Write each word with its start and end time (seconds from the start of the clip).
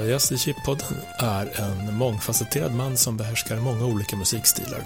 Nästa 0.00 0.12
gäst 0.12 0.32
i 0.32 0.38
Chippodden 0.38 0.96
är 1.18 1.60
en 1.60 1.96
mångfacetterad 1.96 2.74
man 2.74 2.96
som 2.96 3.16
behärskar 3.16 3.56
många 3.56 3.84
olika 3.84 4.16
musikstilar, 4.16 4.84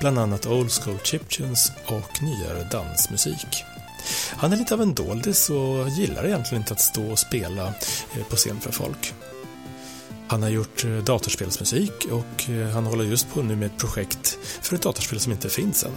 bland 0.00 0.18
annat 0.18 0.46
old 0.46 0.70
school 0.70 0.98
chiptunes 1.02 1.72
och 1.86 2.22
nyare 2.22 2.68
dansmusik. 2.70 3.64
Han 4.36 4.52
är 4.52 4.56
lite 4.56 4.74
av 4.74 4.82
en 4.82 4.94
doldis 4.94 5.50
och 5.50 5.88
gillar 5.88 6.26
egentligen 6.26 6.62
inte 6.62 6.72
att 6.72 6.80
stå 6.80 7.10
och 7.10 7.18
spela 7.18 7.66
eh, 7.66 8.24
på 8.30 8.36
scen 8.36 8.60
för 8.60 8.72
folk. 8.72 9.14
Han 10.28 10.42
har 10.42 10.50
gjort 10.50 10.84
eh, 10.84 10.90
datorspelsmusik 10.90 12.04
och 12.10 12.50
eh, 12.50 12.68
han 12.68 12.86
håller 12.86 13.04
just 13.04 13.34
på 13.34 13.42
nu 13.42 13.56
med 13.56 13.66
ett 13.66 13.78
projekt 13.78 14.38
för 14.62 14.76
ett 14.76 14.82
datorspel 14.82 15.20
som 15.20 15.32
inte 15.32 15.48
finns 15.48 15.84
än. 15.84 15.92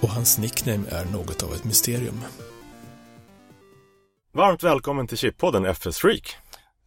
Och 0.00 0.08
hans 0.08 0.38
nickname 0.38 0.84
är 0.90 1.04
något 1.04 1.42
av 1.42 1.54
ett 1.54 1.64
mysterium. 1.64 2.20
Varmt 4.32 4.62
välkommen 4.62 5.06
till 5.06 5.18
Chippodden 5.18 5.64
FS 5.64 5.98
Freak. 5.98 6.36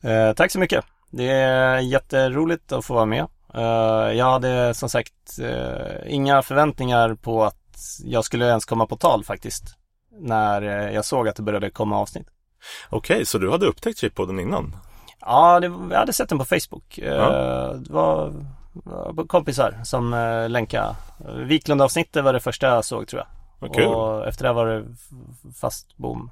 Eh, 0.01 0.33
tack 0.33 0.51
så 0.51 0.59
mycket. 0.59 0.85
Det 1.11 1.29
är 1.29 1.77
jätteroligt 1.79 2.71
att 2.71 2.85
få 2.85 2.93
vara 2.93 3.05
med. 3.05 3.27
Eh, 3.53 4.17
jag 4.17 4.31
hade 4.31 4.73
som 4.73 4.89
sagt 4.89 5.39
eh, 5.41 6.13
inga 6.13 6.41
förväntningar 6.41 7.15
på 7.15 7.43
att 7.43 7.55
jag 8.03 8.25
skulle 8.25 8.47
ens 8.47 8.65
komma 8.65 8.85
på 8.85 8.95
tal 8.97 9.23
faktiskt. 9.23 9.63
När 10.19 10.61
eh, 10.61 10.93
jag 10.93 11.05
såg 11.05 11.27
att 11.27 11.35
det 11.35 11.41
började 11.41 11.69
komma 11.69 11.97
avsnitt. 11.97 12.27
Okej, 12.89 13.25
så 13.25 13.37
du 13.37 13.51
hade 13.51 13.65
upptäckt 13.65 13.99
Chippodden 13.99 14.39
innan? 14.39 14.75
Ja, 15.19 15.59
det, 15.59 15.67
jag 15.91 15.99
hade 15.99 16.13
sett 16.13 16.29
den 16.29 16.37
på 16.37 16.45
Facebook. 16.45 16.99
Ja. 17.03 17.29
Det 17.77 17.93
var, 17.93 18.33
kompisar 19.27 19.79
som 19.83 20.11
länkade. 20.49 20.95
Wiklund-avsnittet 21.35 22.23
var 22.23 22.33
det 22.33 22.39
första 22.39 22.67
jag 22.67 22.85
såg 22.85 23.07
tror 23.07 23.19
jag. 23.21 23.27
Vad 23.59 23.75
kul. 23.75 23.85
Och 23.85 24.27
efter 24.27 24.45
det 24.45 24.53
var 24.53 24.65
det 24.65 24.85
fast 25.55 25.97
bom. 25.97 26.31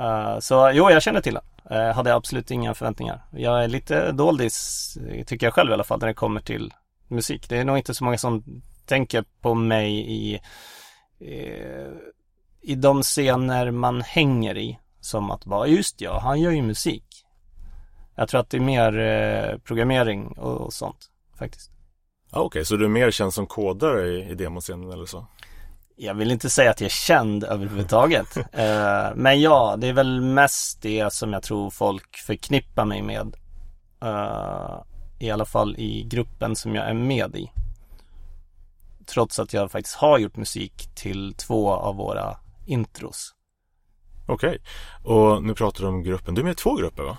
Eh, 0.00 0.38
så 0.38 0.70
jo, 0.74 0.90
jag 0.90 1.02
känner 1.02 1.20
till 1.20 1.36
honom. 1.36 1.50
Eh, 1.70 1.94
hade 1.94 2.14
absolut 2.14 2.50
inga 2.50 2.74
förväntningar. 2.74 3.24
Jag 3.32 3.64
är 3.64 3.68
lite 3.68 4.12
doldis, 4.12 4.96
eh, 5.08 5.24
tycker 5.24 5.46
jag 5.46 5.54
själv 5.54 5.70
i 5.70 5.74
alla 5.74 5.84
fall, 5.84 6.00
när 6.00 6.06
det 6.06 6.14
kommer 6.14 6.40
till 6.40 6.74
musik. 7.08 7.48
Det 7.48 7.58
är 7.58 7.64
nog 7.64 7.78
inte 7.78 7.94
så 7.94 8.04
många 8.04 8.18
som 8.18 8.62
tänker 8.86 9.24
på 9.40 9.54
mig 9.54 10.12
i, 10.12 10.40
i 12.62 12.74
de 12.74 13.02
scener 13.02 13.70
man 13.70 14.00
hänger 14.00 14.58
i. 14.58 14.78
Som 15.00 15.30
att 15.30 15.44
bara, 15.44 15.66
just 15.66 16.00
ja, 16.00 16.18
han 16.18 16.40
gör 16.40 16.50
ju 16.50 16.62
musik. 16.62 17.04
Jag 18.14 18.28
tror 18.28 18.40
att 18.40 18.50
det 18.50 18.56
är 18.56 18.60
mer 18.60 18.98
eh, 18.98 19.58
programmering 19.58 20.26
och, 20.26 20.56
och 20.60 20.72
sånt 20.72 21.10
faktiskt. 21.38 21.70
Ah, 22.30 22.40
Okej, 22.40 22.64
så 22.64 22.76
du 22.76 22.84
är 22.84 22.88
mer 22.88 23.10
känd 23.10 23.34
som 23.34 23.46
kodare 23.46 24.08
i, 24.08 24.30
i 24.30 24.34
demoscenen 24.34 24.92
eller 24.92 25.06
så? 25.06 25.26
Jag 26.02 26.14
vill 26.14 26.30
inte 26.30 26.50
säga 26.50 26.70
att 26.70 26.80
jag 26.80 26.86
är 26.86 26.90
känd 26.90 27.44
överhuvudtaget. 27.44 28.36
eh, 28.52 29.08
men 29.14 29.40
ja, 29.40 29.76
det 29.78 29.88
är 29.88 29.92
väl 29.92 30.20
mest 30.20 30.82
det 30.82 31.12
som 31.12 31.32
jag 31.32 31.42
tror 31.42 31.70
folk 31.70 32.16
förknippar 32.16 32.84
mig 32.84 33.02
med. 33.02 33.36
Eh, 34.02 34.82
I 35.18 35.30
alla 35.30 35.44
fall 35.44 35.76
i 35.78 36.02
gruppen 36.02 36.56
som 36.56 36.74
jag 36.74 36.88
är 36.88 36.94
med 36.94 37.36
i. 37.36 37.50
Trots 39.06 39.38
att 39.38 39.52
jag 39.52 39.70
faktiskt 39.70 39.96
har 39.96 40.18
gjort 40.18 40.36
musik 40.36 40.88
till 40.94 41.34
två 41.34 41.70
av 41.70 41.96
våra 41.96 42.36
intros. 42.66 43.34
Okej, 44.26 44.58
och 45.04 45.42
nu 45.42 45.54
pratar 45.54 45.80
du 45.80 45.88
om 45.88 46.02
gruppen. 46.02 46.34
Du 46.34 46.40
är 46.40 46.44
med 46.44 46.52
i 46.52 46.56
två 46.56 46.74
grupper 46.74 47.02
va? 47.02 47.18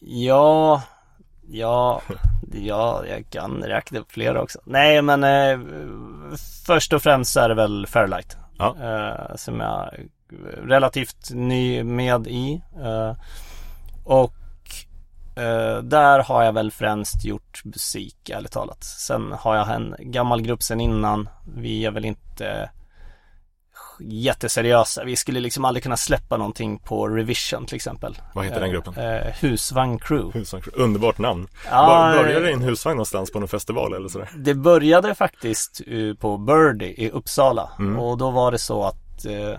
Ja, 0.00 0.82
ja, 1.48 2.02
ja, 2.52 3.04
jag 3.06 3.30
kan 3.30 3.62
räkna 3.62 3.98
upp 3.98 4.12
flera 4.12 4.42
också. 4.42 4.60
Nej, 4.64 5.02
men 5.02 5.24
eh, 5.24 5.60
först 6.66 6.92
och 6.92 7.02
främst 7.02 7.32
så 7.32 7.40
är 7.40 7.48
det 7.48 7.54
väl 7.54 7.86
Fairlight. 7.86 8.36
Ja. 8.58 8.76
Eh, 8.80 9.36
som 9.36 9.60
jag 9.60 9.94
är 9.94 10.06
relativt 10.66 11.30
ny 11.30 11.84
med 11.84 12.26
i. 12.26 12.62
Eh, 12.82 13.16
och 14.04 14.34
eh, 15.36 15.82
där 15.82 16.22
har 16.22 16.42
jag 16.42 16.52
väl 16.52 16.70
främst 16.70 17.24
gjort 17.24 17.64
musik, 17.64 18.30
ärligt 18.30 18.52
talat. 18.52 18.84
Sen 18.84 19.32
har 19.32 19.56
jag 19.56 19.74
en 19.74 19.94
gammal 19.98 20.42
grupp 20.42 20.62
sen 20.62 20.80
innan. 20.80 21.28
Vi 21.56 21.84
är 21.84 21.90
väl 21.90 22.04
inte 22.04 22.70
jätteseriösa. 24.00 25.04
Vi 25.04 25.16
skulle 25.16 25.40
liksom 25.40 25.64
aldrig 25.64 25.82
kunna 25.82 25.96
släppa 25.96 26.36
någonting 26.36 26.78
på 26.78 27.08
Revision 27.08 27.66
till 27.66 27.76
exempel. 27.76 28.18
Vad 28.34 28.44
heter 28.44 28.60
den 28.60 28.70
gruppen? 28.70 28.94
Eh, 28.96 29.32
Husvagn 29.40 29.98
Crew. 29.98 30.38
Husvagn. 30.38 30.64
Underbart 30.72 31.18
namn. 31.18 31.48
Var, 31.70 32.12
började 32.12 32.44
det 32.44 32.50
i 32.50 32.52
en 32.52 32.62
husvagn 32.62 32.96
någonstans 32.96 33.32
på 33.32 33.40
någon 33.40 33.48
festival 33.48 33.94
eller 33.94 34.08
sådär? 34.08 34.28
Det 34.36 34.54
började 34.54 35.14
faktiskt 35.14 35.80
eh, 35.86 36.14
på 36.14 36.38
Birdie 36.38 36.94
i 37.04 37.10
Uppsala 37.10 37.70
Mm. 37.78 37.98
och 37.98 38.18
då 38.18 38.30
var 38.30 38.52
det 38.52 38.58
så 38.58 38.84
att 38.84 39.24
eh, 39.24 39.58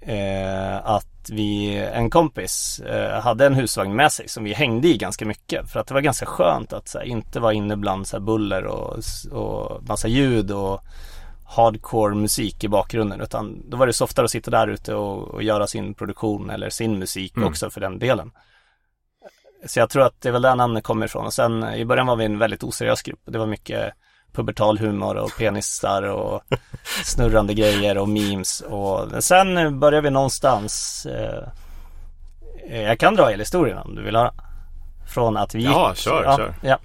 eh, 0.00 0.76
att 0.86 1.06
vi, 1.30 1.76
en 1.94 2.10
kompis 2.10 2.80
eh, 2.80 3.20
hade 3.20 3.46
en 3.46 3.54
husvagn 3.54 3.96
med 3.96 4.12
sig 4.12 4.28
som 4.28 4.44
vi 4.44 4.52
hängde 4.52 4.88
i 4.88 4.96
ganska 4.96 5.26
mycket 5.26 5.70
för 5.70 5.80
att 5.80 5.86
det 5.86 5.94
var 5.94 6.00
ganska 6.00 6.26
skönt 6.26 6.72
att 6.72 6.88
så 6.88 6.98
här, 6.98 7.04
inte 7.06 7.40
vara 7.40 7.52
inne 7.52 7.76
bland 7.76 8.06
så 8.06 8.16
här, 8.16 8.24
buller 8.24 8.64
och, 8.64 8.98
och 9.32 9.82
massa 9.88 10.08
ljud 10.08 10.50
och 10.50 10.80
hardcore 11.56 12.14
musik 12.14 12.64
i 12.64 12.68
bakgrunden 12.68 13.20
utan 13.20 13.70
då 13.70 13.76
var 13.76 13.86
det 13.86 13.92
softare 13.92 14.24
att 14.24 14.30
sitta 14.30 14.50
där 14.50 14.68
ute 14.68 14.94
och, 14.94 15.28
och 15.28 15.42
göra 15.42 15.66
sin 15.66 15.94
produktion 15.94 16.50
eller 16.50 16.70
sin 16.70 16.98
musik 16.98 17.36
Mm. 17.36 17.48
också 17.48 17.70
för 17.70 17.80
den 17.80 17.98
delen. 17.98 18.30
Så 19.66 19.78
jag 19.78 19.90
tror 19.90 20.02
att 20.02 20.20
det 20.20 20.28
är 20.28 20.32
väl 20.32 20.42
där 20.42 20.54
namnet 20.54 20.84
kommer 20.84 21.06
ifrån 21.06 21.26
och 21.26 21.32
sen 21.32 21.74
i 21.74 21.84
början 21.84 22.06
var 22.06 22.16
vi 22.16 22.24
en 22.24 22.38
väldigt 22.38 22.62
oseriös 22.62 23.02
grupp. 23.02 23.20
Det 23.24 23.38
var 23.38 23.46
mycket 23.46 23.92
pubertal 24.32 24.78
humor 24.78 25.16
och 25.16 25.30
penisar 25.38 26.02
och 26.02 26.42
snurrande 27.04 27.54
grejer 27.54 27.98
och 27.98 28.08
memes 28.08 28.60
och 28.60 29.24
sen 29.24 29.80
började 29.80 30.02
vi 30.04 30.10
någonstans 30.10 31.06
eh, 31.06 31.48
Jag 32.82 32.98
kan 32.98 33.14
dra 33.16 33.28
hela 33.28 33.40
historien 33.40 33.78
om 33.78 33.94
du 33.94 34.02
vill 34.02 34.16
höra 34.16 34.32
Från 35.14 35.36
att 35.36 35.54
vi 35.54 35.64
Ja, 35.64 35.92
kör, 35.94 36.24
ja, 36.24 36.36
kör. 36.36 36.54
Ja. 36.62 36.78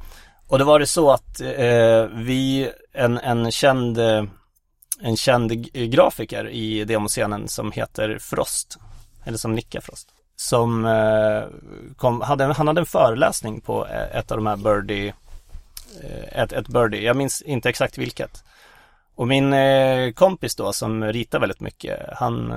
Och 0.48 0.60
då 0.60 0.66
var 0.66 0.80
det 0.80 0.88
så 0.88 1.12
att 1.12 1.42
eh, 1.42 2.04
vi, 2.14 2.72
en, 2.94 3.18
en 3.18 3.52
känd 3.52 3.98
eh, 3.98 4.24
en 5.00 5.18
känd 5.18 5.52
grafiker 5.74 6.50
i 6.50 6.86
demoscenen 6.86 7.48
som 7.48 7.72
heter 7.72 8.18
Frost 8.20 8.78
Eller 9.26 9.38
som 9.38 9.56
nickar 9.56 9.82
Frost 9.82 10.08
Som 10.36 10.86
eh, 10.86 11.44
kom, 11.96 12.22
hade, 12.22 12.44
han 12.44 12.68
hade 12.68 12.82
en 12.82 12.86
föreläsning 12.86 13.62
på 13.62 13.88
eh, 13.88 14.18
ett 14.18 14.32
av 14.32 14.38
de 14.38 14.48
här 14.48 14.56
Birdie 14.56 15.14
eh, 16.04 16.42
ett, 16.42 16.52
ett 16.52 16.68
Birdie, 16.68 17.06
jag 17.06 17.16
minns 17.16 17.42
inte 17.42 17.70
exakt 17.70 17.98
vilket 17.98 18.44
och 19.18 19.28
min 19.28 19.56
kompis 20.14 20.56
då 20.56 20.74
som 20.74 21.04
ritar 21.04 21.40
väldigt 21.40 21.60
mycket, 21.60 22.00
han, 22.14 22.54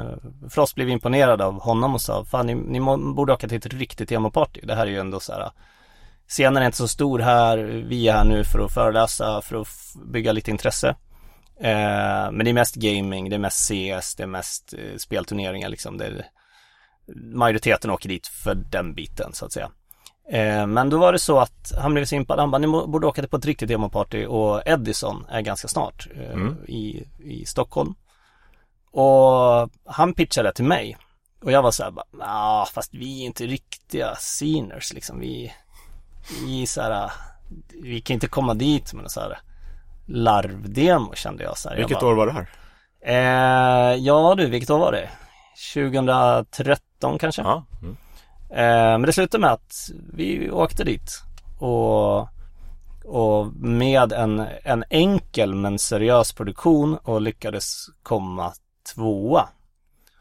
Frost 0.50 0.75
blev 0.75 0.88
imponerad 0.88 1.43
av 1.43 1.60
honom 1.60 1.94
och 1.94 2.00
sa, 2.00 2.25
fan 2.25 2.47
ni, 2.47 2.54
ni 2.54 2.81
borde 3.15 3.32
åka 3.32 3.48
till 3.48 3.59
ett 3.59 3.66
riktigt 3.66 4.09
temaparty. 4.09 4.60
Det 4.60 4.75
här 4.75 4.87
är 4.87 4.91
ju 4.91 4.98
ändå 4.98 5.21
så 5.21 5.32
här, 5.32 5.50
scenen 6.28 6.62
är 6.62 6.66
inte 6.66 6.78
så 6.78 6.88
stor 6.88 7.19
här, 7.19 7.59
vi 7.88 8.09
är 8.09 8.12
här 8.12 8.25
nu 8.25 8.44
för 8.44 8.59
att 8.59 8.75
föreläsa, 8.75 9.43
för 9.43 9.60
att 9.60 9.69
bygga 10.06 10.32
lite 10.32 10.50
intresse. 10.50 10.97
Eh, 11.60 12.30
men 12.32 12.38
det 12.44 12.50
är 12.50 12.54
mest 12.54 12.74
gaming, 12.74 13.30
det 13.30 13.36
är 13.36 13.41
mest 13.41 13.69
CS, 13.69 14.14
det 14.14 14.22
är 14.22 14.26
mest 14.26 14.74
eh, 14.78 14.96
spelturneringar 14.96 15.69
liksom. 15.69 15.98
Det 15.98 16.06
är, 16.06 16.26
majoriteten 17.34 17.91
åker 17.91 18.08
dit 18.08 18.26
för 18.26 18.54
den 18.54 18.94
biten 18.94 19.32
så 19.32 19.44
att 19.46 19.52
säga. 19.52 19.70
Eh, 20.30 20.66
men 20.66 20.91
då 20.91 20.98
var 20.98 21.12
det 21.12 21.18
så 21.18 21.38
att 21.41 21.72
han 21.78 21.94
blev 21.94 22.04
så 22.04 22.14
impad, 22.14 22.38
han 22.38 22.50
bara, 22.50 22.58
ni 22.58 22.66
borde 22.66 23.06
åka 23.06 23.22
till 23.22 23.30
på 23.30 23.36
ett 23.36 23.47
riktigt 23.47 23.68
demoparty 23.68 24.26
och 24.26 24.62
Edison 24.66 25.26
är 25.28 25.41
ganska 25.41 25.68
snart 25.68 26.08
eh, 26.14 26.32
Mm. 26.32 26.56
i, 26.68 27.04
i 27.18 27.44
Stockholm. 27.47 27.94
Och 28.91 29.70
han 29.84 30.14
pitchade 30.14 30.52
till 30.52 30.64
mig. 30.64 30.97
Och 31.42 31.52
jag 31.52 31.62
var 31.62 31.70
så 31.70 31.82
här, 31.82 31.91
bara, 31.91 32.06
ah, 32.20 32.66
fast 32.66 32.94
vi 32.94 33.22
är 33.22 33.26
inte 33.26 33.47
riktiga 33.47 34.14
sceners 34.14 34.92
liksom. 34.92 35.20
Vi, 35.20 35.52
vi 36.44 36.66
så 36.66 36.82
här, 36.82 37.12
vi 37.82 38.00
kan 38.00 38.14
inte 38.14 38.28
komma 38.28 38.54
dit 38.54 38.92
med 38.92 39.10
så 39.10 39.20
här 39.20 39.38
larvdemo 40.08 41.14
kände 41.14 41.44
jag 41.44 41.58
så 41.58 41.69
här. 41.69 41.76
Vilket 41.76 41.91
jag 41.91 42.00
bara, 42.00 42.10
år 42.12 42.16
var 42.16 42.26
det 42.26 42.32
här? 42.32 42.48
Eh, 43.02 43.97
ja 43.97 44.34
du, 44.34 44.47
vilket 44.47 44.71
år 44.71 44.78
var 44.78 44.92
det? 44.92 45.09
2013 45.74 47.18
kanske? 47.18 47.42
Ja. 47.42 47.66
Mm. 47.83 47.97
Eh, 48.50 48.98
men 48.98 49.03
det 49.03 49.12
slutade 49.12 49.41
med 49.41 49.53
att 49.53 49.91
vi 50.12 50.50
åkte 50.50 50.84
dit 50.84 51.22
och, 51.59 52.21
och 53.04 53.47
med 53.56 54.12
en, 54.12 54.47
en 54.65 54.84
enkel 54.91 55.54
men 55.54 55.78
seriös 55.78 56.33
produktion 56.33 56.98
och 57.03 57.21
lyckades 57.21 57.86
komma 58.03 58.53
tvåa. 58.94 59.48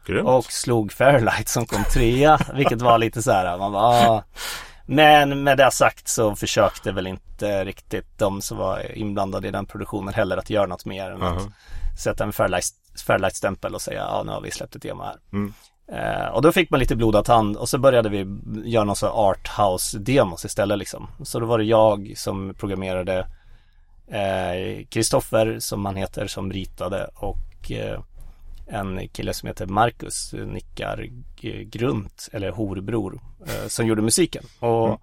Grymt. 0.06 0.28
Och 0.28 0.44
slog 0.44 0.92
Fairlight 0.92 1.48
som 1.48 1.66
kom 1.66 1.84
trea, 1.84 2.38
vilket 2.54 2.82
var 2.82 2.98
lite 2.98 3.22
så 3.22 3.32
här, 3.32 3.58
man 3.58 3.72
bara, 3.72 3.82
ah. 3.84 4.24
Men 4.90 5.42
med 5.42 5.58
det 5.58 5.70
sagt 5.70 6.08
så 6.08 6.36
försökte 6.36 6.92
väl 6.92 7.06
inte 7.06 7.64
riktigt 7.64 8.18
de 8.18 8.42
som 8.42 8.58
var 8.58 8.96
inblandade 8.96 9.48
i 9.48 9.50
den 9.50 9.66
produktionen 9.66 10.14
heller 10.14 10.36
att 10.36 10.50
göra 10.50 10.66
något 10.66 10.84
mer 10.84 11.10
än 11.10 11.22
Aha. 11.22 11.36
att 11.36 11.48
sätta 12.00 12.24
en 12.24 12.32
Fairlight- 12.32 12.74
Fairlight-stämpel 13.06 13.74
och 13.74 13.82
säga, 13.82 14.00
ja 14.00 14.22
nu 14.26 14.32
har 14.32 14.40
vi 14.40 14.50
släppt 14.50 14.76
ett 14.76 14.82
demo 14.82 15.02
här. 15.02 15.16
Mm. 15.32 15.52
Eh, 15.92 16.26
och 16.28 16.42
då 16.42 16.52
fick 16.52 16.70
man 16.70 16.80
lite 16.80 16.96
blodad 16.96 17.24
tand 17.24 17.56
och 17.56 17.68
så 17.68 17.78
började 17.78 18.08
vi 18.08 18.26
göra 18.64 18.84
någon 18.84 18.96
sån 18.96 19.10
arthouse-demos 19.10 20.46
istället 20.46 20.78
liksom. 20.78 21.08
Så 21.22 21.40
då 21.40 21.46
var 21.46 21.58
det 21.58 21.64
jag 21.64 22.12
som 22.16 22.54
programmerade, 22.58 23.18
eh, 24.08 24.86
Kristoffer 24.88 25.56
som 25.60 25.86
han 25.86 25.96
heter 25.96 26.26
som 26.26 26.52
ritade 26.52 27.10
och 27.14 27.72
eh, 27.72 28.00
en 28.68 29.08
kille 29.08 29.34
som 29.34 29.46
heter 29.46 29.66
Marcus 29.66 30.32
Nickar 30.32 31.08
Grunt, 31.64 32.28
eller 32.32 32.50
Horbror, 32.50 33.20
eh, 33.46 33.68
som 33.68 33.86
gjorde 33.86 34.02
musiken. 34.02 34.44
Och 34.60 34.86
mm. 34.86 34.98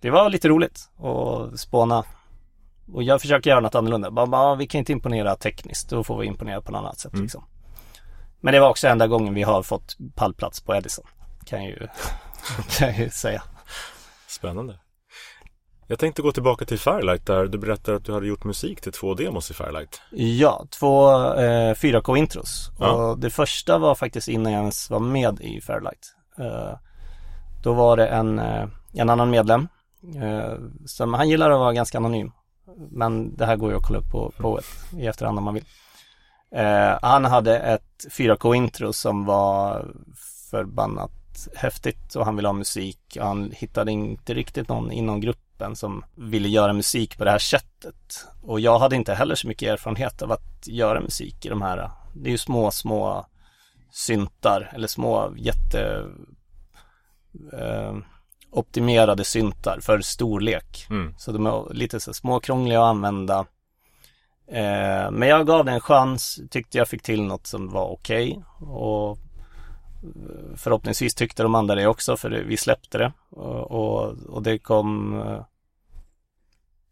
det 0.00 0.10
var 0.10 0.30
lite 0.30 0.48
roligt 0.48 0.90
att 0.98 1.60
spåna. 1.60 2.04
Och 2.92 3.02
jag 3.02 3.20
försöker 3.20 3.50
göra 3.50 3.60
något 3.60 3.74
annorlunda. 3.74 4.10
Bara, 4.10 4.26
bara, 4.26 4.54
vi 4.54 4.66
kan 4.66 4.78
inte 4.78 4.92
imponera 4.92 5.36
tekniskt, 5.36 5.90
då 5.90 6.04
får 6.04 6.18
vi 6.18 6.26
imponera 6.26 6.60
på 6.60 6.72
något 6.72 6.78
annat 6.78 6.98
sätt 6.98 7.12
mm. 7.12 7.22
liksom. 7.22 7.44
Men 8.40 8.54
det 8.54 8.60
var 8.60 8.70
också 8.70 8.88
enda 8.88 9.06
gången 9.06 9.34
vi 9.34 9.42
har 9.42 9.62
fått 9.62 9.96
pallplats 10.14 10.60
på 10.60 10.74
Edison. 10.74 11.06
Kan 11.44 11.64
ju, 11.64 11.88
kan 12.78 12.96
ju 12.96 13.10
säga. 13.10 13.42
Spännande. 14.28 14.78
Jag 15.92 15.98
tänkte 15.98 16.22
gå 16.22 16.32
tillbaka 16.32 16.64
till 16.64 16.78
Firelight 16.78 17.26
där 17.26 17.46
du 17.46 17.58
berättade 17.58 17.96
att 17.96 18.04
du 18.04 18.12
hade 18.12 18.26
gjort 18.26 18.44
musik 18.44 18.80
till 18.80 18.92
två 18.92 19.14
demos 19.14 19.50
i 19.50 19.54
Firelight. 19.54 20.00
Ja, 20.10 20.66
två 20.70 21.10
eh, 21.34 21.74
4K-intros. 21.74 22.70
Ja. 22.78 22.92
Och 22.92 23.18
det 23.18 23.30
första 23.30 23.78
var 23.78 23.94
faktiskt 23.94 24.28
innan 24.28 24.52
jag 24.52 24.60
ens 24.60 24.90
var 24.90 25.00
med 25.00 25.40
i 25.40 25.60
Firelight. 25.60 26.14
Eh, 26.38 26.78
då 27.62 27.72
var 27.72 27.96
det 27.96 28.06
en, 28.06 28.38
eh, 28.38 28.68
en 28.92 29.10
annan 29.10 29.30
medlem. 29.30 29.68
Eh, 30.22 30.54
som, 30.86 31.14
han 31.14 31.28
gillar 31.28 31.50
att 31.50 31.58
vara 31.58 31.72
ganska 31.72 31.98
anonym. 31.98 32.32
Men 32.90 33.36
det 33.36 33.46
här 33.46 33.56
går 33.56 33.70
ju 33.70 33.76
att 33.76 33.86
kolla 33.86 33.98
upp 33.98 34.10
på 34.10 34.32
Poet 34.38 34.66
i 34.98 35.06
efterhand 35.06 35.38
om 35.38 35.44
man 35.44 35.54
vill. 35.54 35.64
Eh, 36.54 36.98
han 37.02 37.24
hade 37.24 37.58
ett 37.58 38.06
4K-intro 38.10 38.92
som 38.92 39.24
var 39.24 39.86
förbannat 40.50 41.10
häftigt 41.54 42.14
och 42.14 42.24
han 42.24 42.36
ville 42.36 42.48
ha 42.48 42.52
musik 42.52 43.18
han 43.20 43.52
hittade 43.54 43.92
inte 43.92 44.34
riktigt 44.34 44.68
någon 44.68 44.92
inom 44.92 45.20
gruppen 45.20 45.51
som 45.76 46.04
ville 46.14 46.48
göra 46.48 46.72
musik 46.72 47.18
på 47.18 47.24
det 47.24 47.30
här 47.30 47.38
sättet. 47.38 48.26
Och 48.42 48.60
jag 48.60 48.78
hade 48.78 48.96
inte 48.96 49.14
heller 49.14 49.34
så 49.34 49.48
mycket 49.48 49.68
erfarenhet 49.68 50.22
av 50.22 50.32
att 50.32 50.66
göra 50.66 51.00
musik 51.00 51.46
i 51.46 51.48
de 51.48 51.62
här, 51.62 51.90
det 52.14 52.28
är 52.28 52.30
ju 52.30 52.38
små, 52.38 52.70
små 52.70 53.26
syntar 53.90 54.72
eller 54.74 54.88
små 54.88 55.32
jätte 55.36 56.06
eh, 57.52 57.96
optimerade 58.50 59.24
syntar 59.24 59.78
för 59.82 60.00
storlek. 60.00 60.86
Mm. 60.90 61.14
Så 61.18 61.32
de 61.32 61.46
är 61.46 61.74
lite 61.74 62.00
så 62.00 62.14
småkrångliga 62.14 62.82
att 62.82 62.90
använda. 62.90 63.38
Eh, 64.46 65.10
men 65.10 65.28
jag 65.28 65.46
gav 65.46 65.64
det 65.64 65.72
en 65.72 65.80
chans, 65.80 66.40
tyckte 66.50 66.78
jag 66.78 66.88
fick 66.88 67.02
till 67.02 67.22
något 67.22 67.46
som 67.46 67.68
var 67.68 67.86
okej. 67.86 68.30
Okay. 68.30 68.68
Och 68.68 69.18
Förhoppningsvis 70.56 71.14
tyckte 71.14 71.42
de 71.42 71.54
andra 71.54 71.74
det 71.74 71.86
också 71.86 72.16
för 72.16 72.30
vi 72.30 72.56
släppte 72.56 72.98
det 72.98 73.12
och, 73.30 73.70
och, 73.70 74.16
och 74.28 74.42
det 74.42 74.58
kom 74.58 75.20
eh, 75.20 75.44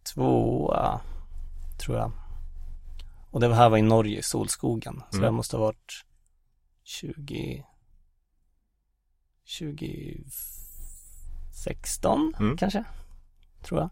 tvåa 0.03 1.01
tror 1.79 1.99
jag. 1.99 2.13
Och 3.31 3.41
det 3.41 3.55
här 3.55 3.69
var 3.69 3.79
i 3.79 3.83
Norge, 3.83 4.23
Solskogen. 4.23 5.03
Så 5.11 5.17
mm. 5.17 5.27
det 5.27 5.31
måste 5.31 5.57
ha 5.57 5.65
varit 5.65 6.05
20 6.85 7.67
2016 9.59 12.35
mm. 12.39 12.57
kanske, 12.57 12.85
tror 13.63 13.81
jag. 13.81 13.91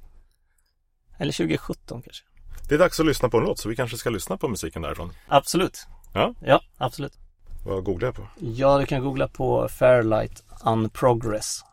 Eller 1.19 1.33
2017 1.33 2.03
kanske. 2.03 2.25
Det 2.69 2.75
är 2.75 2.79
dags 2.79 3.01
att 3.01 3.07
lyssna 3.07 3.29
på 3.29 3.39
en 3.39 3.45
låt 3.45 3.59
så 3.59 3.69
vi 3.69 3.77
kanske 3.77 3.97
ska 3.97 4.11
lyssna 4.11 4.37
på 4.37 4.49
musiken 4.49 4.83
därifrån. 4.83 5.13
Absolut. 5.29 5.87
Ja, 6.15 6.35
ja 6.45 6.61
absolut. 6.77 7.19
Vad 7.65 7.85
googlar 7.85 8.09
jag 8.09 8.15
på? 8.15 8.27
Ja, 8.41 8.79
du 8.79 8.87
kan 8.87 9.03
googla 9.03 9.29
på 9.29 9.69
Fairlight 9.69 10.45
Unprogress. 10.65 11.65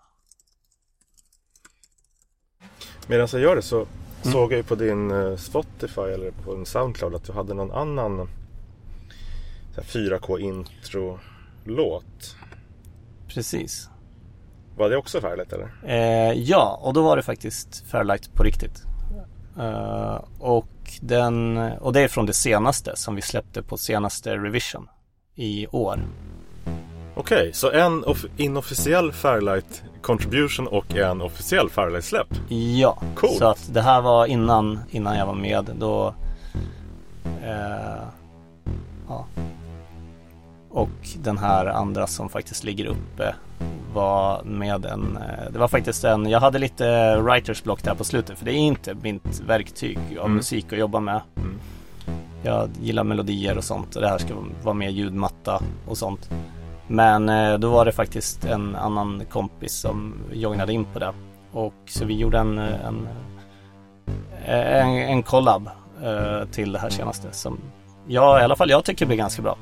Medan 3.07 3.27
jag 3.31 3.41
gör 3.41 3.55
det 3.55 3.61
så 3.61 3.87
mm. 4.25 4.33
såg 4.33 4.51
jag 4.51 4.57
ju 4.57 4.63
på 4.63 4.75
din 4.75 5.11
eh, 5.11 5.35
Spotify 5.35 6.01
eller 6.01 6.31
på 6.31 6.55
en 6.55 6.65
Soundcloud 6.65 7.15
att 7.15 7.23
du 7.23 7.33
hade 7.33 7.53
någon 7.53 7.71
annan 7.71 8.29
4K 9.75 10.39
intro-låt. 10.39 12.35
Precis. 13.27 13.89
Var 14.77 14.89
det 14.89 14.97
också 14.97 15.21
Fairlight 15.21 15.53
eller? 15.53 15.71
Eh, 15.83 16.33
ja, 16.33 16.79
och 16.83 16.93
då 16.93 17.01
var 17.01 17.17
det 17.17 17.23
faktiskt 17.23 17.83
Fairlight 17.87 18.33
på 18.33 18.43
riktigt. 18.43 18.83
Uh, 19.57 20.23
och, 20.39 20.67
den, 21.01 21.57
och 21.57 21.93
det 21.93 22.01
är 22.01 22.07
från 22.07 22.25
det 22.25 22.33
senaste 22.33 22.95
som 22.95 23.15
vi 23.15 23.21
släppte 23.21 23.63
på 23.63 23.77
senaste 23.77 24.37
revision 24.37 24.87
i 25.35 25.67
år. 25.67 25.99
Okej, 27.15 27.37
okay, 27.37 27.53
så 27.53 27.71
en 27.71 28.03
inofficiell 28.37 29.11
Fairlight 29.11 29.83
contribution 30.05 30.67
och 30.67 30.95
en 30.95 31.21
officiell 31.21 31.69
Fairlight-släpp? 31.69 32.27
Ja, 32.49 33.01
cool. 33.15 33.29
så 33.29 33.47
att 33.47 33.73
det 33.73 33.81
här 33.81 34.01
var 34.01 34.25
innan, 34.25 34.79
innan 34.91 35.17
jag 35.17 35.25
var 35.25 35.33
med. 35.33 35.69
Då, 35.79 36.13
eh, 37.43 38.03
ja. 39.07 39.25
Och 40.69 40.89
den 41.23 41.37
här 41.37 41.65
andra 41.65 42.07
som 42.07 42.29
faktiskt 42.29 42.63
ligger 42.63 42.85
uppe 42.85 43.35
var 43.93 44.43
med 44.43 44.85
en, 44.85 45.17
eh, 45.17 45.51
det 45.51 45.59
var 45.59 45.67
faktiskt 45.67 46.03
en, 46.03 46.29
jag 46.29 46.39
hade 46.39 46.59
lite 46.59 47.17
writers 47.21 47.63
block 47.63 47.83
där 47.83 47.95
på 47.95 48.03
slutet 48.03 48.37
för 48.37 48.45
det 48.45 48.51
är 48.51 48.57
inte 48.57 48.93
mitt 48.93 49.41
verktyg 49.47 49.97
av 50.19 50.25
mm. 50.25 50.35
musik 50.35 50.73
att 50.73 50.79
jobba 50.79 50.99
med. 50.99 51.21
Mm. 51.35 51.59
Jag 52.43 52.69
gillar 52.81 53.03
melodier 53.03 53.57
och 53.57 53.63
sånt 53.63 53.95
och 53.95 54.01
det 54.01 54.07
här 54.07 54.17
ska 54.17 54.33
vara 54.63 54.73
mer 54.73 54.89
ljudmatta 54.89 55.61
och 55.87 55.97
sånt. 55.97 56.29
Men 56.87 57.29
eh, 57.29 57.53
då 57.53 57.69
var 57.69 57.85
det 57.85 57.91
faktiskt 57.91 58.45
en 58.45 58.75
annan 58.75 59.23
kompis 59.29 59.73
som 59.73 60.13
joinade 60.33 60.73
in 60.73 60.85
på 60.93 60.99
det. 60.99 61.13
Och 61.51 61.73
så 61.85 62.05
vi 62.05 62.13
gjorde 62.13 62.37
en, 62.39 62.57
eh, 62.57 62.85
en, 62.85 63.07
eh, 64.45 64.81
en, 64.81 64.89
en 64.89 65.23
collab 65.23 65.69
till 66.51 66.71
det 66.71 66.79
här 66.79 66.89
senaste 66.89 67.31
som 67.31 67.59
jag 68.07 68.41
i 68.41 68.43
alla 68.43 68.55
fall 68.55 68.69
jag 68.69 68.83
tycker 68.83 69.05
blir 69.05 69.17
ganska 69.17 69.41
bra. 69.41 69.57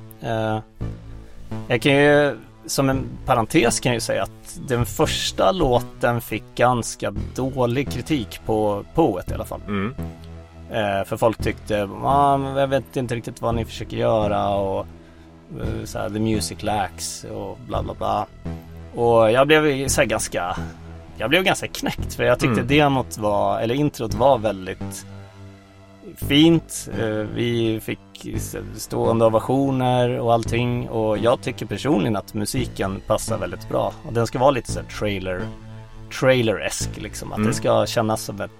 Jag 1.68 1.81
kan 1.81 1.96
ju 1.96 2.38
som 2.66 2.90
en 2.90 3.06
parentes 3.26 3.80
kan 3.80 3.90
jag 3.90 3.96
ju 3.96 4.02
säga 4.02 4.24
att 4.24 4.60
den 4.68 4.86
första 4.86 5.52
låten 5.52 6.22
fick 6.22 6.44
ganska 6.56 7.14
dålig 7.36 7.92
kritik 7.92 8.42
på 8.46 8.84
Poet 8.94 9.31
i 9.31 9.34
alla 9.34 9.46
fall. 9.46 9.62
Mm. 9.68 9.96
För 11.06 11.18
folk 11.18 11.38
tyckte, 11.38 11.90
ah, 12.04 12.60
jag 12.60 12.68
vet 12.68 12.98
inte 12.98 13.16
riktigt 13.16 13.42
vad 13.42 13.56
ni 13.56 13.66
försöker 13.66 13.98
göra 13.98 14.50
och 14.50 14.88
så 15.84 16.00
här, 16.00 16.10
the 16.10 16.20
music 16.20 16.64
lacks 16.64 17.24
och 17.24 17.58
bla 17.68 17.84
bla 17.84 17.94
bla. 17.94 18.28
Och 18.96 19.32
jag 19.32 19.48
blev 19.48 19.88
så 19.88 20.06
ganska, 20.06 20.58
jag 21.18 21.30
blev 21.30 21.44
ganska 21.44 21.68
knäckt 21.68 22.14
för 22.14 22.24
jag 22.24 22.40
tyckte 22.40 22.62
mm. 22.62 22.68
demot 22.68 23.18
var, 23.18 23.60
eller 23.60 23.76
introt 23.76 24.14
var 24.14 24.38
väldigt 24.38 25.06
fint. 26.16 26.90
Eh, 27.00 27.08
vi 27.36 27.80
fick 27.84 28.28
stående 28.76 29.26
ovationer 29.26 30.20
och 30.20 30.34
allting 30.34 30.90
och 30.90 31.18
jag 31.18 31.42
tycker 31.42 31.66
personligen 31.66 32.16
att 32.16 32.33
musiken 32.33 33.02
passar 33.07 33.38
väldigt 33.38 33.69
bra. 33.69 33.94
Och 34.07 34.14
den 34.14 34.28
ska 34.28 34.40
vara 34.40 34.52
lite 34.52 34.72
så 34.72 34.80
trailer, 35.00 35.48
trailer-esk 36.19 36.90
liksom. 37.02 37.31
Att 37.31 37.38
mm. 37.38 37.48
det 37.48 37.54
ska 37.54 37.86
kännas 37.86 38.22
som 38.22 38.42
ett 38.42 38.52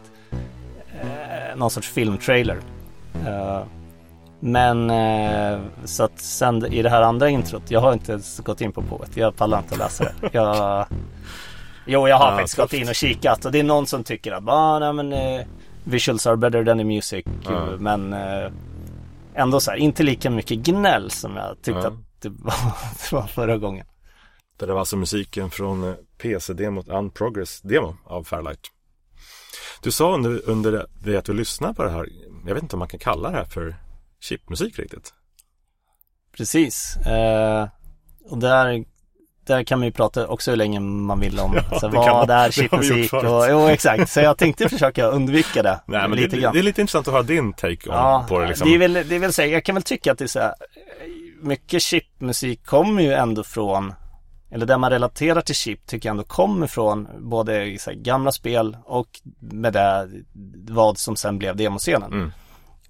någon 1.56 1.70
sorts 1.70 1.90
filmtrailer. 1.90 2.58
Men 4.46 4.90
uh, 4.90 5.62
så 5.86 6.04
att 6.04 6.20
sen 6.20 6.66
i 6.66 6.82
det 6.82 6.90
här 6.90 7.02
andra 7.02 7.30
introt, 7.30 7.72
jag 7.72 7.80
har 7.80 7.94
inte 7.94 8.12
ens 8.12 8.40
gått 8.40 8.62
in 8.62 8.72
på 8.72 8.82
Poet. 8.82 9.18
Jag 9.18 9.36
pallar 9.36 9.58
inte 9.58 9.74
att 9.74 9.80
läsa 9.80 10.04
det. 10.04 10.30
Jag, 10.32 10.88
jo, 11.86 12.08
jag 12.08 12.18
har 12.18 12.32
ja, 12.32 12.38
faktiskt 12.38 12.58
gått 12.58 12.74
in 12.74 12.90
och 12.90 12.96
kikat 12.96 13.46
och 13.46 13.52
det 13.52 13.60
är 13.60 13.64
någon 13.64 13.88
som 13.88 14.04
tycker 14.04 14.32
att 14.32 14.44
ah, 14.48 14.80
nej, 14.80 14.94
men, 14.94 15.14
uh, 15.14 15.46
visuals 15.84 16.28
are 16.28 16.38
better 16.38 16.66
than 16.66 16.78
the 16.78 16.84
music. 16.84 17.26
Ja. 17.44 17.66
Men 17.80 18.16
ändå 19.36 19.60
så 19.60 19.72
här, 19.72 19.78
inte 19.78 20.04
lika 20.04 20.30
mycket 20.30 20.58
gnäll 20.58 21.12
som 21.12 21.36
jag 21.36 21.56
tyckte 21.56 21.82
ja. 21.82 21.88
att 21.88 22.22
det 22.22 22.30
var, 22.30 22.54
det 23.10 23.16
var 23.16 23.28
förra 23.28 23.58
gången. 23.58 23.86
Det 24.58 24.66
var 24.66 24.80
alltså 24.80 24.98
musiken 24.98 25.50
från 25.50 25.96
PC-demot 26.18 26.88
Unprogress 26.88 27.62
demo 27.62 27.96
av 28.06 28.24
Fairlight. 28.24 28.60
Du 29.82 29.92
sa 29.92 30.14
under, 30.14 30.50
under 30.50 30.86
det 31.04 31.18
att 31.18 31.26
du 31.26 31.34
lyssnar 31.34 31.74
på 31.74 31.84
det 31.84 31.90
här, 31.90 32.10
jag 32.48 32.54
vet 32.54 32.64
inte 32.64 32.76
om 32.76 32.80
man 32.80 32.88
kan 32.88 33.00
kalla 33.00 33.30
det 33.30 33.38
här 33.38 33.46
för 33.46 33.76
chipmusik 34.24 34.80
riktigt. 34.80 35.14
Precis. 36.38 36.98
Eh, 36.98 37.68
och 38.30 38.38
där, 38.38 38.86
där 39.46 39.64
kan 39.64 39.80
man 39.80 39.86
ju 39.86 39.92
prata 39.92 40.28
också 40.28 40.52
hur 40.52 40.58
länge 40.58 40.80
man 40.80 41.20
vill 41.20 41.40
om 41.40 41.56
ja, 41.72 41.80
så 41.80 41.88
vad 41.88 42.28
det 42.28 42.34
är 42.34 42.52
chipmusik 42.52 43.14
och, 43.14 43.46
jo 43.50 43.68
exakt. 43.68 44.12
Så 44.12 44.20
jag 44.20 44.38
tänkte 44.38 44.70
försöka 44.70 45.06
undvika 45.06 45.64
det. 45.64 45.80
Nej, 45.88 46.10
men 46.10 46.20
lite 46.20 46.36
det, 46.36 46.42
grann. 46.42 46.54
det 46.54 46.60
är 46.60 46.64
lite 46.64 46.82
intressant 46.82 47.08
att 47.08 47.14
höra 47.14 47.24
din 47.24 47.54
take 47.54 47.90
om, 47.90 47.96
ja, 47.96 48.26
på 48.30 48.40
det 48.40 48.48
liksom. 48.48 48.68
Det 48.68 48.76
är 48.76 48.80
väl, 48.80 48.94
det 48.94 49.16
är 49.16 49.20
väl 49.20 49.34
så 49.34 49.42
jag 49.42 49.64
kan 49.64 49.76
väl 49.76 49.84
tycka 49.84 50.12
att 50.12 50.18
det 50.18 50.26
är 50.26 50.28
så 50.28 50.40
här, 50.40 50.54
mycket 51.42 51.82
chipmusik 51.82 52.66
kommer 52.66 53.02
ju 53.02 53.14
ändå 53.14 53.44
från 53.44 53.94
eller 54.52 54.66
där 54.66 54.78
man 54.78 54.90
relaterar 54.90 55.42
till 55.42 55.56
chip 55.56 55.88
tycker 55.88 56.10
jag 56.10 56.14
ändå 56.14 56.24
kommer 56.24 56.68
från 56.68 57.08
både 57.20 57.78
gamla 57.96 58.32
spel 58.32 58.78
och 58.86 59.08
med 59.40 59.74
det 59.74 60.10
vad 60.68 60.98
som 60.98 61.16
sen 61.16 61.38
blev 61.38 61.56
demoscenen. 61.56 62.14
Mm. 62.14 62.32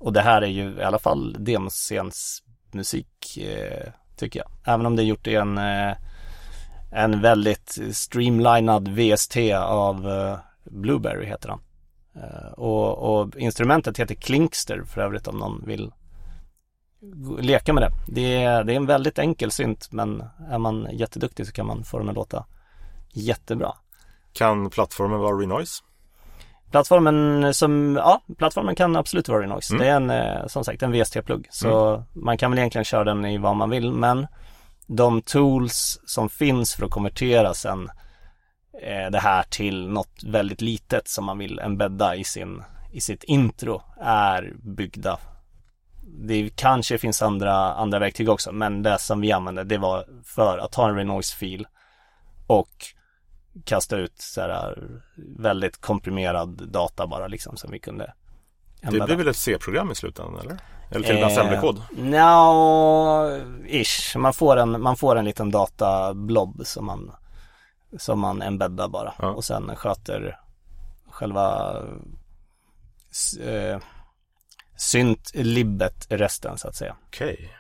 Och 0.04 0.14
det 0.14 0.22
här 0.22 0.42
är 0.42 0.48
ju 0.48 0.76
i 0.80 0.84
alla 0.84 1.00
fall 1.00 1.36
demoscens 1.40 2.44
musik 2.72 3.38
eh, 3.38 3.92
tycker 4.16 4.40
jag. 4.40 4.74
Även 4.74 4.86
om 4.86 4.96
det 4.96 5.04
är 5.04 5.06
gjort 5.06 5.28
i 5.28 5.36
en, 5.36 5.58
eh, 5.58 5.96
en 6.92 7.22
väldigt 7.22 7.80
streamlinad 7.92 8.88
VST 8.88 9.38
av 9.56 10.10
eh, 10.10 10.38
Blueberry 10.64 11.26
heter 11.26 11.50
han. 11.50 11.60
Eh, 12.16 12.52
och, 12.52 13.20
och, 13.20 13.38
instrumentet 13.38 13.98
heter 13.98 14.16
Klinkster 14.16 14.84
för 14.84 15.02
övrigt 15.02 15.28
om 15.28 15.38
någon 15.38 15.64
vill 15.66 15.92
leka 17.40 17.74
med 17.74 17.84
det. 17.84 17.92
Det 18.08 18.44
är, 18.44 18.64
det 18.64 18.74
är 18.74 18.78
en 18.78 18.86
väldigt 18.86 19.20
enkel 19.20 19.52
synt 19.52 19.92
men 19.92 20.24
är 20.50 20.58
man 20.58 20.88
jätteduktig 20.92 21.48
så 21.48 21.52
kan 21.52 21.66
man 21.66 21.84
få 21.84 22.00
den 22.00 22.10
att 22.10 22.16
låta 22.16 22.46
jättebra. 23.14 23.74
Kan 24.34 24.70
plattformen 24.70 25.20
vara 25.20 25.38
Renoise? 25.38 25.84
Plattformen 26.74 27.54
som, 27.54 27.96
ja, 27.96 28.22
plattformen 28.38 28.76
kan 28.76 28.96
absolut 28.96 29.30
vara 29.30 29.42
Renoise. 29.42 29.74
Mm. 29.74 29.86
Det 29.86 29.92
är 29.92 29.96
en, 29.96 30.10
eh, 30.10 30.48
som 30.48 30.64
sagt, 30.64 30.84
en 30.84 30.92
VST-plugg. 30.92 31.48
Så 31.50 32.04
man 32.14 32.38
kan 32.38 32.52
väl 32.52 32.60
egentligen 32.60 32.86
köra 32.86 33.04
den 33.04 33.26
i 33.26 33.38
vad 33.38 33.56
man 33.56 33.70
vill, 33.70 33.92
men 33.92 34.28
de 34.88 35.22
tools 35.22 36.00
som 36.06 36.30
finns 36.30 36.76
för 36.76 36.86
att 36.86 36.92
konvertera 36.92 37.54
sen 37.54 37.90
eh, 38.82 39.12
det 39.12 39.20
här 39.20 39.44
till 39.44 39.88
något 39.88 40.24
väldigt 40.24 40.62
litet 40.62 41.08
som 41.08 41.26
man 41.26 41.38
vill 41.38 41.60
embedda 41.60 42.16
i 42.16 42.24
sin, 42.24 42.64
i 42.92 43.02
sitt 43.02 43.24
intro 43.24 43.82
är 44.02 44.54
byggda. 44.64 45.20
Det 46.02 46.50
kanske 46.56 46.98
finns 46.98 47.22
andra, 47.22 47.74
andra 47.74 48.00
verktyg 48.00 48.30
också, 48.30 48.52
men 48.52 48.84
det 48.84 49.00
som 49.00 49.22
vi 49.22 49.32
använde, 49.32 49.64
det 49.64 49.78
var 49.78 50.06
för 50.26 50.58
att 50.58 50.72
ta 50.72 50.90
en 50.90 50.96
Renoise-fil 50.96 51.68
och 52.48 52.86
kasta 53.66 53.98
ut 53.98 54.22
så 54.22 54.42
här 54.42 54.88
väldigt 55.38 55.82
komprimerad 55.82 56.70
data 56.72 57.08
bara 57.08 57.28
liksom 57.28 57.58
som 57.58 57.72
vi 57.72 57.80
kunde 57.80 58.14
Det 58.82 58.90
blir 58.90 59.16
väl 59.16 59.28
ett 59.28 59.38
C-program 59.38 59.92
i 59.92 59.96
slutändan 59.96 60.40
eller? 60.40 60.58
Eller 60.92 61.08
till 61.08 61.18
Eh, 61.18 61.28
assemblerkod? 61.28 61.82
No, 61.92 63.28
ish. 63.66 64.18
Man 64.18 64.34
får 64.34 64.58
en, 64.58 64.82
man 64.82 64.98
får 64.98 65.16
en 65.16 65.26
liten 65.26 65.52
datablob 65.52 66.62
som 66.66 66.86
man, 66.86 67.12
som 67.98 68.20
man 68.20 68.42
embeddar 68.42 68.88
bara. 68.88 69.14
Ja. 69.20 69.28
Och 69.30 69.46
sen 69.46 69.76
sköter 69.76 70.40
själva 71.10 71.76
eh, 73.42 73.80
synt-libbet 74.78 76.08
resten 76.10 76.58
så 76.58 76.68
att 76.68 76.76
säga. 76.76 76.96
Okej. 77.08 77.52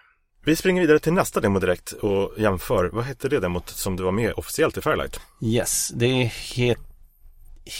Vi 0.45 0.55
springer 0.55 0.81
vidare 0.81 0.99
till 0.99 1.13
nästa 1.13 1.39
demo 1.39 1.59
direkt 1.59 1.91
och 1.91 2.31
jämför. 2.37 2.89
Vad 2.93 3.03
hette 3.03 3.29
det 3.29 3.39
demot 3.39 3.69
som 3.69 3.95
du 3.95 4.03
var 4.03 4.11
med 4.11 4.33
officiellt 4.33 4.77
i 4.77 4.81
Firelight? 4.81 5.19
Yes, 5.41 5.91
det 5.95 6.31
het, 6.55 6.77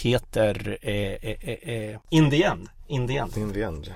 heter 0.02 0.78
eh, 0.82 0.94
eh, 0.94 1.36
eh, 1.40 1.74
eh, 1.74 1.98
In 2.10 2.30
the 2.30 2.42
End. 2.42 2.68
In 2.88 3.08
the 3.08 3.16
End. 3.16 3.36
In 3.36 3.52
the 3.52 3.62
end. 3.62 3.94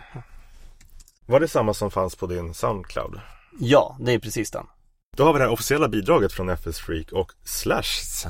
Var 1.26 1.40
det 1.40 1.48
samma 1.48 1.74
som 1.74 1.90
fanns 1.90 2.16
på 2.16 2.26
din 2.26 2.54
Soundcloud? 2.54 3.20
Ja, 3.60 3.96
det 4.00 4.12
är 4.12 4.18
precis 4.18 4.50
den. 4.50 4.66
Då 5.16 5.24
har 5.24 5.32
vi 5.32 5.38
det 5.38 5.44
här 5.44 5.52
officiella 5.52 5.88
bidraget 5.88 6.32
från 6.32 6.48
FS 6.48 6.78
Freak 6.78 7.12
och 7.12 7.32
Slashs. 7.44 8.26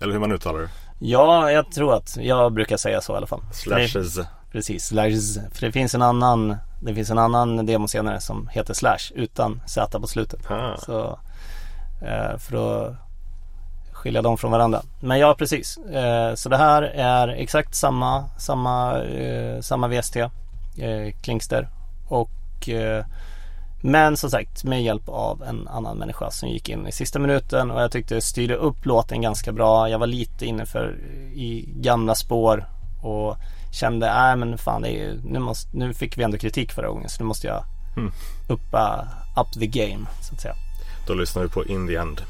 Eller 0.00 0.12
hur 0.12 0.20
man 0.20 0.32
uttalar 0.32 0.60
det. 0.60 0.70
Ja, 1.00 1.52
jag 1.52 1.72
tror 1.72 1.94
att 1.94 2.16
jag 2.16 2.52
brukar 2.52 2.76
säga 2.76 3.00
så 3.00 3.12
i 3.12 3.16
alla 3.16 3.26
fall. 3.26 3.42
Slashes. 3.52 4.18
Precis, 4.52 4.86
slash, 4.86 5.50
för 5.52 5.66
det 5.66 5.72
finns 5.72 5.94
en 5.94 6.02
annan 6.02 6.56
Det 6.80 6.94
finns 6.94 7.10
en 7.10 7.18
annan 7.18 7.66
demo 7.66 7.88
senare 7.88 8.20
som 8.20 8.48
heter 8.48 8.74
Slash 8.74 9.12
utan 9.14 9.60
Z 9.66 10.00
på 10.00 10.06
slutet. 10.06 10.50
Ah. 10.50 10.76
Så 10.76 11.18
eh, 12.02 12.38
För 12.38 12.86
att 12.86 12.94
skilja 13.92 14.22
dem 14.22 14.38
från 14.38 14.50
varandra. 14.50 14.82
Men 15.00 15.18
ja 15.18 15.34
precis. 15.38 15.76
Eh, 15.78 16.34
Så 16.34 16.48
det 16.48 16.56
här 16.56 16.82
är 16.82 17.28
exakt 17.28 17.74
samma 17.74 18.24
Samma, 18.38 19.02
eh, 19.02 19.60
samma 19.60 19.88
VST 19.88 20.16
Klingster. 21.22 21.68
Och 22.08 22.30
Men 23.82 24.16
som 24.16 24.30
sagt 24.30 24.64
med 24.64 24.82
hjälp 24.82 25.08
av 25.08 25.42
en 25.42 25.68
annan 25.68 25.98
människa 25.98 26.30
som 26.30 26.48
gick 26.48 26.68
in 26.68 26.86
i 26.86 26.92
sista 26.92 27.18
minuten. 27.18 27.70
Och 27.70 27.82
jag 27.82 27.92
tyckte 27.92 28.20
styrde 28.20 28.54
upp 28.54 28.86
låten 28.86 29.20
ganska 29.22 29.52
bra. 29.52 29.88
Jag 29.88 29.98
var 29.98 30.06
lite 30.06 30.46
inne 30.46 30.66
för 30.66 30.98
i 31.34 31.68
gamla 31.76 32.14
spår. 32.14 32.68
Och 33.02 33.36
kände, 33.72 34.14
nej 34.14 34.36
men 34.36 34.58
fan 34.58 34.82
det 34.82 34.88
är, 34.88 34.92
ju- 34.92 35.20
nu, 35.24 35.38
måste, 35.38 35.76
nu 35.76 35.94
fick 35.94 36.18
vi 36.18 36.22
ändå 36.22 36.38
kritik 36.38 36.72
förra 36.72 36.88
gången 36.88 37.08
så 37.08 37.22
nu 37.22 37.28
måste 37.28 37.46
jag 37.46 37.64
Mm. 37.96 38.12
uppa, 38.48 39.08
up 39.36 39.52
the 39.60 39.66
game 39.66 40.06
så 40.22 40.34
att 40.34 40.40
säga. 40.40 40.54
Då 41.06 41.14
lyssnar 41.14 41.42
vi 41.42 41.48
på 41.48 41.64
In 41.64 41.86
the 41.86 41.96
End. 41.96 42.22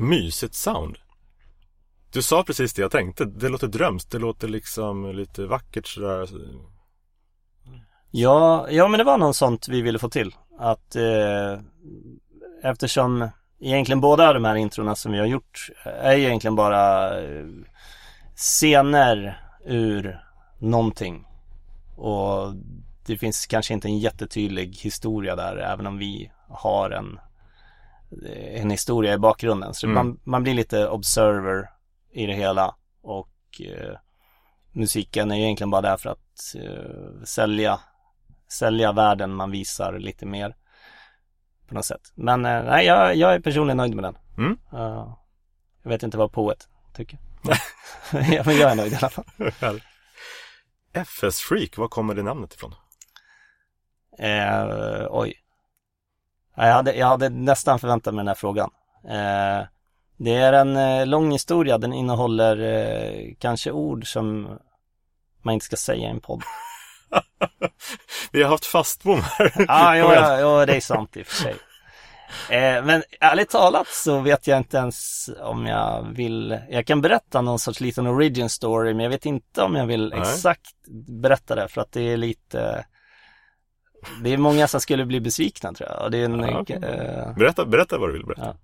Mysigt 0.00 0.54
sound. 0.54 0.98
Du 2.12 2.22
sa 2.22 2.42
precis 2.42 2.74
det 2.74 2.82
jag 2.82 2.90
tänkte. 2.90 3.24
Det 3.24 3.48
låter 3.48 3.66
drömskt. 3.66 4.10
Det 4.10 4.18
låter 4.18 4.48
liksom 4.48 5.12
lite 5.12 5.46
vackert 5.46 5.86
sådär. 5.86 6.28
Ja, 8.10 8.66
ja 8.70 8.88
men 8.88 8.98
det 8.98 9.04
var 9.04 9.18
något 9.18 9.36
sånt 9.36 9.68
vi 9.68 9.82
ville 9.82 9.98
få 9.98 10.08
till. 10.08 10.34
Att 10.58 10.96
eh, 10.96 11.60
eftersom 12.62 13.28
egentligen 13.60 14.00
båda 14.00 14.32
de 14.32 14.44
här 14.44 14.54
introna 14.54 14.94
som 14.94 15.12
vi 15.12 15.18
har 15.18 15.26
gjort 15.26 15.70
är 15.84 16.16
ju 16.16 16.24
egentligen 16.24 16.56
bara 16.56 17.08
eh, 17.20 17.46
scener 18.36 19.40
ur 19.66 20.20
någonting. 20.58 21.26
Och 21.96 22.54
det 23.06 23.18
finns 23.18 23.46
kanske 23.46 23.74
inte 23.74 23.88
en 23.88 23.98
jättetydlig 23.98 24.76
historia 24.76 25.36
där 25.36 25.56
även 25.56 25.86
om 25.86 25.98
vi 25.98 26.30
har 26.48 26.90
en, 26.90 27.18
en 28.54 28.70
historia 28.70 29.14
i 29.14 29.18
bakgrunden. 29.18 29.74
Så 29.74 29.86
Mm. 29.86 29.94
man, 29.94 30.20
man 30.24 30.42
blir 30.42 30.54
lite 30.54 30.88
observer 30.88 31.70
i 32.12 32.26
det 32.26 32.34
hela. 32.34 32.74
Och 33.02 33.60
eh, 33.60 33.96
musiken 34.72 35.30
är 35.30 35.36
egentligen 35.36 35.70
bara 35.70 35.80
där 35.82 35.96
för 35.96 36.10
att 36.10 36.54
eh, 36.56 37.24
sälja 37.24 37.80
sälja 38.52 38.92
världen 38.92 39.34
man 39.34 39.50
visar 39.50 39.98
lite 39.98 40.26
mer 40.26 40.56
på 41.68 41.74
något 41.74 41.84
sätt. 41.84 42.12
Men 42.14 42.44
eh, 42.44 42.62
nej, 42.64 42.86
jag, 42.86 43.16
jag 43.16 43.34
är 43.34 43.40
personligen 43.40 43.76
nöjd 43.76 43.94
med 43.94 44.04
den. 44.04 44.18
Mm. 44.38 44.58
Eh, 44.72 45.14
jag 45.82 45.90
vet 45.90 46.02
inte 46.02 46.18
vad 46.18 46.32
poet 46.32 46.68
tycker. 46.94 47.18
ja, 48.12 48.42
men 48.46 48.56
jag 48.56 48.70
är 48.70 48.74
nöjd 48.76 48.92
i 48.92 48.96
alla 48.96 49.08
fall. 49.10 49.24
FS 50.92 51.40
Freak, 51.40 51.76
var 51.76 51.88
kommer 51.88 52.14
det 52.14 52.22
namnet 52.22 52.54
ifrån? 52.54 52.74
Eh, 54.18 55.06
oj. 55.10 55.34
Ja, 56.56 56.66
Jag 56.66 56.74
hade, 56.74 56.94
jag 56.94 57.06
hade 57.06 57.28
nästan 57.28 57.78
förväntat 57.78 58.14
mig 58.14 58.20
den 58.20 58.28
här 58.28 58.34
frågan. 58.34 58.70
Eh, 59.04 59.66
det 60.16 60.34
är 60.34 60.52
en 60.52 60.76
eh, 60.76 61.06
lång 61.06 61.32
historia. 61.32 61.78
Den 61.78 61.92
innehåller 61.92 62.60
eh, 62.60 63.34
kanske 63.38 63.70
ord 63.70 64.12
som 64.12 64.58
man 65.42 65.54
inte 65.54 65.66
ska 65.66 65.76
säga 65.76 66.08
i 66.08 66.10
en 66.10 66.20
podd. 66.20 66.42
Vi 68.32 68.42
har 68.42 68.50
haft 68.50 68.66
fastbom 68.66 69.20
här. 69.22 69.66
ah, 69.68 69.94
igen. 69.94 70.40
ja, 70.40 70.66
det 70.66 70.76
är 70.76 70.80
sant 70.80 71.16
i 71.16 71.22
och 71.22 71.26
för 71.26 71.36
sig. 71.36 71.54
Men 72.82 73.02
ärligt 73.20 73.50
talat 73.50 73.88
så 73.88 74.20
vet 74.20 74.46
jag 74.46 74.58
inte 74.58 74.76
ens 74.76 75.30
om 75.40 75.66
jag 75.66 76.02
vill, 76.02 76.58
jag 76.70 76.86
kan 76.86 77.00
berätta 77.00 77.40
någon 77.40 77.58
sorts 77.58 77.80
liten 77.80 78.06
origin 78.06 78.50
story 78.50 78.94
men 78.94 79.02
jag 79.02 79.10
vet 79.10 79.26
inte 79.26 79.62
om 79.62 79.76
jag 79.76 79.86
vill 79.86 80.08
Nej. 80.08 80.20
exakt 80.20 80.74
berätta 81.08 81.54
det 81.54 81.68
för 81.68 81.80
att 81.80 81.92
det 81.92 82.02
är 82.02 82.16
lite 82.16 82.84
Det 84.22 84.32
är 84.32 84.36
många 84.36 84.68
som 84.68 84.80
skulle 84.80 85.04
bli 85.06 85.20
besvikna 85.20 85.72
tror 85.72 85.88
jag 85.90 86.02
och 86.02 86.10
det 86.10 86.18
är 86.18 86.24
en, 86.24 86.40
Ja, 86.40 86.64
eh, 86.68 87.34
Berätta, 87.36 87.64
berätta 87.64 87.98
vad 87.98 88.08
du 88.08 88.12
vill 88.12 88.26
berätta. 88.26 88.54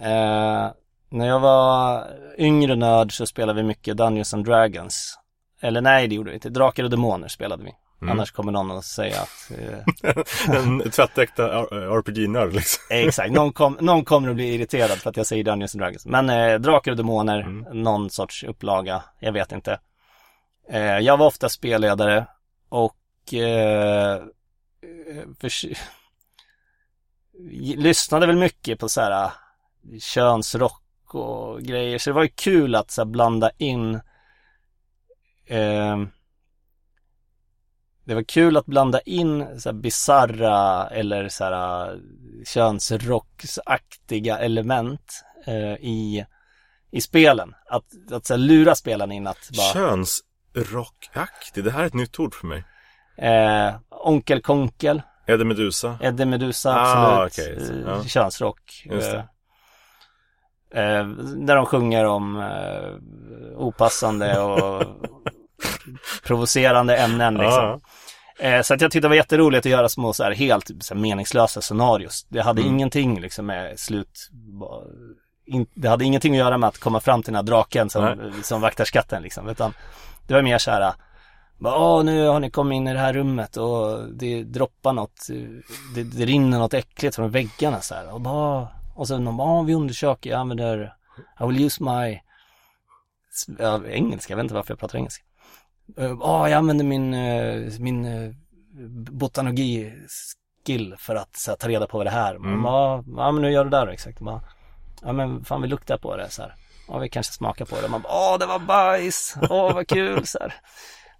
Eh, 0.00 0.70
när 1.10 1.26
jag 1.26 1.40
var 1.40 2.04
yngre 2.38 2.76
nörd 2.76 3.16
så 3.16 3.26
spelade 3.26 3.62
vi 3.62 3.68
mycket 3.68 3.96
Dungeons 3.96 4.34
and 4.34 4.44
Dragons. 4.44 5.18
Eller 5.60 5.80
nej, 5.80 6.08
det 6.08 6.14
gjorde 6.14 6.30
vi 6.30 6.34
inte. 6.34 6.48
Drakar 6.48 6.84
och 6.84 6.90
Demoner 6.90 7.28
spelade 7.28 7.64
vi. 7.64 7.72
Mm. 8.02 8.12
Annars 8.12 8.32
kommer 8.32 8.52
någon 8.52 8.70
att 8.70 8.84
säga 8.84 9.16
att 9.20 9.50
eh, 9.58 10.56
en 10.56 10.90
tvättäkta 10.90 11.42
RPG-nörd 11.70 12.52
liksom. 12.52 12.82
Exakt, 12.90 13.32
någon, 13.32 13.52
kom, 13.52 13.76
någon 13.80 14.04
kommer 14.04 14.28
att 14.28 14.34
bli 14.34 14.54
irriterad 14.54 14.98
för 14.98 15.10
att 15.10 15.16
jag 15.16 15.26
säger 15.26 15.44
Dungeons 15.44 15.74
and 15.74 15.82
Dragons. 15.82 16.06
Men 16.06 16.30
eh, 16.30 16.58
Drakar 16.60 16.90
och 16.90 16.96
Demoner, 16.96 17.40
Mm. 17.40 17.82
någon 17.82 18.10
sorts 18.10 18.44
upplaga, 18.44 19.02
jag 19.20 19.32
vet 19.32 19.52
inte. 19.52 19.78
Eh, 20.70 20.98
jag 20.98 21.16
var 21.16 21.26
ofta 21.26 21.48
spelledare 21.48 22.26
och 22.68 22.94
eh, 23.32 24.12
eh 24.12 24.20
för, 25.40 25.50
lyssnade 27.76 28.26
väl 28.26 28.36
mycket 28.36 28.78
på 28.78 28.88
så 28.88 29.00
här 29.00 29.24
eh, 29.24 29.32
könsrock 30.00 31.14
och 31.14 31.62
grejer. 31.62 31.98
Så 31.98 32.10
det 32.10 32.14
var 32.14 32.22
ju 32.22 32.32
kul 32.34 32.74
att 32.74 32.90
så 32.90 33.00
här, 33.00 33.06
blanda 33.06 33.50
in 33.58 34.00
eh, 35.46 35.96
det 38.04 38.14
var 38.14 38.22
kul 38.22 38.56
att 38.56 38.66
blanda 38.66 39.00
in 39.00 39.60
så 39.60 39.68
här 39.68 39.74
bizarra 39.74 40.88
eller 40.88 41.28
så 41.28 41.44
här 41.44 41.92
eh, 41.92 41.98
könsrocksaktiga 42.46 44.38
element 44.38 45.24
eh, 45.46 45.74
i, 45.74 46.26
i 46.90 47.00
spelen. 47.00 47.54
Att, 47.66 48.12
att 48.12 48.26
så 48.26 48.34
här, 48.34 48.38
lura 48.38 48.74
spelen 48.74 49.12
in 49.12 49.26
att 49.26 49.50
bara 49.56 49.72
Könsrockaktig, 49.72 51.64
det 51.64 51.70
här 51.70 51.82
är 51.82 51.86
ett 51.86 51.94
nytt 51.94 52.18
ord 52.18 52.34
för 52.34 52.46
mig 52.46 52.64
eh, 53.16 53.74
Onkel 53.90 54.42
Konkel, 54.42 55.02
Eddie 55.26 55.44
Medusa. 55.44 55.98
Eddie 56.00 56.24
Medusa, 56.24 56.74
Ah, 56.76 57.22
absolut. 57.24 57.66
så, 57.66 57.72
Eh, 57.72 57.78
ja. 57.86 58.04
Könsrock. 58.04 58.86
Eh, 58.90 59.14
eh, 60.84 61.06
där 61.46 61.56
de 61.56 61.66
sjunger 61.66 62.04
om 62.04 62.36
eh, 62.40 62.94
opassande 63.56 64.38
och 64.40 64.82
provocerande 66.26 66.96
ämnen 66.96 67.34
liksom. 67.34 67.50
Ja, 67.64 67.80
Eh, 68.38 68.62
så 68.62 68.74
att 68.74 68.80
jag 68.80 68.90
tyckte 68.90 69.04
det 69.04 69.08
var 69.08 69.16
jätteroligt 69.16 69.66
att 69.66 69.72
göra 69.72 69.88
små 69.88 70.12
så 70.12 70.24
här 70.24 70.32
helt 70.34 70.70
så 70.80 70.94
här, 70.94 71.00
meningslösa 71.00 71.60
scenarios. 71.60 72.26
Det 72.28 72.40
hade 72.42 72.60
Mm. 72.62 72.74
ingenting 72.74 73.20
liksom 73.20 73.46
med 73.46 73.78
slut. 73.78 74.30
In, 75.46 75.66
det 75.74 75.88
hade 75.88 76.04
ingenting 76.04 76.32
att 76.32 76.38
göra 76.38 76.58
med 76.58 76.68
att 76.68 76.78
komma 76.78 77.00
fram 77.00 77.22
till 77.22 77.32
den 77.32 77.36
här 77.36 77.42
draken 77.42 77.90
som, 77.90 78.32
som 78.42 78.60
vaktar 78.60 78.84
skatten 78.84 79.22
liksom. 79.22 79.48
Utan 79.48 79.74
det 80.26 80.34
var 80.34 80.42
mer 80.42 80.58
så 80.58 80.70
här. 80.70 80.92
Bara, 81.64 81.78
Åh, 81.78 82.04
nu 82.04 82.26
har 82.26 82.40
ni 82.40 82.50
kommit 82.50 82.76
in 82.76 82.88
i 82.88 82.92
det 82.92 82.98
här 82.98 83.12
rummet 83.12 83.56
och 83.56 84.08
det 84.12 84.42
droppar 84.44 84.92
något. 84.92 85.30
eh, 85.30 85.36
Det, 85.94 86.02
det 86.02 86.24
rinner 86.24 86.58
något 86.58 86.74
äckligt 86.74 87.16
från 87.16 87.30
väggarna 87.30 87.80
så 87.80 87.94
här. 87.94 88.12
Och, 88.14 88.20
bara, 88.20 88.68
och 88.94 89.10
någon 89.10 89.36
bara, 89.36 89.48
"Ja, 89.48 89.62
vi 89.62 89.74
undersöker, 89.74 90.30
jag 90.30 90.40
använder, 90.40 90.94
I 91.40 91.44
will 91.46 91.60
use 91.64 91.82
my 91.82 92.20
ja, 93.58 93.86
engelska, 93.86 94.32
jag 94.32 94.36
vet 94.36 94.44
inte 94.44 94.54
varför 94.54 94.70
jag 94.72 94.78
pratar 94.78 94.98
engelska. 94.98 95.24
Eh, 95.98 96.16
Ja, 96.20 96.48
jag 96.48 96.58
använder 96.58 96.84
min, 96.84 97.14
eh, 97.14 97.72
min 97.78 98.04
uh, 98.04 98.34
botanogi-skill 99.10 100.94
för 100.98 101.14
att 101.16 101.36
så 101.36 101.50
här, 101.50 101.56
ta 101.56 101.68
reda 101.68 101.86
på 101.86 101.98
vad 101.98 102.06
det 102.06 102.10
här. 102.10 102.34
Mm. 102.34 102.62
Bara, 102.62 103.04
ja, 103.16 103.32
men 103.32 103.42
nu 103.42 103.50
gör 103.50 103.64
du 103.64 103.70
det 103.70 103.76
där 103.76 103.86
exakt. 103.86 104.20
Bara, 104.20 104.40
ja, 105.02 105.12
men 105.12 105.44
fan 105.44 105.62
vi 105.62 105.68
luktar 105.68 105.98
på 105.98 106.16
det 106.16 106.30
så 106.30 106.42
här. 106.42 106.54
Ja, 106.88 106.98
vi 106.98 107.08
kanske 107.08 107.32
smakar 107.32 107.64
på 107.64 107.80
det. 107.80 107.88
Man 107.88 108.02
bara, 108.02 108.12
åh, 108.32 108.38
det 108.38 108.46
var 108.46 108.58
bajs. 108.58 109.34
Åh, 109.50 109.74
vad 109.74 109.88
kul 109.88 110.26
så 110.26 110.38
här. 110.40 110.54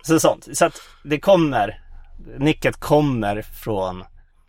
Så 0.06 0.20
sånt. 0.20 0.48
Så 0.52 0.64
att 0.64 0.80
det 1.04 1.20
kommer, 1.20 1.82
nicket 2.38 2.76
kommer 2.76 3.42
från, 3.42 4.04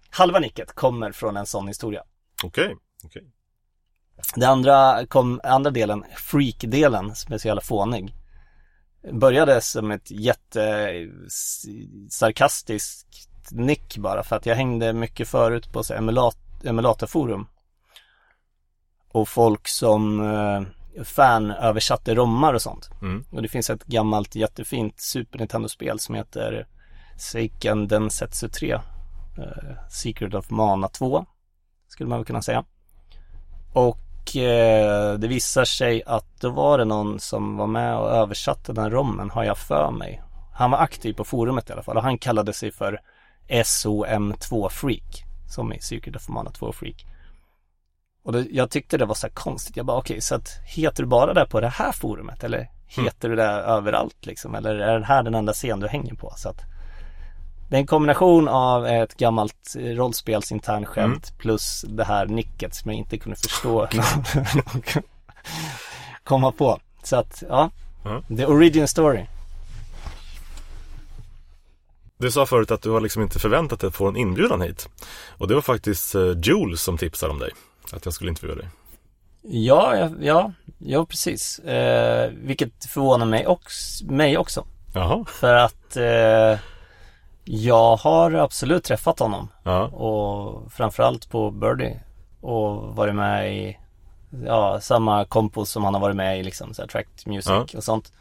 halva 0.10 0.39
nicket 0.39 0.74
kommer 0.74 1.12
från 1.12 1.38
en 1.38 1.46
sån 1.46 1.68
historia. 1.68 2.04
Okej, 2.44 2.76
okej. 3.04 3.32
Det 4.36 4.46
andra, 4.46 5.06
kom, 5.06 5.41
andra 5.44 5.72
delen, 5.72 6.06
freak-delen, 6.18 7.15
som 7.15 7.34
är 7.34 7.38
så 7.38 7.48
jävla 7.48 7.62
fånig. 7.62 8.15
Började 9.12 9.62
som 9.62 9.91
ett 9.91 10.12
jätte 10.12 10.91
sarkastiskt 12.10 13.08
nick 13.52 13.98
bara 13.98 14.24
för 14.24 14.36
att 14.36 14.46
jag 14.46 14.56
hängde 14.56 14.94
mycket 14.94 15.28
förut 15.28 15.74
på 15.74 15.84
så 15.84 15.94
emulat, 15.94 16.38
emulatorforum. 16.63 17.48
Och 19.12 19.30
folk 19.30 19.68
som 19.68 20.20
eh, 20.34 20.62
fan 21.03 21.51
översatte 21.51 22.15
rommar 22.15 22.53
och 22.53 22.62
sånt. 22.62 22.89
Mm. 23.01 23.25
Och 23.31 23.41
det 23.41 23.47
finns 23.47 23.69
ett 23.69 23.86
gammalt 23.86 24.36
jättefint 24.36 24.99
Super 24.99 25.39
Nintendo-spel 25.39 25.99
som 25.99 26.15
heter 26.15 26.67
Seiken 27.17 27.88
Densetsu 27.88 28.49
3. 28.49 28.71
Eh, 28.71 28.79
Secret 29.89 30.34
of 30.34 30.49
Mana 30.49 30.88
2. 30.88 31.25
Skulle 31.88 32.10
man 32.10 32.19
väl 32.19 32.25
kunna 32.25 32.41
säga. 32.41 32.63
Och 33.73 34.36
eh, 34.36 35.13
det 35.13 35.27
visar 35.27 35.65
sig 35.65 36.03
att 36.05 36.41
då 36.41 36.49
var 36.49 36.77
det 36.77 36.86
någon 36.86 37.19
som 37.19 37.58
var 37.58 37.67
med 37.67 37.97
och 37.97 38.10
översatte 38.10 38.73
den 38.73 38.91
rommen, 38.91 39.29
har 39.29 39.43
jag 39.43 39.58
för 39.58 39.91
mig. 39.91 40.21
Han 40.53 40.71
var 40.71 40.77
aktiv 40.77 41.13
på 41.13 41.23
forumet 41.23 41.69
i 41.69 41.73
alla 41.73 41.84
fall 41.84 41.97
och 41.97 42.03
han 42.03 42.17
kallade 42.17 42.53
sig 42.53 42.71
för 42.71 43.01
SOM2 43.49 44.69
Freak. 44.69 45.23
Som 45.47 45.73
i 45.73 45.79
Secret 45.79 46.15
of 46.15 46.29
Mana 46.29 46.51
2 46.51 46.71
Freak. 46.71 47.05
Och 48.26 48.32
det, 48.32 48.48
jag 48.52 48.70
tyckte 48.70 48.98
det 48.98 49.06
var 49.06 49.16
så 49.16 49.28
här 49.28 49.34
konstigt. 49.34 49.78
Jag 49.78 49.86
bara 49.86 49.98
okej, 49.98 50.22
så 50.22 50.36
att 50.36 50.50
heter 50.66 51.04
du 51.04 51.10
bara 51.10 51.34
det 51.34 51.46
på 51.46 51.62
det 51.62 51.68
här 51.68 51.92
forumet 51.92 52.44
eller 52.44 52.70
heter 52.88 53.30
du 53.30 53.36
det 53.36 53.44
överallt 53.44 54.26
liksom? 54.26 54.56
Eller 54.56 54.76
är 54.76 55.00
det 55.00 55.06
här 55.06 55.24
den 55.24 55.36
enda 55.36 55.54
scen 55.54 55.80
du 55.80 55.88
hänger 55.88 56.14
på? 56.14 56.34
Så 56.38 56.50
att 56.50 56.62
det 57.70 57.76
är 57.76 57.80
en 57.80 57.88
kombination 57.88 58.48
av 58.48 58.88
ett 58.88 59.18
gammalt 59.18 59.76
eh, 59.80 59.82
rollspelsintern 59.82 60.86
skämt 60.86 61.38
plus 61.38 61.86
det 61.88 62.04
här 62.04 62.26
nicket 62.26 62.76
som 62.76 62.92
jag 62.92 62.98
inte 62.98 63.18
kunde 63.18 63.38
förstå 63.38 63.88
komma 66.24 66.52
på. 66.52 66.80
Så 67.04 67.16
att, 67.16 67.44
ja. 67.50 67.72
Mm. 68.06 68.38
The 68.38 68.46
origin 68.46 68.88
story. 68.88 69.26
Du 72.18 72.32
sa 72.32 72.46
förut 72.46 72.72
att 72.72 72.82
du 72.82 72.90
har 72.90 73.02
liksom 73.02 73.22
inte 73.22 73.40
förväntat 73.40 73.80
dig 73.80 73.88
att 73.88 73.96
få 73.96 74.08
en 74.08 74.16
inbjudan 74.16 74.62
hit. 74.62 74.90
Och 75.38 75.48
det 75.48 75.54
var 75.54 75.62
faktiskt 75.62 76.16
eh, 76.16 76.32
Jules 76.44 76.82
som 76.82 76.98
tipsade 76.98 77.32
om 77.32 77.40
dig. 77.40 77.52
Att 77.93 78.06
jag 78.06 78.13
skulle 78.13 78.30
intervjua 78.30 78.56
dig. 78.56 78.69
Ja, 79.41 79.95
ja, 79.98 80.10
ja, 80.21 80.52
ja 80.78 81.06
precis. 81.06 81.60
Eh, 81.60 82.32
vilket 82.32 82.86
förvånar 82.86 83.26
mig 83.26 83.48
också, 83.48 84.06
mig 84.06 84.38
också. 84.38 84.65
Jaha. 84.93 85.26
För 85.28 85.54
att 85.54 85.98
eh, 85.98 86.60
jag 87.43 87.95
har 87.95 88.32
absolut 88.34 88.84
träffat 88.84 89.19
honom. 89.19 89.48
Ja. 89.63 89.88
Och 89.88 90.71
framförallt 90.71 91.30
på 91.30 91.52
Birdie. 91.52 92.00
Och 92.41 92.95
varit 92.95 93.15
med 93.15 93.56
i 93.56 93.78
ja, 94.45 94.80
samma 94.82 95.26
kompos 95.26 95.69
som 95.69 95.84
han 95.84 95.93
har 95.93 96.02
varit 96.02 96.15
med 96.15 96.39
i 96.39 96.43
liksom, 96.43 96.74
så 96.74 96.82
här, 96.82 96.89
tracked 96.89 97.28
music 97.28 97.50
Ja. 97.50 97.78
och 97.78 97.84
sånt. 97.84 98.12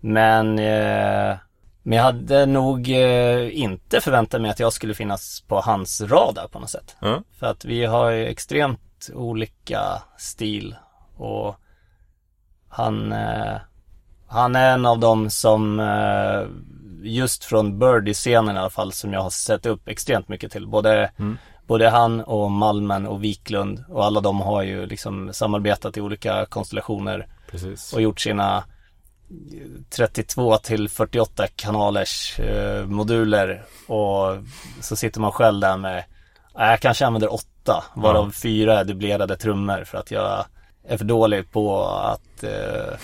Men, 0.00 0.58
eh, 0.58 1.36
men 1.82 1.96
jag 1.98 2.02
hade 2.02 2.46
nog 2.46 2.88
eh, 2.90 3.58
inte 3.60 4.00
förväntat 4.00 4.40
mig 4.40 4.50
att 4.50 4.60
jag 4.60 4.72
skulle 4.72 4.94
finnas 4.94 5.44
på 5.48 5.60
hans 5.60 6.00
radar 6.00 6.48
på 6.48 6.58
något 6.58 6.70
sätt. 6.70 6.96
Ja. 7.00 7.22
För 7.38 7.46
att 7.46 7.64
vi 7.64 7.84
har 7.84 8.10
ju 8.10 8.26
extremt 8.26 8.80
olika 9.14 10.02
stil 10.18 10.76
och 11.16 11.56
han, 12.68 13.12
eh, 13.12 13.56
han 14.26 14.56
är 14.56 14.74
en 14.74 14.86
av 14.86 14.98
dem 14.98 15.30
som 15.30 15.80
eh, 15.80 16.46
just 17.02 17.44
från 17.44 17.78
Birdie-scenen 17.78 18.56
i 18.56 18.58
alla 18.58 18.70
fall 18.70 18.92
som 18.92 19.12
jag 19.12 19.20
har 19.20 19.30
sett 19.30 19.66
upp 19.66 19.88
extremt 19.88 20.28
mycket 20.28 20.52
till. 20.52 20.66
Både, 20.66 21.10
Mm. 21.18 21.38
både 21.66 21.88
han 21.90 22.20
och 22.20 22.50
Malmen 22.50 23.06
och 23.06 23.24
Wiklund 23.24 23.84
och 23.88 24.04
alla 24.04 24.20
de 24.20 24.40
har 24.40 24.62
ju 24.62 24.86
liksom 24.86 25.32
samarbetat 25.32 25.96
i 25.96 26.00
olika 26.00 26.46
konstellationer 26.46 27.26
Precis. 27.50 27.92
och 27.92 28.00
gjort 28.02 28.20
sina 28.20 28.64
32 29.90 30.56
till 30.56 30.88
48 30.88 31.46
kanalers 31.56 32.40
eh, 32.40 32.86
moduler 32.86 33.64
och 33.86 34.36
så 34.80 34.96
sitter 34.96 35.20
man 35.20 35.32
själv 35.32 35.60
där 35.60 35.76
med, 35.76 36.04
jag 36.54 36.80
kanske 36.80 37.06
använder 37.06 37.32
åtta 37.32 37.84
varav 37.94 38.26
Ja. 38.26 38.32
fyra 38.32 38.80
är 38.80 38.84
dubblerade 38.84 39.36
trummor 39.36 39.84
för 39.84 39.98
att 39.98 40.10
jag 40.10 40.44
är 40.88 40.96
för 40.96 41.04
dålig 41.04 41.50
på 41.52 41.84
att 41.86 42.42
eh, 42.44 42.98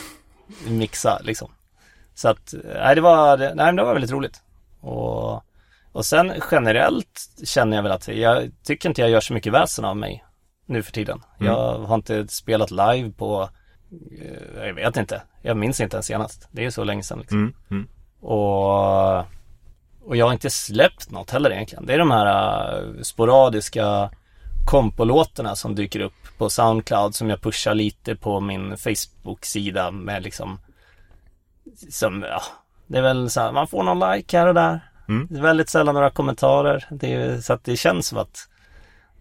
mixa 0.66 1.18
liksom. 1.22 1.50
Så 2.14 2.28
att, 2.28 2.54
nej 2.74 2.94
det 2.94 3.00
var, 3.00 3.38
nej, 3.38 3.52
men 3.56 3.76
det 3.76 3.82
var 3.82 3.92
väldigt 3.92 4.12
roligt. 4.12 4.42
Och, 4.80 5.42
och 5.92 6.06
sen 6.06 6.32
generellt 6.50 7.28
känner 7.44 7.76
jag 7.76 7.82
väl 7.82 7.92
att 7.92 8.08
jag 8.08 8.50
tycker 8.64 8.88
inte 8.88 9.00
jag 9.00 9.10
gör 9.10 9.20
så 9.20 9.34
mycket 9.34 9.52
väsen 9.52 9.84
av 9.84 9.96
mig 9.96 10.24
nu 10.66 10.82
för 10.82 10.92
tiden. 10.92 11.22
Mm. 11.40 11.52
Jag 11.52 11.78
har 11.78 11.94
inte 11.94 12.28
spelat 12.28 12.70
live 12.70 13.10
på 13.10 13.48
Eh, 14.60 14.66
Jag 14.66 14.74
vet 14.74 14.96
inte. 14.96 15.22
Jag 15.42 15.56
minns 15.56 15.80
inte 15.80 15.96
ens 15.96 16.06
senast. 16.06 16.48
Det 16.50 16.60
är 16.60 16.64
ju 16.64 16.70
så 16.70 16.84
länge 16.84 17.02
sedan 17.02 17.18
liksom. 17.18 17.38
Mm. 17.38 17.54
Mm. 17.70 17.88
Och, 18.20 19.24
och 20.10 20.16
jag 20.16 20.26
har 20.26 20.32
inte 20.32 20.50
släppt 20.50 21.10
något 21.10 21.30
heller 21.30 21.50
egentligen. 21.50 21.86
Det 21.86 21.94
är 21.94 21.98
de 21.98 22.10
här 22.10 22.26
eh, 22.78 23.02
sporadiska 23.02 24.10
kompolåtarna 24.66 25.56
som 25.56 25.74
dyker 25.74 26.00
upp 26.00 26.38
på 26.38 26.50
Soundcloud 26.50 27.14
som 27.14 27.30
jag 27.30 27.40
pushar 27.40 27.74
lite 27.74 28.16
på 28.16 28.40
min 28.40 28.76
Facebook-sida 28.76 29.90
med 29.90 30.22
liksom 30.22 30.60
som, 31.90 32.22
ja, 32.22 32.42
det 32.86 32.98
är 32.98 33.02
väl 33.02 33.30
så 33.30 33.40
här, 33.40 33.52
man 33.52 33.68
får 33.68 33.82
någon 33.82 34.12
like 34.12 34.38
här 34.38 34.46
och 34.46 34.54
där. 34.54 34.80
Mm. 35.08 35.26
Det 35.30 35.38
är 35.38 35.42
väldigt 35.42 35.68
sällan 35.68 35.94
några 35.94 36.10
kommentarer. 36.10 36.86
Det 36.90 37.14
är, 37.14 37.40
så 37.40 37.52
att 37.52 37.64
det 37.64 37.76
känns 37.76 38.06
som 38.06 38.18
att 38.18 38.48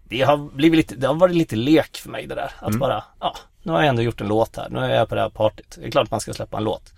det 0.04 0.22
har 0.22 0.36
blivit 0.36 0.76
lite, 0.76 0.94
det 0.94 1.06
har 1.06 1.14
varit 1.14 1.36
lite 1.36 1.56
lek 1.56 1.96
för 1.96 2.10
mig 2.10 2.26
det 2.26 2.34
där. 2.34 2.52
Att 2.58 2.68
Mm. 2.68 2.78
bara, 2.78 3.04
ja, 3.20 3.36
nu 3.62 3.72
har 3.72 3.80
jag 3.80 3.88
ändå 3.88 4.02
gjort 4.02 4.20
en 4.20 4.28
låt 4.28 4.56
här. 4.56 4.68
Nu 4.70 4.80
är 4.80 4.88
jag 4.88 5.08
på 5.08 5.14
det 5.14 5.20
här 5.20 5.30
partyt. 5.30 5.76
Det 5.80 5.86
är 5.86 5.90
klart 5.90 6.10
man 6.10 6.20
ska 6.20 6.32
släppa 6.34 6.56
en 6.56 6.64
låt. 6.64 6.92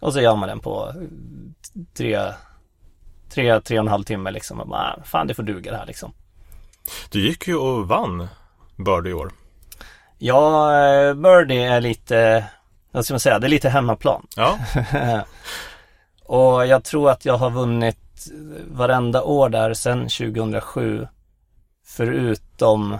Och 0.00 0.12
så 0.12 0.20
gör 0.20 0.36
man 0.36 0.48
den 0.48 0.60
på 0.60 0.88
eh, 0.88 1.82
tre, 1.94 2.20
tre, 3.34 3.60
tre 3.60 3.78
och 3.78 3.84
en 3.84 3.88
halv 3.88 4.04
timme 4.04 4.30
liksom. 4.30 4.60
Och 4.60 4.68
bara, 4.68 4.98
fan 5.04 5.26
det 5.26 5.34
får 5.34 5.42
duga 5.42 5.70
det 5.70 5.76
här 5.76 5.86
liksom. 5.86 6.12
Du 7.10 7.26
gick 7.26 7.48
ju 7.48 7.56
och 7.56 7.88
vann 7.88 8.28
Bird 8.76 9.06
i 9.06 9.12
år. 9.12 9.32
Ja, 10.18 10.76
eh, 10.84 11.14
Birdie 11.14 11.62
är 11.62 11.80
lite, 11.80 12.44
vad 12.92 13.04
ska 13.04 13.14
man 13.14 13.20
säga, 13.20 13.38
det 13.38 13.46
är 13.46 13.48
lite 13.48 13.68
hemmaplan. 13.68 14.26
Ja, 14.36 14.58
och 16.24 16.66
jag 16.66 16.84
tror 16.84 17.10
att 17.10 17.24
jag 17.24 17.36
har 17.36 17.50
vunnit 17.50 17.98
varenda 18.70 19.22
år 19.22 19.48
där 19.48 19.74
sedan 19.74 20.00
2007. 20.08 21.06
Förutom 21.86 22.98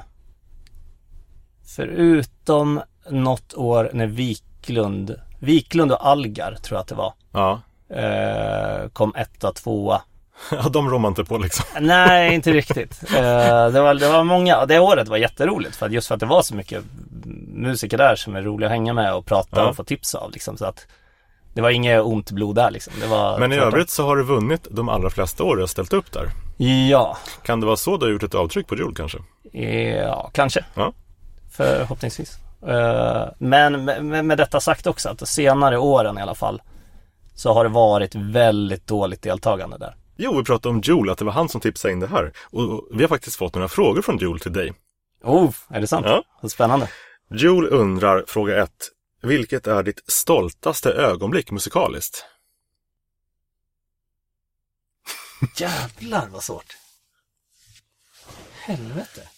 Förutom 1.77 2.81
något 3.11 3.55
år 3.55 3.91
när 3.93 4.07
Wiklund 4.07 5.21
Wiklund 5.39 5.93
och 5.93 6.07
Algar 6.07 6.55
tror 6.55 6.77
jag 6.77 6.81
att 6.81 6.89
det 6.89 6.95
var 6.95 7.15
ja. 7.33 7.61
eh, 7.97 8.89
Kom 8.89 9.15
etta, 9.15 9.53
tvåa 9.53 10.03
Ja, 10.51 10.69
de 10.69 10.91
rår 10.91 10.99
man 10.99 11.11
inte 11.11 11.25
på 11.25 11.39
liksom. 11.39 11.65
Nej, 11.81 12.35
inte 12.35 12.53
riktigt 12.53 13.03
eh, 13.17 13.69
det, 13.69 13.81
var, 13.81 13.95
det 13.95 14.09
var 14.09 14.25
många, 14.25 14.67
det 14.67 14.79
året 14.79 15.09
var 15.09 15.17
jätteroligt 15.17 15.77
för 15.77 15.87
att 15.87 15.93
just 15.93 16.09
för 16.09 16.15
att 16.15 16.21
det 16.21 16.27
var 16.27 16.43
så 16.43 16.55
mycket 16.55 16.85
musiker 17.55 17.99
där 17.99 18.17
som 18.17 18.37
är 18.37 18.43
roliga 18.43 18.67
att 18.69 18.73
hänga 18.73 18.93
med 18.93 19.15
och 19.15 19.27
prata 19.27 19.61
Ja. 19.61 19.69
och 19.69 19.77
få 19.77 19.85
tips 19.85 20.15
av 20.15 20.31
liksom 20.31 20.57
så 20.57 20.65
att 20.67 20.87
Det 21.55 21.61
var 21.61 21.71
inget 21.71 22.03
ont 22.03 22.31
blod 22.31 22.55
där 22.57 22.71
liksom 22.71 22.93
Men 23.39 23.53
i 23.53 23.57
övrigt 23.57 23.91
så 23.91 24.05
har 24.07 24.17
du 24.17 24.23
vunnit 24.23 24.67
de 24.71 24.89
allra 24.89 25.11
flesta 25.11 25.45
år 25.45 25.57
du 25.57 25.63
har 25.63 25.67
ställt 25.67 25.93
upp 25.93 26.13
där. 26.13 26.31
Ja, 26.89 27.17
Kan 27.43 27.61
det 27.61 27.67
vara 27.67 27.77
så 27.77 27.97
du 27.97 28.07
har 28.07 28.13
gjort 28.13 28.23
ett 28.23 28.35
avtryck 28.35 28.67
på 28.67 28.77
Joule 28.77 28.95
kanske? 28.97 29.19
Ja, 30.07 30.31
kanske. 30.35 30.65
Ja. 30.75 30.93
Förhoppningsvis. 31.57 32.39
Eh, 32.67 33.25
Men 33.39 33.85
med, 33.85 34.25
med- 34.25 34.39
detta 34.39 34.61
sagt 34.61 34.87
också 34.87 35.09
att 35.09 35.29
senare 35.29 35.79
åren 35.79 36.19
i 36.19 36.23
alla 36.23 36.35
fall 36.35 36.63
så 37.35 37.53
har 37.55 37.65
det 37.65 37.71
varit 37.71 38.15
väldigt 38.15 38.87
dåligt 38.87 39.23
deltagande 39.23 39.79
där. 39.79 39.95
Jo, 40.17 40.37
vi 40.37 40.45
pratade 40.45 40.75
om 40.75 40.81
Joule, 40.81 41.13
att 41.13 41.19
det 41.19 41.25
var 41.25 41.33
han 41.33 41.49
som 41.49 41.61
tipsade 41.61 41.93
in 41.93 42.01
det 42.01 42.07
här. 42.07 42.33
Och 42.41 42.89
vi 42.91 43.03
har 43.03 43.09
faktiskt 43.09 43.37
fått 43.37 43.55
några 43.55 43.69
frågor 43.69 44.03
från 44.03 44.19
Joule 44.19 44.41
till 44.41 44.53
dig. 44.53 44.73
Oh, 45.23 45.55
är 45.69 45.81
det 45.81 45.87
sant? 45.87 46.07
Ja. 46.07 46.25
Vad 46.41 46.51
spännande. 46.51 46.89
Joule 47.31 47.69
undrar, 47.69 48.25
fråga 48.29 48.63
1. 48.63 48.71
Vilket 49.23 49.67
är 49.67 49.83
ditt 49.83 50.11
stoltaste 50.11 50.91
ögonblick 50.93 51.51
musikaliskt? 51.51 52.25
Jävlar 55.57 56.29
vad 56.29 56.43
svårt. 56.43 56.77
Helvete. 58.53 59.29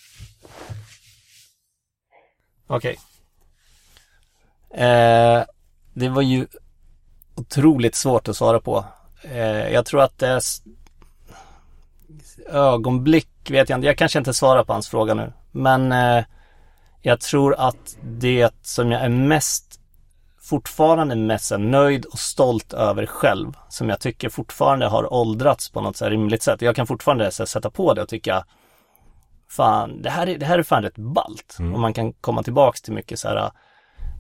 Okej. 2.66 2.98
Eh, 4.70 5.44
det 5.92 6.08
var 6.08 6.22
ju 6.22 6.46
otroligt 7.34 7.94
svårt 7.94 8.28
att 8.28 8.36
svara 8.36 8.60
på. 8.60 8.84
Eh, 9.24 9.72
jag 9.72 9.86
tror 9.86 10.00
att 10.02 10.22
s- 10.22 10.62
ögonblick 12.48 13.50
vet 13.50 13.68
jag 13.68 13.76
inte. 13.78 13.86
Jag 13.86 13.98
kanske 13.98 14.18
inte 14.18 14.34
svarar 14.34 14.64
på 14.64 14.72
hans 14.72 14.88
fråga 14.88 15.14
nu. 15.14 15.32
Men 15.52 15.92
eh, 15.92 16.24
jag 17.02 17.20
tror 17.20 17.54
att 17.58 17.96
det 18.02 18.54
som 18.62 18.92
jag 18.92 19.00
är 19.02 19.08
mest 19.08 19.80
fortfarande 20.40 21.16
mest 21.16 21.52
nöjd 21.58 22.04
och 22.04 22.18
stolt 22.18 22.72
över 22.72 23.06
själv. 23.06 23.52
Som 23.68 23.88
jag 23.88 24.00
tycker 24.00 24.28
fortfarande 24.28 24.86
har 24.86 25.12
åldrats 25.12 25.70
på 25.70 25.80
något 25.80 25.96
så 25.96 26.04
här 26.04 26.10
rimligt 26.10 26.42
sätt. 26.42 26.62
Jag 26.62 26.76
kan 26.76 26.86
fortfarande 26.86 27.30
så 27.30 27.42
här, 27.42 27.46
sätta 27.46 27.70
på 27.70 27.94
det 27.94 28.02
och 28.02 28.08
tycka 28.08 28.44
Fan, 29.48 30.02
det 30.02 30.10
här 30.10 30.26
är, 30.26 30.38
det 30.38 30.46
här 30.46 30.58
är 30.58 30.62
fan 30.62 30.82
rätt 30.82 30.98
ballt. 30.98 31.56
Och 31.74 31.80
man 31.80 31.92
kan 31.94 32.12
komma 32.12 32.42
tillbaks 32.42 32.82
till 32.82 32.92
mycket 32.92 33.18
så 33.18 33.28
här 33.28 33.50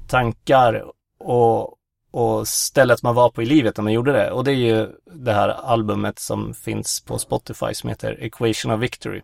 tankar 0.08 0.84
och, 1.18 1.74
och 2.14 2.48
stället 2.48 3.02
man 3.02 3.14
var 3.14 3.30
på 3.30 3.42
i 3.42 3.46
livet 3.46 3.76
när 3.76 3.82
man 3.84 3.92
gjorde 3.92 4.12
det. 4.12 4.30
Och 4.30 4.44
det 4.44 4.50
är 4.50 4.54
ju 4.56 4.88
det 5.04 5.32
här 5.32 5.48
albumet 5.48 6.18
som 6.18 6.54
finns 6.54 7.00
på 7.00 7.18
Spotify 7.18 7.74
som 7.74 7.88
heter 7.88 8.22
Equation 8.24 8.72
of 8.72 8.80
Victory. 8.80 9.22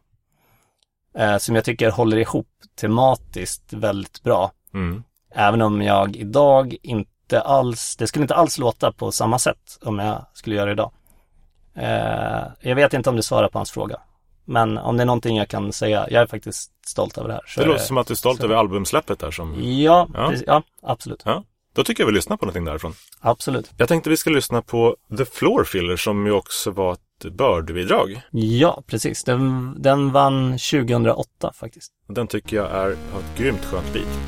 Eh, 1.18 1.36
som 1.38 1.54
jag 1.54 1.64
tycker 1.64 1.90
håller 1.90 2.16
ihop 2.16 2.48
tematiskt 2.80 3.72
väldigt 3.72 4.22
bra. 4.22 4.52
Mm. 4.74 5.02
Även 5.34 5.62
om 5.62 5.82
jag 5.82 6.16
idag 6.16 6.76
inte 6.82 7.40
alls, 7.40 7.96
det 7.96 8.06
skulle 8.06 8.22
inte 8.22 8.34
alls 8.34 8.58
låta 8.58 8.92
på 8.92 9.12
samma 9.12 9.38
sätt 9.38 9.78
om 9.82 9.98
jag 9.98 10.26
skulle 10.34 10.56
göra 10.56 10.66
det 10.66 10.72
idag. 10.72 10.92
Eh, 11.74 12.42
jag 12.60 12.74
vet 12.74 12.94
inte 12.94 13.10
om 13.10 13.16
det 13.16 13.22
svarar 13.22 13.48
på 13.48 13.58
hans 13.58 13.70
fråga. 13.70 14.00
Men 14.44 14.78
om 14.78 14.96
det 14.96 15.02
är 15.02 15.06
någonting 15.06 15.36
jag 15.36 15.48
kan 15.48 15.72
säga, 15.72 16.06
jag 16.10 16.22
är 16.22 16.26
faktiskt 16.26 16.72
stolt 16.86 17.18
över 17.18 17.28
det 17.28 17.34
här. 17.34 17.42
Det 17.56 17.62
är 17.62 17.66
låter 17.66 17.84
som 17.84 17.98
att 17.98 18.06
du 18.06 18.12
är 18.12 18.16
stolt 18.16 18.38
så. 18.40 18.44
över 18.44 18.54
albumsläppet 18.54 19.18
där 19.18 19.30
som... 19.30 19.54
Ja, 19.62 20.08
Ja. 20.14 20.28
precis, 20.28 20.44
ja, 20.46 20.62
absolut. 20.82 21.22
Ja, 21.24 21.44
då 21.80 21.84
tycker 21.84 22.02
jag 22.02 22.06
vi 22.06 22.12
lyssnar 22.12 22.36
på 22.36 22.44
någonting 22.44 22.64
därifrån. 22.64 22.94
Absolut. 23.20 23.70
Jag 23.76 23.88
tänkte 23.88 24.10
vi 24.10 24.16
ska 24.16 24.30
lyssna 24.30 24.62
på 24.62 24.96
The 25.18 25.24
Floor 25.24 25.64
Filler 25.64 25.96
som 25.96 26.26
ju 26.26 26.32
också 26.32 26.70
var 26.70 26.92
ett 26.92 27.00
Bird-bidrag. 27.24 28.20
Ja, 28.30 28.82
precis. 28.86 29.24
Den, 29.24 29.74
den 29.82 30.12
vann 30.12 30.52
2008 30.52 31.52
faktiskt. 31.54 31.92
Den 32.08 32.26
tycker 32.26 32.56
jag 32.56 32.70
är, 32.70 32.90
ett 32.90 33.38
grymt 33.38 33.64
skönt 33.64 33.92
beat. 33.92 34.20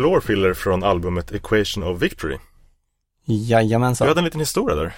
Floor 0.00 0.20
filler 0.20 0.54
från 0.54 0.82
albumet 0.84 1.32
Equation 1.32 1.84
of 1.84 2.02
Victory. 2.02 2.38
Jajamensan. 3.24 4.04
Du 4.06 4.10
hade 4.10 4.20
en 4.20 4.24
liten 4.24 4.40
historia 4.40 4.76
där. 4.76 4.92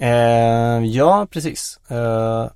Eh, 0.00 0.84
ja, 0.86 1.26
precis. 1.30 1.80
Eh, 1.90 2.46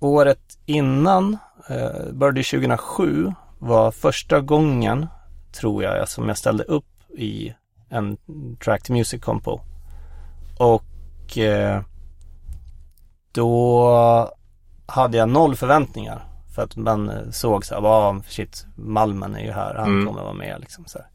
året 0.00 0.58
innan, 0.66 1.36
eh, 1.68 2.12
började 2.12 2.42
2007, 2.42 3.32
var 3.58 3.90
första 3.90 4.40
gången, 4.40 5.06
tror 5.60 5.82
jag, 5.82 6.08
som 6.08 6.28
jag 6.28 6.38
ställde 6.38 6.64
upp 6.64 6.84
i 7.18 7.54
en 7.88 8.16
Track 8.64 8.82
to 8.82 8.92
Music 8.92 9.22
Compo. 9.22 9.60
Och 10.58 11.38
eh, 11.38 11.82
då 13.32 14.30
hade 14.86 15.16
jag 15.16 15.28
noll 15.28 15.56
förväntningar. 15.56 16.24
För 16.54 16.62
att 16.62 16.76
man 16.76 17.32
såg 17.32 17.64
så 17.64 17.74
här, 17.74 17.82
ah, 17.86 18.22
shit, 18.28 18.66
Malmen 18.76 19.34
är 19.34 19.44
ju 19.44 19.52
här, 19.52 19.74
han 19.74 19.88
Mm. 19.88 20.06
kommer 20.06 20.22
vara 20.22 20.32
med 20.34 20.60
liksom 20.60 20.84
så 20.86 20.98
här. 20.98 21.06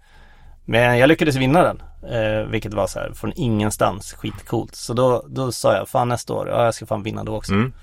Men 0.65 0.97
jag 0.97 1.08
lyckades 1.08 1.36
vinna 1.36 1.63
den, 1.63 1.82
eh, 2.12 2.45
vilket 2.45 2.74
var 2.74 2.88
så 2.88 3.00
här 3.00 3.13
från 3.13 3.34
ingenstans, 3.36 4.13
skitcoolt. 4.13 4.76
Så 4.76 4.93
då, 4.93 5.26
då 5.28 5.52
sa 5.52 5.76
jag, 5.76 5.89
fan 5.89 6.08
nästa 6.08 6.34
år, 6.34 6.50
ja 6.50 6.65
jag 6.65 6.74
ska 6.74 6.86
fan 6.86 7.04
vinna 7.04 7.24
då 7.24 7.36
också. 7.36 7.54
Mm. 7.54 7.74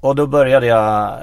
Och 0.00 0.16
då 0.16 0.26
började 0.26 0.66
jag 0.66 1.22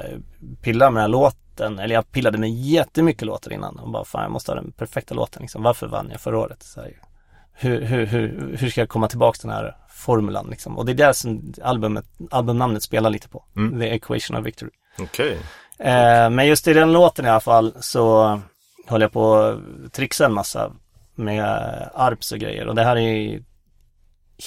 pilla 0.62 0.90
med 0.90 0.96
den 0.98 1.02
här 1.02 1.08
låten, 1.08 1.80
eller 1.80 1.96
jag 1.96 2.12
pillade 2.12 2.38
med 2.38 2.50
jättemycket 2.50 3.22
låtar 3.22 3.54
innan 3.54 3.80
och 3.80 3.90
bara, 3.92 4.06
fan 4.06 4.22
jag 4.22 4.32
måste 4.32 4.52
ha 4.52 4.56
den 4.56 4.72
perfekta 4.72 5.16
låten 5.16 5.42
liksom. 5.42 5.64
Varför 5.64 5.88
vann 5.88 6.10
jag 6.12 6.22
förra 6.22 6.38
året? 6.38 6.64
Så 6.64 6.82
här, 6.82 6.92
hur, 7.54 7.82
hur, 7.82 8.06
hur, 8.06 8.58
hur 8.60 8.70
ska 8.70 8.82
jag 8.82 8.90
komma 8.90 9.08
tillbaka 9.08 9.38
till 9.38 9.48
den 9.48 9.58
här 9.58 9.76
formulan 9.90 10.48
liksom? 10.50 10.78
Och 10.78 10.86
det 10.86 10.92
är 10.92 11.08
det 11.08 11.14
som 11.14 11.54
albumet, 11.64 12.06
albumnamnet 12.32 12.84
spelar 12.84 13.10
lite 13.10 13.30
på. 13.30 13.44
Mm. 13.56 13.80
The 13.80 13.86
Equation 13.86 14.38
of 14.38 14.46
Victory. 14.46 14.72
Okej. 15.00 15.38
Eh, 15.80 16.30
men 16.30 16.48
just 16.48 16.68
i 16.68 16.74
den 16.74 16.92
låten 16.94 17.26
i 17.26 17.30
alla 17.30 17.40
fall 17.40 17.74
så 17.80 18.42
höll 18.90 19.02
jag 19.02 19.12
på 19.12 19.36
att 19.36 19.60
trixa 19.94 20.26
en 20.26 20.34
massa 20.34 20.72
med 21.16 21.46
arps 21.96 22.32
och 22.32 22.40
grejer 22.40 22.68
och 22.68 22.76
det 22.76 22.84
här 22.84 22.98
är 22.98 23.44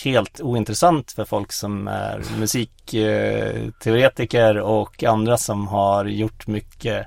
helt 0.04 0.40
ointressant 0.40 1.12
för 1.12 1.24
folk 1.24 1.52
som 1.52 1.88
är 1.88 2.22
musikteoretiker 2.38 4.58
och 4.58 5.04
andra 5.04 5.38
som 5.38 5.68
har 5.68 6.04
gjort 6.04 6.46
mycket 6.46 7.06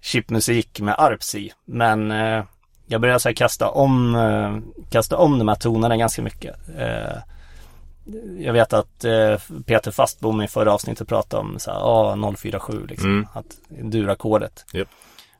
chipmusik 0.00 0.80
med 0.80 0.94
arps 0.98 1.34
i. 1.34 1.52
Men 1.64 2.10
eh, 2.10 2.44
jag 2.86 3.00
började 3.00 3.20
så 3.20 3.28
här 3.28 3.34
kasta 3.36 3.68
om, 3.70 4.14
eh, 4.14 4.56
kasta 4.90 5.16
om 5.16 5.38
de 5.38 5.48
här 5.48 5.54
tonerna 5.54 5.96
ganska 5.96 6.22
mycket. 6.22 6.56
Eh, 6.78 7.16
jag 8.38 8.52
vet 8.52 8.72
att 8.72 9.04
eh, 9.04 9.38
Peter 9.66 9.90
Fastbom 9.90 10.42
i 10.42 10.48
förra 10.48 10.72
avsnittet 10.72 11.08
pratade 11.08 11.40
om 11.40 11.58
så 11.58 11.70
här, 11.70 11.78
ah, 11.78 12.16
047 12.36 12.86
liksom, 12.86 13.10
Mm. 13.10 13.26
att 13.32 13.56
durackordet. 13.68 14.64
Japp. 14.72 14.88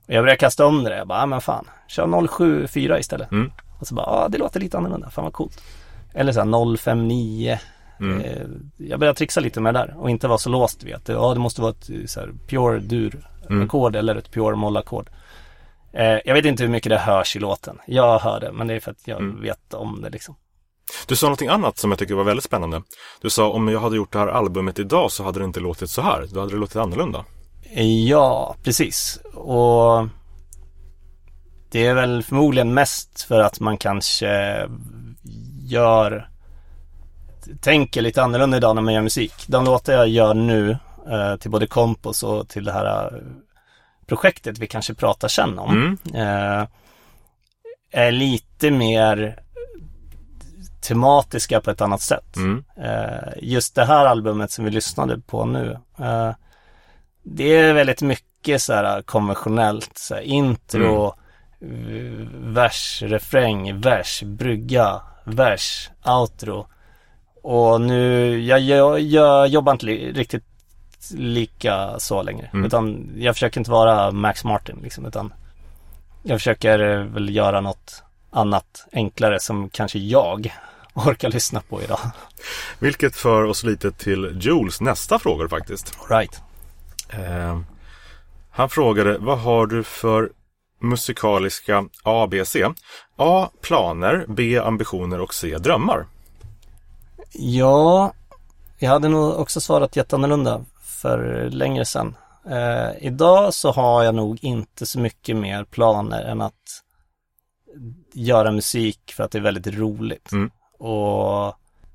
Och 0.07 0.15
jag 0.15 0.23
började 0.25 0.39
kasta 0.39 0.67
om 0.67 0.85
det, 0.85 0.97
jag 0.97 1.07
bara, 1.09 1.23
ah, 1.23 1.27
men 1.27 1.41
fan, 1.41 1.69
kör 1.89 2.27
074 2.29 2.99
istället. 2.99 3.33
Mm. 3.33 3.53
Och 3.81 3.87
så 3.87 3.95
bara, 3.95 4.07
ah, 4.07 4.29
det 4.29 4.39
låter 4.39 4.61
lite 4.61 4.79
annorlunda, 4.79 5.11
fan 5.11 5.25
vad 5.25 5.33
coolt. 5.33 5.63
Eller 6.15 6.33
så 6.33 6.41
här 6.41 6.77
059. 6.77 7.59
Mm. 8.01 8.21
Eh, 8.21 8.47
jag 8.77 9.01
började 9.01 9.17
trixa 9.19 9.41
lite 9.41 9.61
med 9.61 9.75
det 9.75 9.79
där 9.81 9.95
och 9.99 10.11
inte 10.11 10.29
vara 10.29 10.39
så 10.39 10.51
låst 10.51 10.83
vid 10.85 10.95
att 10.95 11.09
ja, 11.09 11.35
det 11.35 11.41
måste 11.41 11.61
vara 11.61 11.71
ett 11.71 12.11
så 12.11 12.21
här, 12.21 12.33
pure 12.49 12.79
dur-ackord 12.79 13.97
eller 13.97 14.17
ett 14.17 14.31
pure 14.33 14.57
moll-ackord. 14.57 15.11
Eh, 15.93 16.19
jag 16.25 16.35
vet 16.35 16.45
inte 16.45 16.63
hur 16.63 16.71
mycket 16.71 16.91
det 16.91 16.99
hörs 16.99 17.37
i 17.37 17.39
låten. 17.39 17.79
Jag 17.87 18.19
hör 18.19 18.41
det, 18.41 18.53
men 18.53 18.67
det 18.67 18.75
är 18.75 18.81
för 18.81 18.91
att 18.91 19.09
jag 19.09 19.21
Mm. 19.21 19.43
vet 19.43 19.75
om 19.75 20.01
det 20.03 20.11
liksom. 20.11 20.35
Du 21.07 21.17
sa 21.17 21.27
någonting 21.27 21.49
annat 21.49 21.79
som 21.79 21.91
jag 21.91 21.99
tycker 21.99 22.15
var 22.15 22.25
väldigt 22.25 22.45
spännande. 22.45 22.83
Du 23.23 23.31
sa 23.31 23.51
om 23.51 23.69
jag 23.69 23.81
hade 23.81 23.97
gjort 23.97 24.13
det 24.13 24.19
här 24.19 24.27
albumet 24.29 24.79
idag 24.79 25.11
så 25.11 25.25
hade 25.25 25.39
det 25.39 25.45
inte 25.45 25.61
låtit 25.61 25.91
så 25.91 26.03
här. 26.03 26.27
Då 26.33 26.41
hade 26.41 26.53
det 26.53 26.59
låtit 26.59 26.77
annorlunda. 26.77 27.25
Ja, 28.07 28.57
precis. 28.63 29.19
Och 29.35 30.09
det 31.71 31.87
är 31.87 31.95
väl 31.95 32.23
förmodligen 32.23 32.75
mest 32.75 33.23
för 33.23 33.41
att 33.41 33.61
man 33.61 33.77
kanske 33.77 34.67
gör 35.65 36.29
tänker 37.61 38.03
lite 38.03 38.23
annorlunda 38.23 38.57
idag 38.57 38.75
när 38.75 38.83
man 38.83 38.95
gör 38.95 39.03
musik. 39.03 39.35
De 39.47 39.65
låtar 39.65 39.93
jag 39.93 40.09
gör 40.09 40.35
nu 40.35 40.79
eh, 41.11 41.37
till 41.37 41.51
både 41.51 41.67
Kompos 41.67 42.23
och 42.23 42.49
till 42.49 42.65
det 42.65 42.73
här 42.73 43.15
eh, 43.15 43.21
projektet 44.07 44.59
vi 44.59 44.67
kanske 44.67 44.95
pratar 44.95 45.29
sen 45.29 45.59
om. 45.59 45.99
Mm. 46.15 46.59
eh, 46.61 46.67
är 47.93 48.13
lite 48.13 48.71
mer 48.71 49.41
tematiska 50.81 51.61
på 51.61 51.71
ett 51.71 51.81
annat 51.81 52.01
sätt. 52.01 52.37
Mm. 52.37 52.65
Eh, 52.77 53.33
just 53.43 53.75
det 53.75 53.85
här 53.85 54.07
albumet 54.07 54.51
som 54.51 54.65
vi 54.65 54.71
lyssnade 54.71 55.21
på 55.21 55.45
nu. 55.45 55.79
Det 57.25 57.57
är 57.57 57.73
väldigt 57.73 58.03
mycket 58.03 58.63
så 58.63 58.73
här 58.73 59.03
konventionellt. 59.03 59.99
Så 59.99 60.15
här, 60.15 60.23
intro, 60.23 61.07
eh, 61.61 62.27
vers, 62.33 63.03
refräng, 63.03 63.81
vers, 63.81 64.23
brygga, 64.23 65.03
vers, 65.25 65.91
outro. 66.07 66.67
Och 67.43 67.81
nu, 67.81 68.39
jag, 68.41 68.61
jag, 68.61 69.01
jag 69.01 69.49
jobbar 69.49 69.73
inte 69.73 69.87
li, 69.87 70.13
riktigt 70.13 70.45
lika 71.11 71.99
så 71.99 72.23
längre. 72.23 72.51
Mm. 72.53 72.67
Utan 72.67 73.11
jag 73.17 73.35
försöker 73.35 73.61
inte 73.61 73.71
vara 73.71 74.11
Max 74.11 74.45
Martin 74.45 74.79
liksom. 74.83 75.07
Utan 75.07 75.33
jag 76.23 76.41
försöker 76.41 76.79
väl 76.99 77.37
göra 77.37 77.61
något 77.61 78.03
annat 78.31 78.87
enklare 78.93 79.41
som 79.41 79.71
kanske 79.71 79.99
jag 79.99 80.55
orkar 80.95 81.31
lyssna 81.31 81.61
på 81.69 81.83
idag. 81.83 82.01
Vilket 82.79 83.17
för 83.17 83.45
oss 83.45 83.65
lite 83.65 83.93
till 83.93 84.39
Jules 84.41 84.81
nästa 84.81 85.19
fråga 85.19 85.49
faktiskt. 85.49 85.99
All 86.01 86.19
right. 86.19 86.43
Eh, 87.19 87.59
han 88.51 88.69
frågade, 88.69 89.19
vad 89.19 89.39
har 89.39 89.67
du 89.67 89.85
för 89.85 90.31
musikaliska 90.81 91.85
A, 92.03 92.27
B, 92.31 92.45
C? 92.45 92.67
A. 93.17 93.49
Planer, 93.61 94.25
B. 94.29 94.59
Ambitioner 94.59 95.21
och 95.21 95.35
C. 95.35 95.59
Drömmar. 95.59 96.07
Ja, 97.33 98.13
jag 98.79 98.91
hade 98.91 99.09
nog 99.09 99.35
också 99.35 99.61
svarat 99.61 99.97
jätteannorlunda 99.97 100.65
för 100.85 101.49
längre 101.51 101.85
sedan. 101.85 102.17
Eh, 102.51 103.07
idag 103.07 103.55
så 103.55 103.73
har 103.73 104.03
jag 104.03 104.15
nog 104.15 104.45
inte 104.45 104.87
så 104.87 105.01
mycket 105.01 105.37
mer 105.37 105.65
planer 105.65 106.23
än 106.23 106.41
att 106.41 106.83
göra 108.13 108.53
musik 108.53 109.13
för 109.17 109.25
att 109.25 109.31
det 109.31 109.39
är 109.39 109.43
väldigt 109.43 109.75
roligt. 109.75 110.33
Mm. 110.33 110.51
Och 110.79 111.47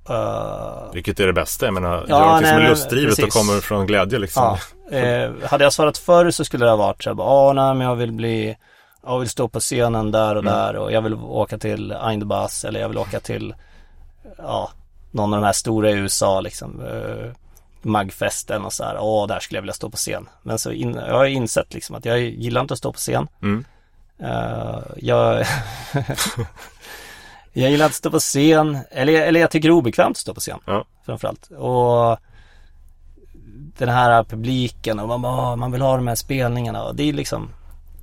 eh, 0.10 0.94
Vilket 0.94 1.20
är 1.20 1.28
det 1.28 1.34
bästa? 1.34 1.66
Jag 1.66 1.74
menar, 1.74 2.06
Ja, 2.08 2.20
gör 2.20 2.42
nej, 2.42 2.50
som 2.50 2.60
är 2.60 2.70
lustdrivet 2.70 3.24
och 3.24 3.30
kommer 3.30 3.62
från 3.62 3.88
glädje 3.88 4.20
liksom. 4.20 4.44
Ja, 4.44 4.60
eh, 4.92 5.32
hade 5.50 5.64
jag 5.64 5.74
svarat 5.74 5.98
förr 5.98 6.32
så 6.32 6.46
skulle 6.46 6.66
det 6.66 6.70
ha 6.72 6.78
varit 6.78 7.04
så 7.04 7.10
här, 7.10 7.22
"Ah, 7.22 7.54
nej 7.54 7.74
men 7.76 7.88
jag 7.88 7.96
vill 7.96 8.12
bli, 8.12 8.58
jag 9.04 9.20
vill 9.20 9.30
stå 9.30 9.48
på 9.48 9.60
scenen 9.60 10.12
där 10.12 10.36
och 10.36 10.42
Mm. 10.44 10.54
där 10.54 10.76
och 10.76 10.92
jag 10.92 11.02
vill 11.02 11.14
åka 11.14 11.58
till 11.58 11.92
Eindbass 12.04 12.66
eller 12.66 12.80
jag 12.80 12.88
vill 12.90 12.98
åka 12.98 13.20
till, 13.20 13.56
ja, 14.38 14.72
någon 15.12 15.34
av 15.34 15.40
de 15.42 15.46
här 15.46 15.54
stora 15.54 15.90
i 15.90 15.94
USA 15.94 16.42
liksom, 16.42 16.82
eh, 16.86 17.32
Magfesten 17.82 18.66
och 18.66 18.74
så 18.74 18.84
här, 18.84 18.98
åh 19.00 19.28
där 19.28 19.40
skulle 19.40 19.58
jag 19.58 19.62
vilja 19.62 19.74
stå 19.74 19.90
på 19.90 19.98
scen. 19.98 20.30
Men 20.44 20.60
så 20.60 20.72
in, 20.72 20.94
jag 21.08 21.14
har 21.18 21.26
insett 21.26 21.74
liksom 21.74 21.96
att 21.96 22.06
jag 22.06 22.20
gillar 22.20 22.62
inte 22.62 22.74
att 22.74 22.78
stå 22.78 22.92
på 22.92 22.98
scen. 22.98 23.28
Mm. 23.42 23.66
Eh, 24.24 24.80
jag, 24.98 25.46
jag 27.54 27.72
gillar 27.72 27.86
att 27.86 27.94
stå 27.94 28.12
på 28.12 28.20
scen, 28.20 28.78
eller, 28.92 29.14
eller 29.22 29.40
jag 29.40 29.52
tycker 29.52 29.70
det 29.70 29.72
är 29.72 29.78
obekvämt 29.78 30.12
att 30.12 30.18
stå 30.18 30.34
på 30.34 30.40
scen 30.40 30.60
Ja. 30.66 30.86
framförallt. 31.06 31.48
Och 31.52 32.18
den 33.86 33.96
här 33.96 34.24
publiken 34.24 35.00
och 35.00 35.08
man, 35.08 35.22
bara, 35.22 35.56
man 35.56 35.72
vill 35.72 35.82
ha 35.82 35.96
de 35.96 36.08
här 36.08 36.16
spelningarna 36.16 36.84
och 36.84 36.96
det 36.96 37.04
är 37.04 37.14
liksom, 37.14 37.50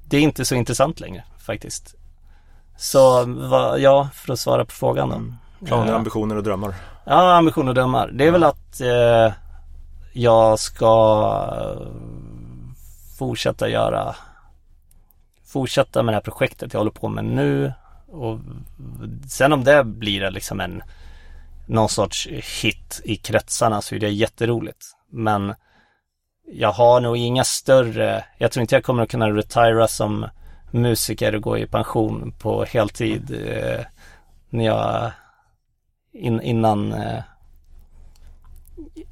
det 0.05 0.17
är 0.17 0.21
inte 0.21 0.45
så 0.45 0.55
intressant 0.55 1.01
längre 1.01 1.25
faktiskt. 1.39 1.95
Så 2.77 3.25
vad, 3.25 3.81
ja, 3.81 4.09
för 4.15 4.33
att 4.33 4.41
svara 4.41 4.65
på 4.65 4.73
frågan 4.73 5.09
då. 5.09 5.67
Planer, 5.67 5.93
Eh, 5.93 5.97
ambitioner 5.97 6.37
och 6.37 6.43
drömmar. 6.43 6.75
Ja, 7.05 7.37
ambitioner 7.37 7.69
och 7.69 7.75
drömmar. 7.75 8.09
Det 8.09 8.27
är 8.27 8.31
väl 8.31 8.45
att 8.45 8.81
eh, 8.81 9.33
jag 10.13 10.59
ska 10.59 10.87
eh, 11.61 11.87
fortsätta 13.19 13.69
göra 13.69 14.15
fortsätta 15.47 16.03
med 16.03 16.13
det 16.13 16.17
här 16.17 16.23
projektet 16.23 16.73
jag 16.73 16.81
håller 16.81 16.91
på 16.91 17.09
med 17.09 17.25
nu 17.25 17.73
och 18.07 18.39
sen 19.29 19.53
om 19.53 19.65
det 19.65 19.85
blir 19.85 20.31
liksom 20.31 20.61
en 20.61 20.83
någon 21.67 21.89
sorts 21.89 22.29
hit 22.63 23.01
i 23.05 23.17
kretsarna 23.17 23.83
så 23.83 23.95
är 23.95 23.99
det 23.99 24.11
jätteroligt. 24.11 24.87
Men 25.11 25.55
jag 26.47 26.73
har 26.73 27.01
nog 27.01 27.17
inga 27.17 27.45
större, 27.45 28.25
jag 28.39 28.53
tror 28.53 28.61
inte 28.61 28.75
jag 28.75 28.85
kommer 28.85 29.03
att 29.03 29.11
kunna 29.11 29.31
retira 29.31 29.89
som 29.89 30.27
musiker 30.71 31.35
och 31.35 31.43
gå 31.43 31.59
i 31.59 31.67
pension 31.67 32.35
på 32.39 32.65
heltid 32.65 33.49
eh, 33.49 33.85
när 34.51 34.65
jag 34.65 35.11
in, 36.13 36.41
innan 36.41 36.93
eh, 36.93 37.23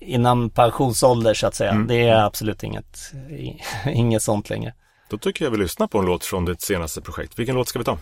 innan 0.01 0.51
pensionsålder 0.51 1.35
så 1.35 1.47
att 1.47 1.55
säga. 1.55 1.71
Mm. 1.71 1.87
Det 1.87 2.09
är 2.09 2.25
absolut 2.25 2.63
inget, 2.63 3.13
inget 3.87 4.23
sånt 4.23 4.51
längre. 4.51 4.75
Då 5.11 5.19
tycker 5.19 5.45
jag 5.45 5.53
vi 5.53 5.59
lyssnar 5.59 5.87
på 5.87 5.99
en 5.99 6.05
låt 6.05 6.25
från 6.25 6.45
ditt 6.45 6.63
senaste 6.63 7.01
projekt. 7.01 7.39
Vilken 7.39 7.55
låt 7.55 7.69
ska 7.69 7.79
vi 7.79 7.85
ta? 7.85 7.99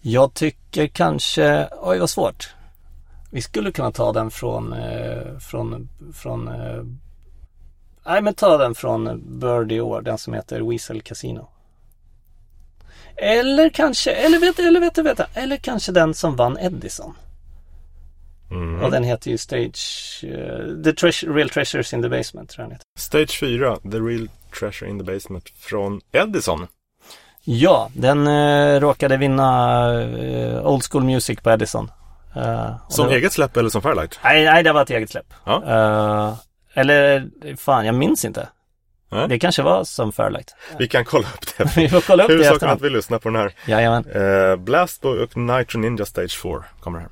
Jag 0.00 0.34
tycker 0.34 0.86
kanske, 0.86 1.68
oj 1.82 1.98
vad 1.98 2.10
svårt. 2.10 2.54
Vi 3.30 3.42
skulle 3.42 3.72
kunna 3.72 3.92
ta 3.92 4.12
den 4.12 4.30
från, 4.30 4.72
eh, 4.72 5.38
från, 5.38 5.88
från, 6.14 6.48
eh, 6.48 6.82
nej 8.08 8.22
men 8.22 8.34
ta 8.34 8.56
den 8.56 8.74
från 8.74 9.22
Bird 9.40 9.72
i 9.72 9.80
år, 9.80 10.00
den 10.02 10.18
som 10.18 10.34
heter 10.34 10.60
Weasel 10.60 11.02
Casino. 11.02 11.48
Eller 13.16 13.68
kanske, 13.68 14.12
eller 14.12 14.38
vet 14.38 14.58
eller 14.58 14.80
vet 14.80 14.98
vet 14.98 15.20
eller 15.34 15.56
kanske 15.56 15.92
den 15.92 16.14
som 16.14 16.36
vann 16.36 16.58
Edison. 16.58 17.14
Mm. 18.50 18.84
Och 18.84 18.90
den 18.90 19.04
heter 19.04 19.30
ju 19.30 19.38
Stage, 19.38 20.24
uh, 20.24 20.82
The 20.84 20.92
Treasure, 20.92 21.32
Real 21.32 21.48
Treasures 21.48 21.92
in 21.92 22.02
the 22.02 22.08
Basement 22.08 22.50
tror 22.50 22.62
jag 22.62 22.70
den 22.70 22.72
heter. 22.72 22.84
Stage 22.98 23.40
4, 23.40 23.76
The 23.76 23.98
Real 23.98 24.28
Treasure 24.58 24.90
in 24.90 24.98
the 24.98 25.04
Basement 25.04 25.48
från 25.58 26.00
Edison. 26.12 26.66
Ja, 27.44 27.90
den 27.94 28.28
uh, 28.28 28.80
råkade 28.80 29.16
vinna 29.16 29.90
uh, 29.92 30.66
Old 30.66 30.82
School 30.90 31.04
Music 31.04 31.40
på 31.40 31.50
Edison. 31.50 31.90
som 32.88 33.06
var... 33.06 33.12
eget 33.12 33.32
släpp 33.32 33.56
eller 33.56 33.70
som 33.70 33.82
Fairlight? 33.82 34.20
Nej, 34.24 34.44
nej, 34.44 34.62
det 34.62 34.72
var 34.72 34.82
ett 34.82 34.90
eget 34.90 35.10
släpp. 35.10 35.34
Ja. 35.44 36.38
Eller, 36.78 37.28
fan, 37.56 37.86
jag 37.86 37.94
minns 37.94 38.24
inte. 38.24 38.48
Nej. 39.10 39.28
Det 39.28 39.38
kanske 39.38 39.62
var 39.62 39.84
som 39.84 40.12
Fairlight. 40.12 40.54
Vi 40.78 40.88
kan 40.88 41.04
kolla 41.04 41.28
upp 41.28 41.56
det. 41.56 41.76
vi 41.76 41.88
får 41.88 42.00
kolla 42.00 42.22
upp 42.24 42.28
det 42.28 42.34
Huvudsaken 42.34 42.68
att 42.68 42.82
vi 42.82 42.90
lyssnar 42.90 43.18
på 43.18 43.28
den 43.28 43.36
här. 43.36 43.54
Jajamän. 43.66 44.06
Uh, 44.06 44.56
Blastboy 44.56 45.18
och 45.18 45.36
Nitro 45.36 45.78
Ninja 45.78 46.04
Stage 46.04 46.42
4 46.42 46.64
kommer 46.80 46.98
här. 46.98 47.08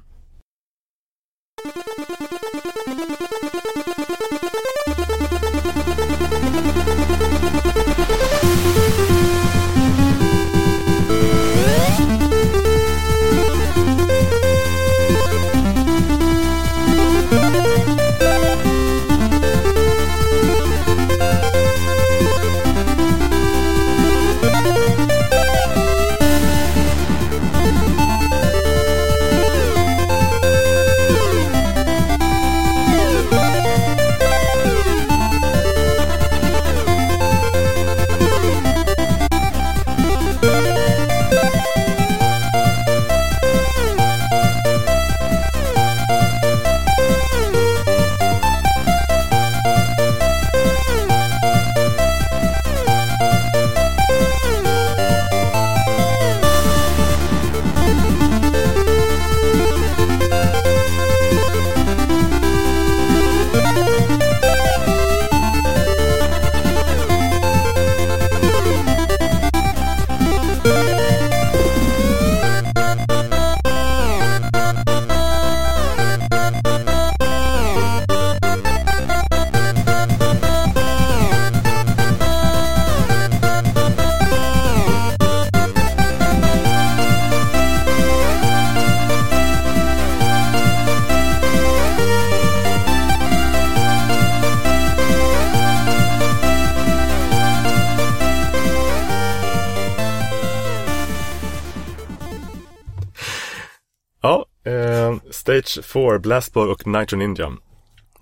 LH4, 105.60 106.18
Blastboy 106.18 106.68
och 106.68 106.86
Nitro 106.86 107.16
Ninja. 107.16 107.52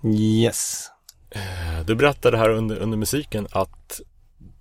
Yes. 0.03 0.89
Eh, 1.31 1.85
du 1.85 1.95
berättade 1.95 2.37
här 2.37 2.49
under, 2.49 2.77
under 2.77 2.97
musiken 2.97 3.47
att 3.51 4.01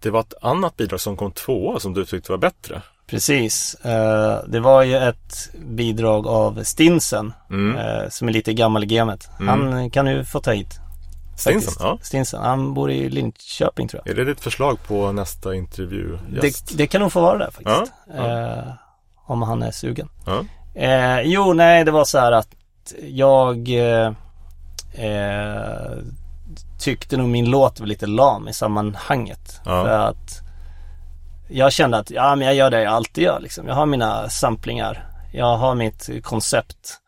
det 0.00 0.10
var 0.10 0.20
ett 0.20 0.34
annat 0.40 0.76
bidrag 0.76 1.00
som 1.00 1.16
kom 1.16 1.32
tvåa 1.32 1.80
som 1.80 1.94
du 1.94 2.04
tyckte 2.04 2.32
var 2.32 2.38
bättre. 2.38 2.82
Precis. 3.06 3.74
Eh, 3.74 4.38
det 4.46 4.60
var 4.60 4.82
ju 4.82 4.96
ett 4.96 5.50
bidrag 5.66 6.26
av 6.26 6.62
Stinsen 6.62 7.32
mm. 7.50 7.76
Eh, 7.76 8.08
som 8.08 8.28
är 8.28 8.32
lite 8.32 8.52
gammal 8.52 8.84
i 8.84 8.86
gamet. 8.86 9.28
Mm. 9.40 9.48
Han 9.48 9.90
kan 9.90 10.06
ju 10.06 10.24
få 10.24 10.40
ta 10.40 10.52
hit. 10.52 10.80
Stinsen, 11.36 11.72
ja. 11.78 11.98
Stinsen, 12.02 12.42
han 12.42 12.74
bor 12.74 12.90
i 12.90 13.08
Linköping 13.10 13.88
tror 13.88 14.02
jag. 14.04 14.12
Är 14.12 14.16
det 14.16 14.24
ditt 14.24 14.40
förslag 14.40 14.78
på 14.86 15.12
nästa 15.12 15.54
intervju? 15.54 16.18
Det, 16.40 16.76
det, 16.76 16.86
kan 16.86 17.00
nog 17.00 17.12
få 17.12 17.20
vara 17.20 17.38
det 17.38 17.50
faktiskt. 17.50 17.92
Ja, 18.06 18.14
ja. 18.16 18.62
om 19.26 19.42
han 19.42 19.62
är 19.62 19.70
sugen. 19.70 20.08
Ja. 20.26 20.44
Eh, 20.74 21.20
jo, 21.20 21.52
nej, 21.52 21.84
det 21.84 21.90
var 21.90 22.04
så 22.04 22.18
här 22.18 22.32
att 22.32 22.48
jag 23.02 23.68
eh, 23.68 24.12
eh, 24.92 25.98
tyckte 26.78 27.16
nog 27.16 27.28
min 27.28 27.50
låt 27.50 27.80
var 27.80 27.86
lite 27.86 28.06
lam 28.06 28.48
i 28.48 28.52
sammanhanget. 28.52 29.60
Ja. 29.64 29.84
För 29.84 29.88
att 29.88 30.40
jag 31.48 31.72
kände 31.72 31.98
att, 31.98 32.10
ja 32.10 32.36
men 32.36 32.46
jag 32.46 32.54
gör 32.56 32.70
det 32.70 32.82
jag 32.82 32.92
alltid 32.92 33.24
gör 33.24 33.40
liksom. 33.40 33.68
Jag 33.68 33.74
har 33.74 33.86
mina 33.86 34.28
samplingar. 34.28 35.06
Jag 35.32 35.56
har 35.56 35.74
mitt 35.74 36.10
koncept. 36.22 37.00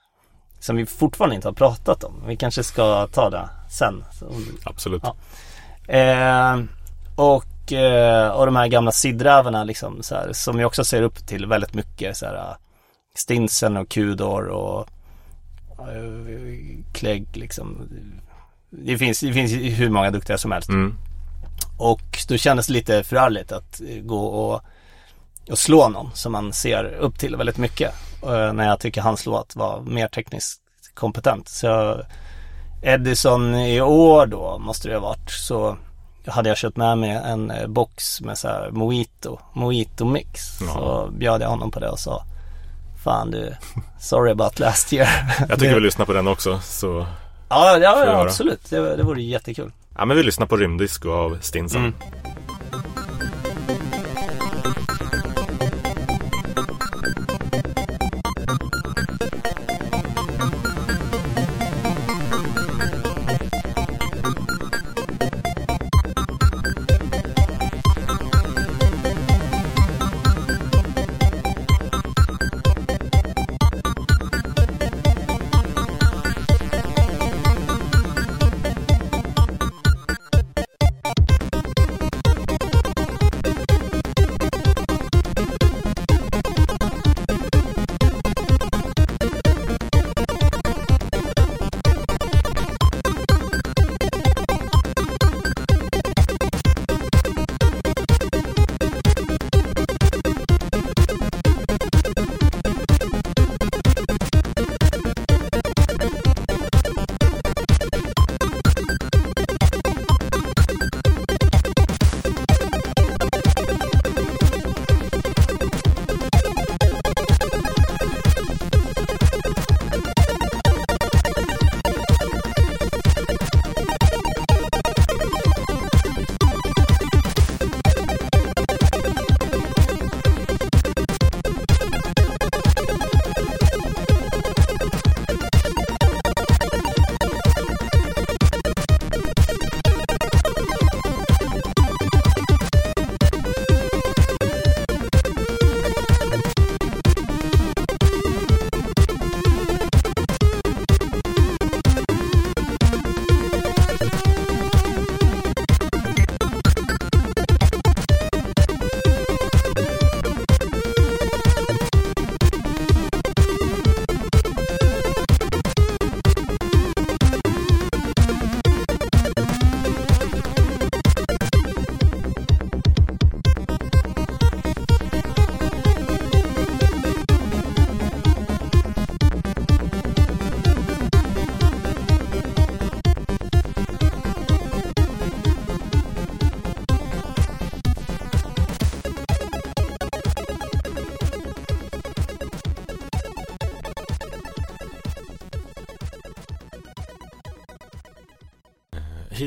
Som 0.60 0.76
vi 0.76 0.86
fortfarande 0.86 1.36
inte 1.36 1.48
har 1.48 1.52
pratat 1.52 2.04
om. 2.04 2.22
Vi 2.26 2.36
kanske 2.36 2.62
ska 2.62 3.06
ta 3.06 3.30
det 3.30 3.48
sen. 3.70 4.04
Absolut. 4.64 5.02
Ja. 5.04 5.14
Eh, 5.94 6.60
och, 7.16 7.72
eh, 7.72 8.28
och 8.28 8.46
de 8.46 8.56
här 8.56 8.66
gamla 8.66 8.92
sidrävarna 8.92 9.64
liksom 9.64 10.02
så 10.02 10.14
här, 10.14 10.32
som 10.32 10.60
jag 10.60 10.66
också 10.66 10.84
ser 10.84 11.02
upp 11.02 11.26
till 11.26 11.46
väldigt 11.46 11.74
mycket 11.74 12.16
så 12.16 12.26
här 12.26 12.56
Stinsen 13.14 13.76
och 13.76 13.88
Kudor 13.88 14.46
och 14.46 14.88
Clegg 16.92 17.26
liksom. 17.36 17.88
Det 18.70 18.98
finns, 18.98 19.20
det 19.20 19.32
finns 19.32 19.52
hur 19.52 19.90
många 19.90 20.10
duktiga 20.10 20.38
som 20.38 20.52
helst. 20.52 20.68
Mm. 20.68 20.94
Och 21.78 22.18
då 22.28 22.36
kändes 22.36 22.66
det 22.66 22.72
lite 22.72 23.02
förargligt 23.02 23.52
att 23.52 23.80
eh, 23.80 24.02
gå 24.02 24.26
och, 24.26 24.60
och 25.50 25.58
slå 25.58 25.88
någon 25.88 26.10
som 26.14 26.32
man 26.32 26.52
ser 26.52 26.84
upp 26.84 27.18
till 27.18 27.36
väldigt 27.36 27.58
mycket. 27.58 27.94
Eh, 28.22 28.52
när 28.52 28.68
jag 28.68 28.80
tycker 28.80 29.00
hans 29.00 29.26
låt 29.26 29.56
var 29.56 29.80
mer 29.80 30.08
tekniskt 30.08 30.60
kompetent. 30.94 31.48
Så 31.48 32.02
Edison 32.82 33.54
i 33.54 33.80
år 33.80 34.26
då 34.26 34.58
måste 34.58 34.88
det 34.88 34.94
ha 34.94 35.00
varit 35.00 35.30
så 35.30 35.76
hade 36.26 36.48
jag 36.48 36.58
köpt 36.58 36.76
med 36.76 36.98
mig 36.98 37.10
en 37.10 37.50
eh, 37.50 37.66
box 37.66 38.20
med 38.20 38.38
så 38.38 38.48
här 38.48 38.70
mojito, 38.70 39.38
mojito 39.52 40.04
mix. 40.04 40.60
Ja. 40.60 40.66
Så 40.66 41.10
bjöd 41.18 41.42
jag 41.42 41.48
honom 41.48 41.70
på 41.70 41.80
det 41.80 41.88
och 41.88 41.98
sa 41.98 42.24
Fan 43.06 43.30
du, 43.30 43.56
sorry 44.00 44.30
about 44.32 44.58
last 44.58 44.92
year. 44.92 45.08
Jag 45.48 45.58
tycker 45.60 45.74
vi 45.74 45.80
lyssnar 45.80 46.06
på 46.06 46.12
den 46.12 46.26
också. 46.26 46.60
Så, 46.62 47.06
Ja, 47.48 47.78
ja, 47.78 48.04
ja 48.06 48.22
absolut. 48.22 48.70
Det, 48.70 48.96
det 48.96 49.02
vore 49.02 49.22
jättekul. 49.22 49.72
ja 49.98 50.04
men 50.04 50.16
vi 50.16 50.22
lyssnar 50.22 50.46
på 50.46 50.56
Rymddisco 50.56 51.10
av 51.10 51.38
Stinsen. 51.40 51.80
Mm. 51.80 51.94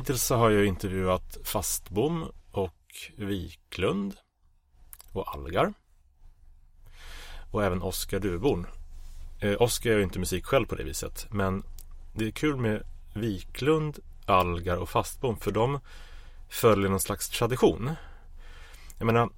Hittills 0.09 0.23
så 0.23 0.35
har 0.35 0.49
jag 0.49 0.65
intervjuat 0.65 1.37
Fastbom 1.43 2.31
och 2.51 3.11
Wiklund 3.15 4.15
och 5.13 5.33
Algar. 5.33 5.73
Och 7.51 7.63
även 7.63 7.81
Oskar 7.81 8.19
Duborn. 8.19 8.67
Eh, 9.39 9.61
Oskar 9.61 9.89
gör 9.89 9.97
ju 9.97 10.03
inte 10.03 10.19
musik 10.19 10.45
själv 10.45 10.65
på 10.65 10.75
det 10.75 10.83
viset. 10.83 11.27
Men 11.31 11.63
det 12.13 12.27
är 12.27 12.31
kul 12.31 12.57
med 12.57 12.83
Wiklund, 13.13 13.99
Algar 14.25 14.77
och 14.77 14.89
Fastbom. 14.89 15.37
För 15.37 15.51
de 15.51 15.79
följer 16.49 16.89
någon 16.89 16.99
slags 16.99 17.29
tradition. 17.29 17.91
Jag 18.97 19.05
menar, 19.05 19.29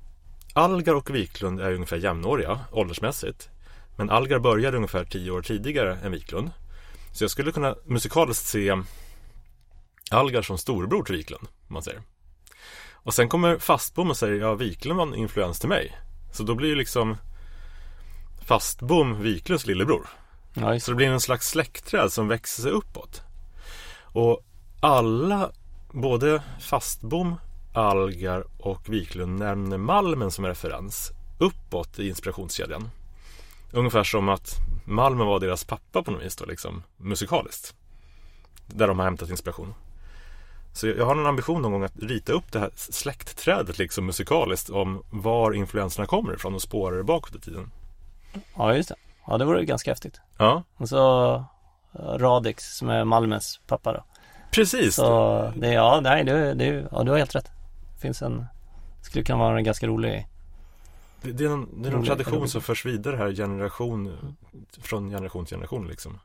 Algar 0.53 0.93
och 0.93 1.09
Wiklund 1.09 1.59
är 1.61 1.74
ungefär 1.74 1.97
jämnåriga 1.97 2.59
åldersmässigt. 2.72 3.49
Men 3.97 4.09
Algar 4.09 4.39
började 4.39 4.78
ungefär 4.78 5.05
tio 5.05 5.32
år 5.32 5.41
tidigare 5.41 5.97
än 6.03 6.11
Wiklund. 6.11 6.51
Så 7.11 7.24
jag 7.24 7.32
skulle 7.32 7.51
kunna 7.51 7.76
musikaliskt 7.86 8.45
se 8.45 8.84
Algar 10.12 10.41
som 10.41 10.57
storbror 10.57 11.03
till 11.03 11.16
Wiklund, 11.16 11.47
om 11.68 11.74
man 11.74 11.84
säger. 11.84 12.01
Och 12.93 13.14
sen 13.14 13.30
kommer 13.30 13.57
Fastbom 13.57 14.09
och 14.09 14.18
säger, 14.18 14.41
ja 14.41 14.53
Wiklund 14.53 14.97
var 14.97 15.07
en 15.07 15.16
influens 15.16 15.59
till 15.59 15.70
mig. 15.70 15.97
Så 16.32 16.43
då 16.43 16.55
blir 16.55 16.70
ju 16.70 16.76
liksom 16.76 17.18
Fastbom 18.45 19.22
Wiklunds 19.22 19.66
lillebror. 19.66 20.07
Ja, 20.53 20.80
Så 20.80 20.91
det 20.91 20.95
blir 20.95 21.07
en 21.07 21.22
slags 21.22 21.49
släktträd 21.49 22.12
som 22.12 22.28
växer 22.28 22.64
sig 22.64 22.72
uppåt. 22.72 23.22
Och 24.01 24.45
alla, 24.82 25.51
både 25.91 26.43
Fastbom, 26.59 27.36
Algar 27.74 28.43
och 28.57 28.89
Wiklund 28.89 29.39
nämner 29.39 29.78
Malmen 29.78 30.32
som 30.32 30.45
referens 30.45 31.12
uppåt 31.39 31.99
i 31.99 32.09
inspirationskedjan. 32.09 32.89
Ungefär 33.72 34.03
som 34.03 34.30
att 34.30 34.55
Malmen 34.86 35.28
var 35.28 35.39
deras 35.39 35.64
pappa 35.64 36.03
på 36.03 36.12
något 36.12 36.24
vis 36.24 36.36
då, 36.36 36.45
liksom 36.45 36.84
musikaliskt. 36.97 37.76
Där 38.68 38.88
de 38.88 38.99
har 38.99 39.05
hämtat 39.05 39.30
inspiration. 39.30 39.74
Så 40.74 40.88
jag 40.88 41.05
har 41.05 41.15
en 41.15 41.26
ambition 41.26 41.61
någon 41.61 41.72
gång 41.72 41.84
att 41.84 41.99
rita 41.99 42.34
upp 42.34 42.51
det 42.51 42.59
här 42.59 42.69
släktträdet 42.76 43.78
liksom 43.78 44.05
musikaliskt 44.05 44.69
om 44.69 45.03
var 45.09 45.53
influenserna 45.53 46.07
kommer 46.07 46.34
ifrån 46.34 46.55
och 46.55 46.61
spåra 46.61 46.95
det 46.95 47.03
bakåt 47.03 47.36
i 47.36 47.39
tiden. 47.39 47.72
ja 48.55 48.76
just 48.76 48.89
det. 48.89 48.95
Ja, 49.28 49.38
det 49.38 49.45
vore 49.45 49.65
ganska 49.65 49.91
häftigt. 49.91 50.22
Ja, 50.38 50.63
Och 50.78 50.89
så 50.89 51.34
eh, 51.93 51.99
Radix 51.99 52.78
som 52.78 52.89
är 52.89 53.05
Malmens 53.05 53.59
pappa 53.67 53.93
då. 53.93 54.03
precis. 54.51 54.95
Så 54.95 55.53
det, 55.55 55.74
ja, 55.74 55.99
nej, 56.03 56.24
det, 56.24 56.53
det, 56.53 56.88
ja, 56.91 57.03
du 57.03 57.11
har 57.11 57.17
helt 57.17 57.36
rätt. 57.36 57.51
Det 57.95 58.01
finns 58.01 58.22
en, 58.22 58.45
skulle 59.01 59.24
kunna 59.24 59.39
vara 59.39 59.57
en 59.57 59.63
ganska 59.63 59.88
rolig, 59.88 60.28
Det, 61.22 61.32
det 61.32 61.45
är 61.45 61.49
någon, 61.49 61.82
det 61.82 61.89
är 61.89 61.93
någon 61.93 62.05
tradition 62.05 62.49
som 62.49 62.61
förs 62.61 62.86
vidare 62.86 63.15
här 63.15 63.32
generation 63.32 64.36
från 64.82 65.09
generation 65.09 65.45
till 65.45 65.55
generation 65.55 65.88
liksom. 65.88 66.19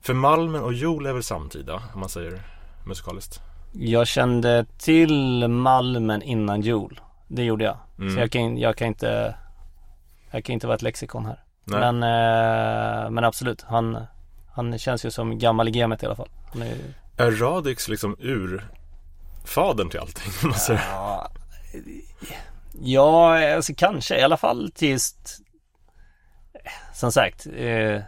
För 0.00 0.14
Malmen 0.14 0.62
och 0.62 0.72
Joel 0.72 1.06
är 1.06 1.12
väl 1.12 1.22
samtida 1.22 1.82
om 1.94 2.00
man 2.00 2.08
säger 2.08 2.42
musikaliskt. 2.84 3.40
jag 3.72 4.06
kände 4.06 4.66
till 4.78 5.48
Malmen 5.48 6.22
innan 6.22 6.60
jul. 6.60 7.00
Det 7.28 7.42
gjorde 7.44 7.64
jag. 7.64 7.76
Mm. 7.98 8.14
Så 8.14 8.20
jag 8.20 8.30
kan, 8.30 8.58
jag 8.58 8.76
kan 8.76 8.88
inte, 8.88 9.34
jag 10.30 10.44
kan 10.44 10.52
inte 10.52 10.66
vara 10.66 10.74
ett 10.76 10.82
lexikon 10.82 11.26
här. 11.26 11.44
Nej. 11.64 11.80
Men, 11.92 12.02
eh, 12.02 13.10
men 13.10 13.24
absolut, 13.24 13.62
han, 13.62 14.04
han 14.52 14.78
känns 14.78 15.04
ju 15.04 15.10
som 15.10 15.38
gammal 15.38 15.68
i 15.68 15.70
gamet 15.70 16.02
i 16.02 16.06
alla 16.06 16.16
fall. 16.16 16.28
Han 16.52 16.62
är, 16.62 16.66
ju- 16.66 16.92
Är 17.16 17.30
Radix 17.30 17.88
liksom 17.88 18.16
ur 18.20 18.68
fadern 19.44 19.90
till 19.90 20.00
allting? 20.00 20.32
Ja, 20.68 21.30
ja, 22.82 23.54
alltså 23.54 23.72
kanske 23.76 24.18
i 24.18 24.22
alla 24.22 24.36
fall 24.36 24.70
tills, 24.74 25.14
som 26.94 27.12
sagt, 27.12 27.46
eh, 27.56 28.00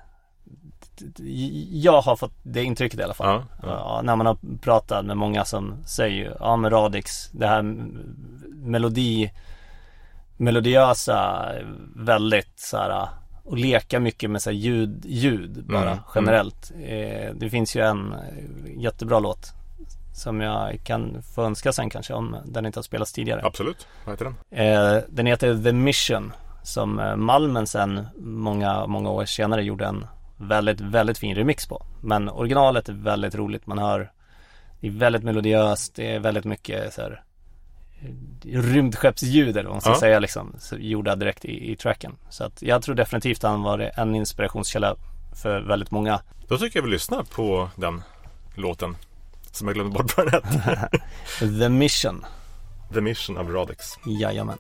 jag 1.71 2.01
har 2.01 2.17
fått 2.17 2.33
det 2.43 2.65
intrycket 2.65 3.01
i 3.01 3.03
alla 3.03 3.15
fall. 3.15 3.27
Ja, 3.29 3.45
ja. 3.63 3.69
Ja, 3.69 4.01
när 4.05 4.17
man 4.17 4.27
har 4.27 4.37
pratat 4.63 5.05
med 5.05 5.17
många 5.17 5.45
som 5.45 5.77
säger 5.87 6.37
ja 6.41 6.57
men 6.57 6.71
Radix, 6.71 7.31
det 7.33 7.47
här 7.47 7.63
melodi 8.49 9.31
melodiösa, 10.37 11.49
väldigt 11.97 12.53
så 12.61 12.77
här 12.77 13.09
och 13.45 13.59
leka 13.59 14.01
mycket 14.01 14.31
med 14.31 14.43
så 14.43 14.51
här 14.51 14.57
ljud, 14.57 15.05
ljud 15.05 15.65
bara 15.67 15.91
Mm, 15.91 15.99
generellt. 16.15 16.73
Eh, 16.83 17.35
det 17.35 17.51
finns 17.51 17.77
ju 17.77 17.81
en 17.81 18.13
eh, 18.13 18.83
jättebra 18.83 19.19
låt 19.19 19.53
som 20.15 20.41
jag 20.41 20.81
kan 20.85 21.23
få 21.35 21.43
önska 21.43 21.73
sen 21.73 21.91
kanske 21.91 22.15
om 22.15 22.37
den 22.45 22.67
inte 22.67 22.79
har 22.79 22.83
spelats 22.83 23.13
tidigare. 23.13 23.41
Absolut, 23.45 23.87
vad 24.05 24.13
heter 24.13 24.25
den? 24.25 24.61
Eh, 24.67 25.03
den 25.09 25.27
heter 25.27 25.63
The 25.63 25.73
Mission 25.73 26.33
som 26.63 27.13
Malmen 27.17 27.67
sen 27.67 28.07
många, 28.17 28.87
många 28.87 29.11
år 29.11 29.25
senare 29.25 29.63
gjorde 29.63 29.87
en 29.87 30.07
väldigt, 30.49 30.81
väldigt 30.81 31.19
fin 31.19 31.35
remix 31.35 31.67
på. 31.67 31.87
Men 32.01 32.29
originalet 32.29 32.89
är 32.89 32.93
väldigt 32.93 33.35
roligt. 33.35 33.67
Man 33.67 33.79
hör, 33.79 34.13
det 34.81 34.87
är 34.87 34.91
väldigt 34.91 35.23
melodiöst, 35.23 35.95
det 35.95 36.15
är 36.15 36.19
väldigt 36.21 36.45
mycket 36.45 36.95
så 36.95 37.03
här 37.03 37.23
rymdskeppsljud 38.45 39.57
eller 39.57 39.65
vad 39.65 39.75
man 39.75 39.81
ska 39.81 39.91
Ja. 39.91 40.01
säga 40.01 40.19
liksom, 40.19 40.57
gjorda 40.79 41.17
direkt 41.17 41.45
i, 41.45 41.73
i 41.73 41.77
tracken. 41.77 42.17
Så 42.31 42.45
att 42.45 42.63
jag 42.63 42.83
tror 42.83 42.95
definitivt 42.95 43.43
han 43.43 43.63
var 43.63 43.91
en 43.97 44.15
inspirationskälla 44.15 44.97
för 45.43 45.61
väldigt 45.61 45.91
många. 45.91 46.21
Då 46.49 46.59
tycker 46.59 46.79
jag 46.79 46.85
vi 46.85 46.91
lyssnar 46.91 47.23
på 47.23 47.69
den 47.77 48.03
låten. 48.55 48.97
Som 49.53 49.69
jag 49.69 49.75
glömde 49.75 49.99
bort 49.99 50.17
vad 50.17 50.27
den 50.33 50.35
hette. 50.61 51.01
The 51.59 51.69
Mission, 51.69 52.25
The 52.95 53.01
Mission 53.01 53.39
of 53.39 53.49
Radix. 53.49 53.85
jajamän. 54.21 54.59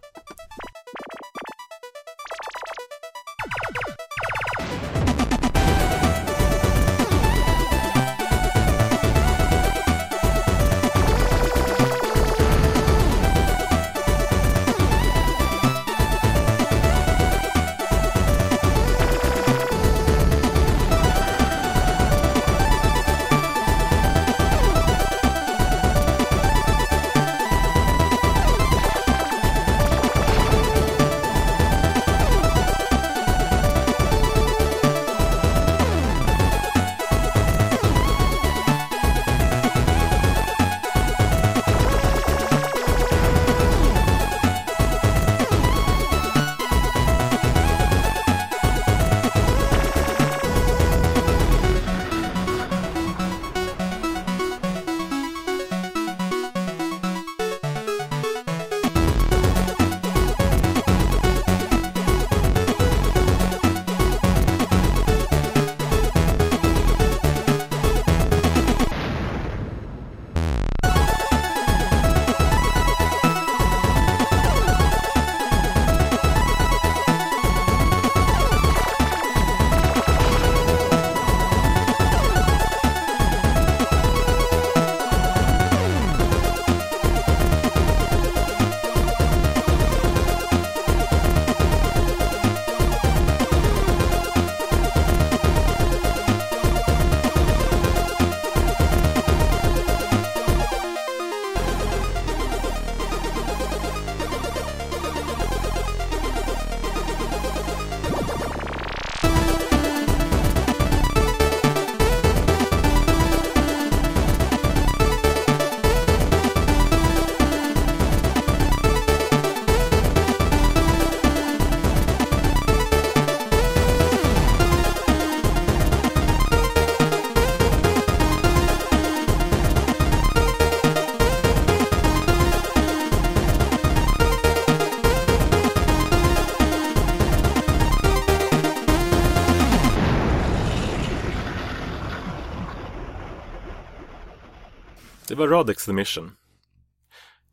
Var 145.43 145.49
Radix 145.49 145.86
The 145.86 145.93
Mission. 145.93 146.30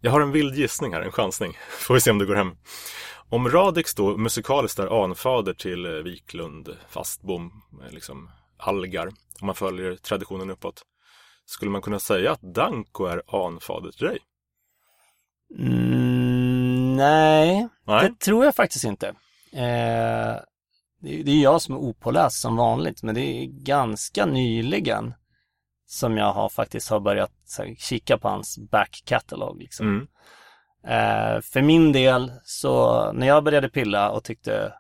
Jag 0.02 0.12
har 0.12 0.22
en 0.22 0.32
vild 0.32 0.56
gissning 0.56 0.94
här, 0.94 1.02
en 1.02 1.12
chansning. 1.12 1.58
Får 1.70 1.94
vi 1.94 2.02
se 2.02 2.12
om 2.12 2.18
det 2.18 2.26
går 2.26 2.36
hem. 2.36 2.56
Om 3.30 3.50
Radix 3.50 3.96
då 3.96 4.18
musikaliskt 4.18 4.80
är 4.80 5.04
anfader 5.04 5.54
till 5.54 5.86
eh, 5.86 5.92
Wiklund, 5.92 6.78
Fastbom, 6.90 7.52
eh, 7.84 7.94
liksom 7.94 8.30
Algar, 8.58 9.08
om 9.42 9.46
man 9.46 9.56
följer 9.56 9.96
traditionen 9.96 10.50
uppåt. 10.50 10.84
Skulle 11.46 11.72
man 11.72 11.82
kunna 11.82 12.00
säga 12.00 12.32
att 12.32 12.42
Danko 12.42 13.06
är 13.06 13.46
anfader 13.46 13.92
till 13.92 14.08
dig? 14.08 14.20
Mm, 15.60 16.96
nej, 16.96 17.68
Nej. 17.86 18.10
det 18.10 18.20
tror 18.20 18.46
jag 18.46 18.56
faktiskt 18.56 18.86
inte. 18.86 19.08
Eh, 19.54 20.36
det, 21.02 21.24
det 21.24 21.32
är 21.32 21.44
jag 21.44 21.62
som 21.62 21.76
är 21.76 21.80
opåläst 21.80 22.42
som 22.42 22.56
vanligt, 22.56 23.04
men 23.04 23.16
det 23.16 23.22
är 23.22 23.46
ganska 23.46 24.26
nyligen 24.26 25.14
som 25.92 26.18
jag 26.18 26.34
har 26.34 26.50
faktiskt 26.50 26.90
har 26.90 27.00
börjat 27.00 27.32
här, 27.58 27.76
kika 27.78 28.18
på 28.18 28.30
hans 28.30 28.58
back 28.58 29.02
catalog. 29.06 29.60
Liksom. 29.62 29.88
Mm. 29.88 30.08
Eh, 30.84 31.42
för 31.42 31.62
min 31.62 31.92
del, 31.92 32.32
så 32.44 33.12
när 33.12 33.28
jag 33.28 33.44
började 33.44 33.70
pilla 33.70 34.10
och 34.10 34.24
tyckte, 34.24 34.74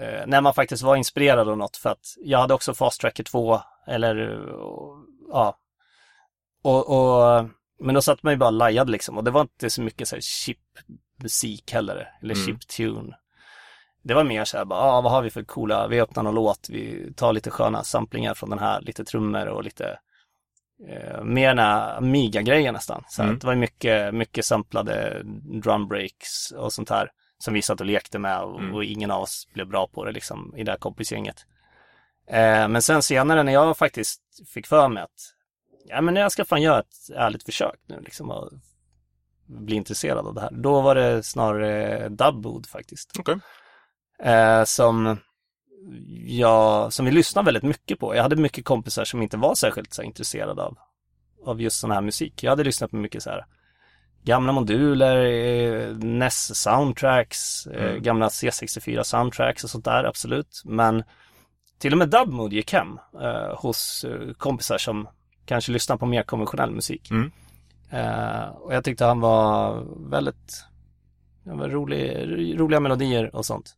eh, 0.00 0.26
när 0.26 0.40
man 0.40 0.54
faktiskt 0.54 0.82
var 0.82 0.96
inspirerad 0.96 1.48
av 1.48 1.58
något, 1.58 1.76
för 1.76 1.90
att 1.90 2.14
jag 2.16 2.38
hade 2.38 2.54
också 2.54 2.74
Fast 2.74 3.00
Tracker 3.00 3.24
2, 3.24 3.60
eller 3.86 4.46
och, 4.46 4.96
ja, 5.32 5.58
och, 6.62 6.88
och, 6.90 7.46
men 7.78 7.94
då 7.94 8.02
satt 8.02 8.22
man 8.22 8.32
ju 8.32 8.36
bara 8.36 8.50
lajad 8.50 8.90
liksom, 8.90 9.18
och 9.18 9.24
det 9.24 9.30
var 9.30 9.40
inte 9.40 9.70
så 9.70 9.82
mycket 9.82 10.08
så 10.08 10.16
här 10.16 10.20
chip-musik 10.22 11.72
heller, 11.72 12.08
eller 12.22 12.34
Mm. 12.34 12.46
chip-tune. 12.46 13.14
Det 14.02 14.14
var 14.14 14.24
mer 14.24 14.44
så 14.44 14.58
här, 14.58 14.64
bara, 14.64 14.80
ah, 14.80 15.00
vad 15.00 15.12
har 15.12 15.22
vi 15.22 15.30
för 15.30 15.42
coola, 15.42 15.88
vi 15.88 16.00
öppnar 16.00 16.22
någon 16.22 16.34
låt, 16.34 16.68
vi 16.70 17.12
tar 17.16 17.32
lite 17.32 17.50
sköna 17.50 17.84
samplingar 17.84 18.34
från 18.34 18.50
den 18.50 18.58
här, 18.58 18.80
lite 18.80 19.04
trummor 19.04 19.46
och 19.46 19.64
lite 19.64 19.98
eh, 20.88 21.24
mer 21.24 21.48
den 21.48 21.58
här 21.58 21.96
Amiga-grejen 21.96 22.74
nästan. 22.74 23.04
Så 23.08 23.22
Mm. 23.22 23.34
att 23.34 23.40
det 23.40 23.46
var 23.46 23.54
mycket, 23.54 24.14
mycket 24.14 24.44
samplade 24.44 25.22
drum 25.62 25.88
breaks 25.88 26.50
och 26.50 26.72
sånt 26.72 26.90
här 26.90 27.10
som 27.38 27.54
vi 27.54 27.62
satt 27.62 27.80
och 27.80 27.86
lekte 27.86 28.18
med 28.18 28.40
och, 28.42 28.60
Mm. 28.60 28.74
och 28.74 28.84
ingen 28.84 29.10
av 29.10 29.22
oss 29.22 29.48
blev 29.54 29.66
bra 29.66 29.86
på 29.86 30.04
det 30.04 30.12
liksom 30.12 30.54
i 30.56 30.64
det 30.64 30.70
här 30.70 30.78
kompisgänget. 30.78 31.36
Eh, 32.30 32.68
men 32.68 32.82
sen 32.82 33.02
senare 33.02 33.42
när 33.42 33.52
jag 33.52 33.76
faktiskt 33.78 34.20
fick 34.54 34.66
för 34.66 34.88
mig 34.88 35.02
att 35.02 35.34
ja 35.84 36.00
men 36.00 36.16
jag 36.16 36.32
ska 36.32 36.44
fan 36.44 36.62
göra 36.62 36.80
ett 36.80 37.10
ärligt 37.16 37.42
försök 37.42 37.76
nu 37.86 38.00
liksom 38.00 38.30
och 38.30 38.50
bli 39.46 39.76
intresserad 39.76 40.26
av 40.26 40.34
det 40.34 40.40
här. 40.40 40.50
Då 40.52 40.80
var 40.80 40.94
det 40.94 41.22
snarare 41.22 42.08
Dubwood 42.08 42.66
faktiskt. 42.66 43.12
Okej. 43.18 43.36
Eh, 44.22 44.64
som 44.64 45.16
jag, 46.26 46.92
som 46.92 47.04
vi 47.06 47.10
lyssnade 47.10 47.46
väldigt 47.46 47.62
mycket 47.62 47.98
på. 47.98 48.14
Jag 48.16 48.22
hade 48.22 48.36
mycket 48.36 48.64
kompisar 48.64 49.04
som 49.04 49.22
inte 49.22 49.36
var 49.36 49.54
särskilt 49.54 49.94
så 49.94 50.02
här, 50.02 50.06
intresserade 50.06 50.62
av, 50.62 50.78
av 51.44 51.62
just 51.62 51.80
sån 51.80 51.90
här 51.90 52.00
musik. 52.00 52.42
Jag 52.42 52.50
hade 52.50 52.64
lyssnat 52.64 52.90
på 52.90 52.96
mycket 52.96 53.22
så 53.22 53.30
här 53.30 53.46
gamla 54.24 54.52
moduler, 54.52 55.16
eh, 55.26 55.96
NES 55.96 56.56
soundtracks, 56.62 57.66
eh, 57.66 57.90
Mm. 57.90 58.02
gamla 58.02 58.28
C64 58.28 59.02
soundtracks 59.02 59.64
och 59.64 59.70
sånt 59.70 59.84
där, 59.84 60.04
absolut. 60.04 60.62
Men 60.64 61.02
till 61.78 61.92
och 61.92 61.98
med 61.98 62.08
Dubmode 62.08 62.56
gick 62.56 62.72
hem 62.72 62.98
eh, 63.22 63.58
hos 63.58 64.04
eh, 64.04 64.32
kompisar 64.32 64.78
som 64.78 65.08
kanske 65.44 65.72
lyssnar 65.72 65.96
på 65.96 66.06
mer 66.06 66.22
konventionell 66.22 66.70
musik. 66.70 67.10
Mm. 67.10 67.30
Eh, 67.90 68.48
och 68.48 68.74
jag 68.74 68.84
tyckte 68.84 69.04
han 69.04 69.20
var 69.20 69.82
väldigt 70.10 70.64
det 71.44 71.50
var 71.54 71.68
rolig, 71.68 72.26
roliga 72.60 72.80
melodier 72.80 73.36
och 73.36 73.46
sånt. 73.46 73.76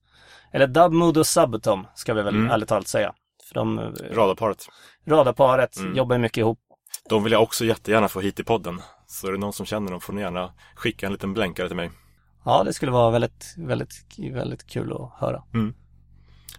Eller 0.53 0.66
Dubmood 0.66 1.16
och 1.18 1.26
Subatom 1.26 1.86
ska 1.94 2.14
vi 2.14 2.22
väl 2.22 2.34
Mm. 2.36 2.50
ärligt 2.50 2.68
talat 2.68 2.88
säga. 2.88 3.12
För 3.48 3.55
de, 3.55 3.78
eh, 3.78 3.84
Radarparet. 4.12 4.66
radarparet 5.07 5.76
Mm. 5.76 5.96
jobbar 5.96 6.18
mycket 6.18 6.38
ihop. 6.38 6.59
De 7.09 7.24
vill 7.24 7.32
jag 7.32 7.42
också 7.42 7.64
jättegärna 7.64 8.09
få 8.09 8.20
hit 8.20 8.40
i 8.40 8.44
podden. 8.44 8.80
Så 9.07 9.26
är 9.28 9.32
det 9.32 9.38
någon 9.38 9.53
som 9.53 9.66
känner 9.66 9.90
dem 9.90 10.00
får 10.00 10.12
ni 10.12 10.20
gärna 10.20 10.53
skicka 10.74 11.07
en 11.07 11.12
liten 11.12 11.34
blänkare 11.34 11.66
till 11.68 11.76
mig. 11.76 11.90
Ja, 12.44 12.62
det 12.64 12.72
skulle 12.72 12.92
vara 12.92 13.11
väldigt, 13.11 13.55
väldigt, 13.59 13.94
väldigt 14.32 14.66
kul 14.66 14.92
att 14.92 15.12
höra. 15.20 15.42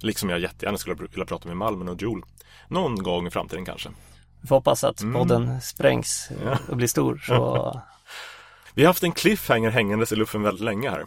Liksom 0.02 0.30
jag 0.30 0.39
jättegärna 0.39 0.78
skulle 0.78 0.96
vilja 0.96 1.26
prata 1.26 1.48
med 1.48 1.58
Malmen 1.58 1.88
och 1.89 2.02
Joel. 2.02 2.22
Någon 2.68 3.04
gång 3.04 3.28
i 3.28 3.32
framtiden 3.32 3.66
kanske. 3.66 3.89
Vi 4.41 4.48
får 4.48 4.56
hoppas 4.56 4.84
att 4.84 5.02
Mm. 5.02 5.14
podden 5.14 5.62
sprängs 5.62 6.30
Ja. 6.46 6.58
och 6.70 6.78
blir 6.78 6.88
stor. 6.88 7.18
Så 7.18 7.82
Vi 8.74 8.82
har 8.84 8.88
haft 8.88 9.04
en 9.04 9.12
cliffhanger 9.12 9.70
hängandes 9.70 10.12
i 10.12 10.16
luften 10.16 10.41
väldigt 10.41 10.64
länge 10.64 10.89
här. 10.89 11.06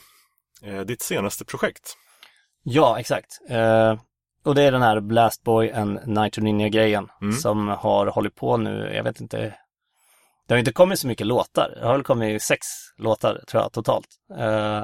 Eh, 0.62 0.80
ditt 0.80 1.03
senaste 1.03 1.45
projekt. 1.45 1.97
Ja, 2.69 2.99
exakt. 3.01 3.41
Eh, 3.49 3.95
och 4.45 4.55
det 4.55 4.62
är 4.62 4.73
den 4.73 4.83
här 4.83 5.01
Blast 5.01 5.43
Boy 5.45 5.71
and 5.73 6.01
Nitro 6.07 6.43
Ninja-grejen 6.43 7.09
Mm. 7.23 7.33
som 7.33 7.69
har 7.69 8.07
hållit 8.07 8.35
på 8.35 8.57
nu, 8.57 8.93
jag 8.95 9.05
vet 9.05 9.21
inte. 9.21 9.55
Det 10.47 10.55
har 10.55 10.59
inte 10.59 10.73
kommit 10.73 10.99
så 10.99 11.07
mycket 11.07 11.27
låtar. 11.27 11.75
Det 11.81 11.87
har 11.87 11.93
väl 11.93 12.03
kommit 12.05 12.43
sex 12.43 12.67
låtar 12.99 13.41
tror 13.49 13.62
jag 13.62 13.73
totalt. 13.73 14.09
Eh, 14.39 14.83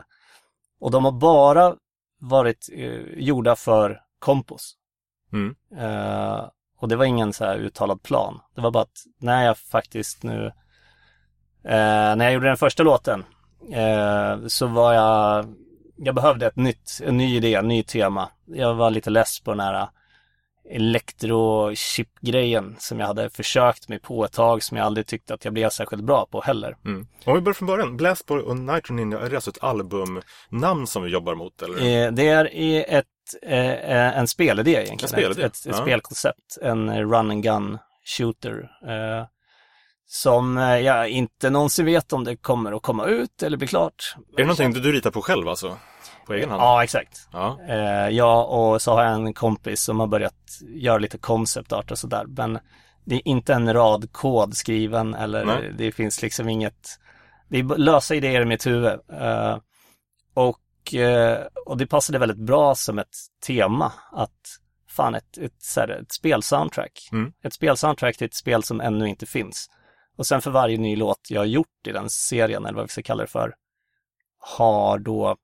och 0.80 0.90
de 0.90 1.04
har 1.04 1.12
bara 1.12 1.74
varit 2.20 2.68
eh, 2.72 3.00
gjorda 3.16 3.56
för 3.56 4.00
kompos. 4.18 4.74
Mm. 5.32 5.54
Eh, 5.78 6.44
och 6.78 6.88
det 6.88 6.96
var 6.96 7.04
ingen 7.04 7.32
så 7.32 7.44
här 7.44 7.56
uttalad 7.58 8.02
plan. 8.02 8.40
Det 8.54 8.60
var 8.60 8.70
bara 8.70 8.82
att 8.82 9.02
när 9.20 9.44
jag 9.44 9.58
faktiskt 9.58 10.22
nu, 10.22 10.46
eh, 11.64 12.16
när 12.16 12.24
jag 12.24 12.32
gjorde 12.32 12.46
den 12.48 12.56
första 12.56 12.82
låten, 12.82 13.24
eh, 13.72 14.46
så 14.46 14.66
var 14.66 14.92
jag, 14.92 15.46
jag 15.96 16.14
behövde 16.14 16.46
ett 16.46 16.56
nytt, 16.56 17.00
en 17.04 17.16
ny 17.16 17.36
idé, 17.36 17.54
en 17.54 17.68
ny 17.68 17.82
tema. 17.82 18.28
Jag 18.46 18.74
var 18.74 18.90
lite 18.90 19.10
less 19.10 19.40
på 19.40 19.50
den 19.50 19.60
här 19.60 19.88
elektro-chip-grejen 20.70 22.76
som 22.78 23.00
jag 23.00 23.06
hade 23.06 23.30
försökt 23.30 23.88
mig 23.88 24.00
på 24.00 24.24
ett 24.24 24.32
tag 24.32 24.62
som 24.62 24.76
jag 24.76 24.86
aldrig 24.86 25.06
tyckte 25.06 25.34
att 25.34 25.44
jag 25.44 25.54
blev 25.54 25.68
särskilt 25.68 26.04
bra 26.04 26.26
på 26.26 26.40
heller. 26.40 26.76
Mm. 26.84 27.06
Om 27.24 27.34
vi 27.34 27.40
börjar 27.40 27.54
från 27.54 27.66
början. 27.66 27.96
Blastboy 27.96 28.40
och 28.40 28.56
Nitro 28.56 28.94
Ninja, 28.94 29.20
är 29.20 29.30
det 29.30 29.36
alltså 29.36 29.50
ett 29.50 29.64
albumnamn 29.64 30.86
som 30.86 31.02
vi 31.02 31.10
jobbar 31.10 31.34
mot? 31.34 31.62
Eller? 31.62 32.06
Eh, 32.06 32.12
det 32.12 32.28
är 32.28 32.48
ett, 32.88 33.06
eh, 33.42 34.18
en 34.18 34.28
spelidé 34.28 34.70
egentligen. 34.70 34.98
En 35.02 35.08
spelidé, 35.08 35.42
Ett, 35.42 35.48
ett, 35.52 35.66
ett 35.66 35.66
ja. 35.66 35.72
spelkoncept, 35.82 36.58
en 36.62 37.00
run 37.00 37.30
and 37.30 37.42
gun 37.42 37.78
shooter. 38.04 38.70
Eh, 38.88 39.26
som 40.12 40.58
eh, 40.58 40.78
jag 40.78 41.08
inte 41.08 41.50
någonsin 41.50 41.84
vet 41.84 42.12
om 42.12 42.24
det 42.24 42.36
kommer 42.36 42.72
att 42.72 42.82
komma 42.82 43.06
ut 43.06 43.42
eller 43.42 43.56
bli 43.56 43.66
klart. 43.66 44.14
Är 44.32 44.36
det 44.36 44.42
någonting 44.42 44.72
du, 44.72 44.80
du 44.80 44.92
ritar 44.92 45.10
på 45.10 45.22
själv 45.22 45.48
alltså? 45.48 45.76
På 46.26 46.34
egen 46.34 46.50
hand? 46.50 46.62
Ja, 46.62 46.84
exakt. 46.84 47.28
Ja. 47.32 47.58
Eh, 47.68 48.08
jag 48.08 48.50
och 48.50 48.82
så 48.82 48.92
har 48.92 49.04
jag 49.04 49.14
en 49.14 49.34
kompis 49.34 49.82
som 49.82 50.00
har 50.00 50.06
börjat 50.06 50.60
göra 50.74 50.98
lite 50.98 51.18
concept 51.18 51.72
art 51.72 51.90
och 51.90 51.98
sådär. 51.98 52.24
Men 52.28 52.58
det 53.04 53.14
är 53.14 53.28
inte 53.28 53.54
en 53.54 53.74
rad 53.74 54.12
kod 54.12 54.56
skriven 54.56 55.14
eller 55.14 55.44
Nej. 55.44 55.74
det 55.78 55.92
finns 55.92 56.22
liksom 56.22 56.48
inget, 56.48 56.98
det 57.48 57.58
är 57.58 57.78
lösa 57.78 58.14
idéer 58.14 58.40
i 58.40 58.44
mitt 58.44 58.66
huvud. 58.66 58.92
Eh, 59.20 59.58
och, 60.34 60.94
och 61.66 61.76
det 61.76 61.86
passade 61.86 62.18
väldigt 62.18 62.46
bra 62.46 62.74
som 62.74 62.98
ett 62.98 63.16
tema 63.46 63.92
att 64.12 64.58
fan 64.88 65.14
ett, 65.14 65.38
ett, 65.38 65.52
här, 65.76 65.88
ett 65.88 66.12
spelsoundtrack. 66.12 67.08
Mm. 67.12 67.32
Ett 67.44 67.52
spelsoundtrack 67.52 68.16
till 68.16 68.26
ett 68.26 68.34
spel 68.34 68.62
som 68.62 68.80
ännu 68.80 69.08
inte 69.08 69.26
finns. 69.26 69.68
Och 70.22 70.26
sen 70.26 70.42
för 70.42 70.50
varje 70.50 70.78
ny 70.78 70.96
låt 70.96 71.20
jag 71.30 71.40
har 71.40 71.46
gjort 71.46 71.86
i 71.88 71.92
den 71.92 72.10
serien, 72.10 72.64
eller 72.66 72.76
vad 72.76 72.84
vi 72.84 72.88
ska 72.88 73.02
kalla 73.02 73.22
det 73.22 73.30
för, 73.30 73.54
har 74.38 74.98
då 74.98 75.36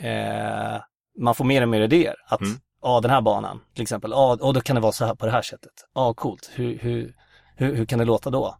eh, 0.00 0.80
man 1.18 1.34
får 1.34 1.44
mer 1.44 1.62
och 1.62 1.68
mer 1.68 1.80
idéer. 1.80 2.14
Att, 2.26 2.40
Mm. 2.40 2.60
ja 2.82 3.00
den 3.00 3.10
här 3.10 3.20
banan 3.20 3.60
till 3.74 3.82
exempel, 3.82 4.10
ja 4.10 4.38
och 4.40 4.54
då 4.54 4.60
kan 4.60 4.74
det 4.76 4.80
vara 4.82 4.92
så 4.92 5.04
här 5.04 5.14
på 5.14 5.26
det 5.26 5.32
här 5.32 5.42
sättet. 5.42 5.72
Ja 5.94 6.14
coolt, 6.14 6.50
hur, 6.54 6.78
hur, 6.78 7.14
hur, 7.56 7.74
hur 7.76 7.84
kan 7.84 7.98
det 7.98 8.04
låta 8.04 8.30
då? 8.30 8.56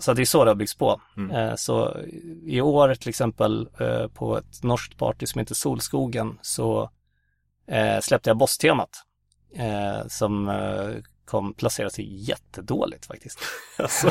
Så 0.00 0.12
det 0.14 0.22
är 0.22 0.26
så 0.26 0.44
det 0.44 0.50
har 0.50 0.54
byggts 0.54 0.76
på. 0.76 1.00
Mm. 1.16 1.30
Eh, 1.36 1.54
så 1.54 1.96
i 2.46 2.60
år 2.60 2.94
till 2.94 3.08
exempel 3.08 3.68
eh, 3.80 4.08
på 4.08 4.38
ett 4.38 4.62
norskt 4.62 4.98
party 4.98 5.26
som 5.26 5.38
heter 5.38 5.54
Solskogen 5.54 6.38
så 6.42 6.90
eh, 7.68 8.00
släppte 8.00 8.30
jag 8.30 8.36
Boss-temat. 8.36 8.90
Eh, 9.54 10.06
som 10.08 10.48
eh, 10.48 10.90
kom 11.28 11.54
placera 11.54 11.90
sig 11.90 12.28
jättedåligt 12.28 13.06
faktiskt. 13.06 13.38
Alltså, 13.78 14.06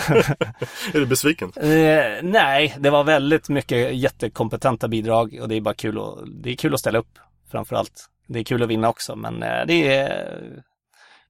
är 0.93 0.99
du 0.99 1.05
besviken? 1.05 1.51
Eh, 1.55 2.23
nej, 2.23 2.75
det 2.79 2.89
var 2.89 3.03
väldigt 3.03 3.49
mycket 3.49 3.95
jättekompetenta 3.95 4.87
bidrag 4.87 5.37
och 5.41 5.47
det 5.49 5.55
är 5.55 5.61
bara 5.61 5.73
kul 5.73 5.97
att, 5.97 6.17
det 6.43 6.49
är 6.49 6.55
kul 6.55 6.73
att 6.73 6.79
ställa 6.79 6.99
upp 6.99 7.19
framför 7.51 7.75
allt. 7.75 8.09
Det 8.27 8.39
är 8.39 8.43
kul 8.43 8.63
att 8.63 8.69
vinna 8.69 8.89
också, 8.89 9.15
men 9.15 9.43
eh, 9.43 9.65
det 9.67 9.87
är 9.87 10.63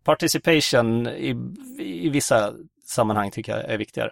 participation 0.03 1.07
i, 1.07 1.35
i 1.79 2.09
vissa 2.09 2.53
sammanhang 2.85 3.31
tycker 3.31 3.57
jag 3.57 3.69
är 3.69 3.77
viktigare. 3.77 4.11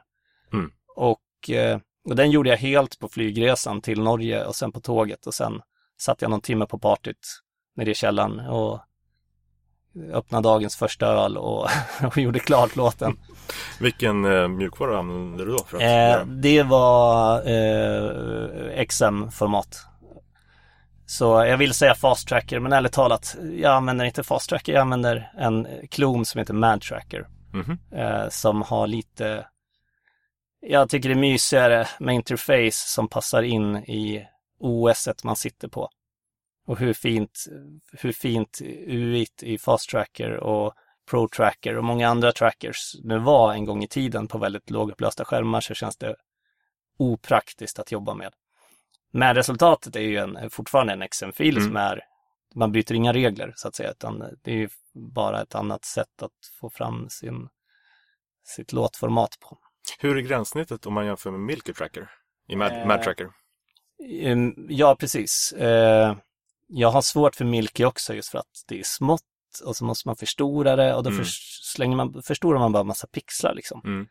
Mm. 0.54 0.72
Och, 0.96 1.50
eh, 1.50 1.80
och 2.10 2.16
den 2.16 2.32
gjorde 2.32 2.50
jag 2.50 2.58
helt 2.58 3.00
på 3.00 3.10
flygresan 3.10 3.82
till 3.82 4.02
Norge 4.02 4.46
och 4.46 4.56
sen 4.56 4.72
på 4.72 4.80
tåget 4.80 5.28
och 5.28 5.34
sen 5.34 5.62
satt 5.98 6.22
jag 6.22 6.32
någon 6.32 6.42
timme 6.42 6.66
på 6.66 6.80
partyt 6.80 7.42
nere 7.76 7.92
i 7.92 7.96
källaren 7.96 8.40
och 8.40 8.80
öppnade 10.14 10.48
dagens 10.50 10.76
första 10.76 11.06
öl 11.06 11.38
och, 11.38 11.68
och 12.04 12.18
gjorde 12.18 12.40
klart 12.40 12.76
låten. 12.76 13.18
Vilken 13.80 14.26
eh, 14.26 14.48
mjukvara 14.48 15.00
använder 15.00 15.46
du 15.46 15.52
då? 15.52 15.64
För 15.64 15.78
att 15.78 16.20
Eh, 16.22 16.26
det 16.28 16.64
var 16.64 17.38
eh, 17.50 18.86
XM-format. 18.86 19.86
Så 21.06 21.26
jag 21.26 21.58
vill 21.58 21.74
säga 21.74 21.96
fast 21.96 22.28
tracker, 22.28 22.60
men 22.60 22.74
ärligt 22.74 22.94
talat, 22.94 23.36
jag 23.58 23.74
använder 23.74 24.06
inte 24.06 24.24
fast 24.24 24.50
tracker, 24.50 24.74
jag 24.74 24.82
använder 24.82 25.32
en 25.38 25.68
klon 25.92 26.26
som 26.26 26.40
heter 26.40 26.54
Mad 26.54 26.82
Tracker. 26.82 27.28
Mhm. 27.54 27.78
Eh, 27.92 28.30
som 28.30 28.62
har 28.62 28.88
lite, 28.88 29.46
Jag 30.62 30.90
tycker 30.90 31.10
det 31.10 31.16
är 31.16 31.20
mysigare 31.20 31.88
med 32.00 32.16
interface 32.16 32.72
som 32.72 33.08
passar 33.08 33.44
in 33.44 33.76
i 33.76 34.28
OS 34.60 35.10
man 35.24 35.36
sitter 35.36 35.68
på. 35.68 35.90
Och 36.66 36.80
hur 36.80 36.94
fint, 36.94 37.46
hur 37.92 38.12
fint 38.12 38.62
UIT 38.88 39.44
i 39.44 39.58
Fast 39.58 39.90
Tracker 39.90 40.32
och 40.32 40.74
Pro 41.10 41.28
Tracker 41.28 41.78
och 41.78 41.84
många 41.84 42.10
andra 42.10 42.32
trackers 42.32 42.96
nu 43.04 43.20
var 43.20 43.54
en 43.54 43.66
gång 43.66 43.84
i 43.84 43.88
tiden 43.88 44.28
på 44.28 44.38
väldigt 44.38 44.70
lågupplösta 44.70 45.26
skärmar 45.26 45.62
så 45.62 45.74
känns 45.74 45.98
det 45.98 46.16
opraktiskt 46.98 47.80
att 47.80 47.92
jobba 47.92 48.14
med. 48.14 48.34
Men 49.12 49.36
resultatet 49.36 49.96
är 49.96 50.00
ju 50.00 50.18
en, 50.18 50.50
fortfarande 50.50 50.94
en 50.94 51.08
XM-fil 51.08 51.58
mm. 51.58 51.68
som 51.68 51.76
är, 51.76 52.02
man 52.56 52.72
byter 52.72 52.94
inga 52.94 53.14
regler 53.14 53.54
så 53.56 53.68
att 53.68 53.76
säga, 53.76 53.92
utan 53.92 54.20
det 54.44 54.52
är 54.52 54.56
ju 54.56 54.70
bara 54.94 55.42
ett 55.42 55.56
annat 55.56 55.86
sätt 55.86 56.22
att 56.22 56.32
få 56.60 56.70
fram 56.70 57.10
sin, 57.10 57.50
sitt 58.44 58.74
låtformat 58.74 59.40
på. 59.40 59.58
Hur 60.00 60.18
är 60.18 60.22
gränssnittet 60.22 60.86
om 60.86 60.94
man 60.94 61.06
jämför 61.06 61.32
med 61.32 61.40
Milky 61.40 61.74
Tracker 61.74 62.10
i 62.48 62.56
Mad, 62.56 62.72
eh, 62.72 62.88
Mad 62.88 63.04
Tracker? 63.04 63.30
Ehm, 64.22 64.54
ja, 64.70 64.96
precis. 64.96 65.52
Eh, 65.52 66.16
jag 66.68 66.92
har 66.92 67.02
svårt 67.02 67.36
för 67.36 67.46
Milky 67.46 67.86
också 67.86 68.14
just 68.14 68.30
för 68.30 68.38
att 68.38 68.64
det 68.68 68.80
är 68.80 68.84
smått 68.84 69.22
och 69.66 69.76
så 69.76 69.86
måste 69.86 70.08
man 70.08 70.16
förstora 70.16 70.76
det 70.76 70.94
och 70.94 71.04
då 71.04 71.10
mm. 71.10 71.26
slänger 71.76 71.96
man, 71.96 72.24
förstorar 72.24 72.60
man 72.60 72.72
bara 72.72 72.84
massa 72.84 73.08
pixlar 73.08 73.54
liksom. 73.56 73.82
Mm. 73.86 74.08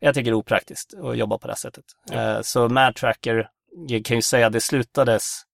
Jag 0.00 0.14
tycker 0.14 0.30
det 0.30 0.34
är 0.34 0.38
opraktiskt 0.38 0.94
att 0.94 1.16
jobba 1.16 1.38
på 1.38 1.46
det 1.46 1.52
här 1.52 1.58
sättet. 1.58 1.84
Ja. 2.10 2.36
Eh, 2.36 2.40
så 2.42 2.68
Mad 2.68 2.94
Tracker, 2.94 3.50
jag 3.88 4.04
kan 4.04 4.16
ju 4.16 4.22
säga 4.22 4.46
att 4.46 4.52
det 4.52 4.60
slutades 4.60 5.44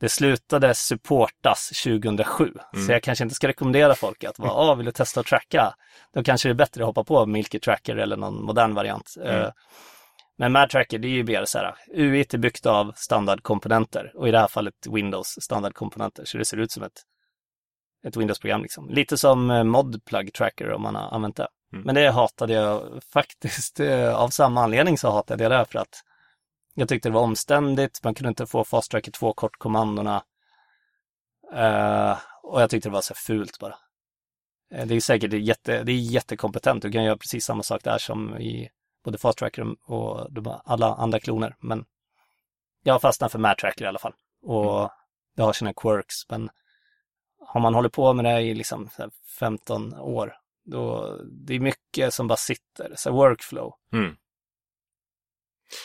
det 0.00 0.08
slutade 0.08 0.74
supportas 0.74 1.70
2007, 1.84 2.44
mm. 2.44 2.86
så 2.86 2.92
jag 2.92 3.02
kanske 3.02 3.24
inte 3.24 3.34
ska 3.34 3.48
rekommendera 3.48 3.94
folk 3.94 4.24
att 4.24 4.38
vara, 4.38 4.52
ah, 4.52 4.74
vill 4.74 4.86
du 4.86 4.92
testa 4.92 5.20
att 5.20 5.26
tracka? 5.26 5.74
Då 6.14 6.22
kanske 6.22 6.48
det 6.48 6.52
är 6.52 6.54
bättre 6.54 6.82
att 6.82 6.86
hoppa 6.86 7.04
på 7.04 7.26
Milky 7.26 7.58
Tracker 7.58 7.96
eller 7.96 8.16
någon 8.16 8.44
modern 8.44 8.74
variant. 8.74 9.14
Mm. 9.24 9.50
Men 10.40 10.52
Mad 10.52 10.70
Tracker, 10.70 10.98
det 10.98 11.08
är 11.08 11.12
ju 11.12 11.24
mer 11.24 11.44
så 11.44 11.58
här, 11.58 11.74
UIT 11.94 12.34
är 12.34 12.38
byggt 12.38 12.66
av 12.66 12.92
standardkomponenter 12.96 14.12
och 14.14 14.28
i 14.28 14.30
det 14.30 14.38
här 14.38 14.48
fallet 14.48 14.86
Windows 14.90 15.36
standardkomponenter, 15.40 16.24
så 16.24 16.38
det 16.38 16.44
ser 16.44 16.56
ut 16.56 16.72
som 16.72 16.82
ett, 16.82 17.02
ett 18.06 18.16
Windows-program 18.16 18.62
liksom. 18.62 18.88
Lite 18.88 19.18
som 19.18 19.50
eh, 19.50 19.64
Mod 19.64 20.04
Plug 20.04 20.32
Tracker 20.32 20.72
om 20.72 20.82
man 20.82 20.94
har 20.94 21.10
använt 21.10 21.36
det. 21.36 21.48
Mm. 21.72 21.84
Men 21.84 21.94
det 21.94 22.10
hatade 22.10 22.52
jag 22.52 23.02
faktiskt, 23.12 23.80
eh, 23.80 24.14
av 24.14 24.28
samma 24.28 24.62
anledning 24.62 24.98
så 24.98 25.10
hatade 25.10 25.44
jag 25.44 25.52
det 25.52 25.64
för 25.64 25.78
att 25.78 26.02
jag 26.74 26.88
tyckte 26.88 27.08
det 27.08 27.12
var 27.14 27.22
omständigt, 27.22 28.04
man 28.04 28.14
kunde 28.14 28.28
inte 28.28 28.46
få 28.46 28.64
Fast 28.64 28.90
Tracker 28.90 29.12
2 29.12 29.32
kortkommandona. 29.32 30.22
Uh, 31.54 32.18
och 32.42 32.62
jag 32.62 32.70
tyckte 32.70 32.88
det 32.88 32.92
var 32.92 33.00
så 33.00 33.14
fult 33.14 33.58
bara. 33.58 33.74
Det 34.84 34.94
är 34.94 35.00
säkert 35.00 35.32
jätte, 35.32 35.82
det 35.82 35.92
är 35.92 35.96
jättekompetent, 35.96 36.82
du 36.82 36.92
kan 36.92 37.04
göra 37.04 37.16
precis 37.16 37.44
samma 37.44 37.62
sak 37.62 37.84
där 37.84 37.98
som 37.98 38.38
i 38.38 38.68
både 39.04 39.18
Fast 39.18 39.38
Tracker 39.38 39.76
och 39.90 40.28
alla 40.64 40.94
andra 40.94 41.20
kloner. 41.20 41.56
Men 41.60 41.84
jag 42.82 43.00
fastnar 43.00 43.28
för 43.28 43.38
Mad 43.38 43.58
Tracker 43.58 43.84
i 43.84 43.88
alla 43.88 43.98
fall. 43.98 44.14
Och 44.42 44.78
mm. 44.78 44.90
det 45.36 45.42
har 45.42 45.52
sina 45.52 45.74
quirks, 45.74 46.28
men 46.28 46.50
har 47.40 47.60
man 47.60 47.74
hållit 47.74 47.92
på 47.92 48.12
med 48.12 48.24
det 48.24 48.40
i 48.40 48.54
liksom 48.54 48.88
15 49.38 49.94
år, 49.94 50.34
då 50.64 51.16
det 51.46 51.54
är 51.54 51.60
mycket 51.60 52.14
som 52.14 52.26
bara 52.26 52.36
sitter, 52.36 52.92
så 52.96 53.12
workflow. 53.12 53.74
Mm. 53.92 54.16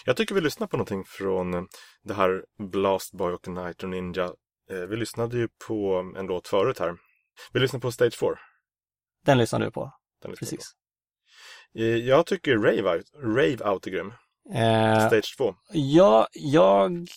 Jag 0.05 0.17
tycker 0.17 0.35
vi 0.35 0.41
lyssnar 0.41 0.67
på 0.67 0.77
någonting 0.77 1.03
från 1.05 1.53
eh, 1.53 1.63
det 2.03 2.13
här 2.13 2.45
Blast 2.57 3.13
Boy 3.13 3.33
och 3.33 3.47
Nitro 3.47 3.87
Ninja. 3.87 4.23
Eh, 4.69 4.77
vi 4.89 4.95
lyssnade 4.95 5.37
ju 5.37 5.49
på 5.67 6.13
en 6.17 6.25
låt 6.25 6.47
förut 6.47 6.79
här. 6.79 6.97
Vi 7.51 7.59
lyssnar 7.59 7.79
på 7.79 7.91
Stage 7.91 8.19
4. 8.19 8.29
Den 9.25 9.37
lyssnade 9.37 9.65
du 9.65 9.71
på? 9.71 9.93
Den 10.21 10.35
Precis. 10.35 10.75
Eh, 11.75 11.85
jag 11.85 12.25
tycker 12.25 12.57
Rave, 12.57 13.03
Rave 13.23 13.71
Out 13.71 13.87
är 13.87 13.91
grym. 13.91 14.13
Eh, 14.53 15.07
Stage 15.07 15.35
2. 15.37 15.55
Ja, 15.71 16.27
jag 16.33 17.07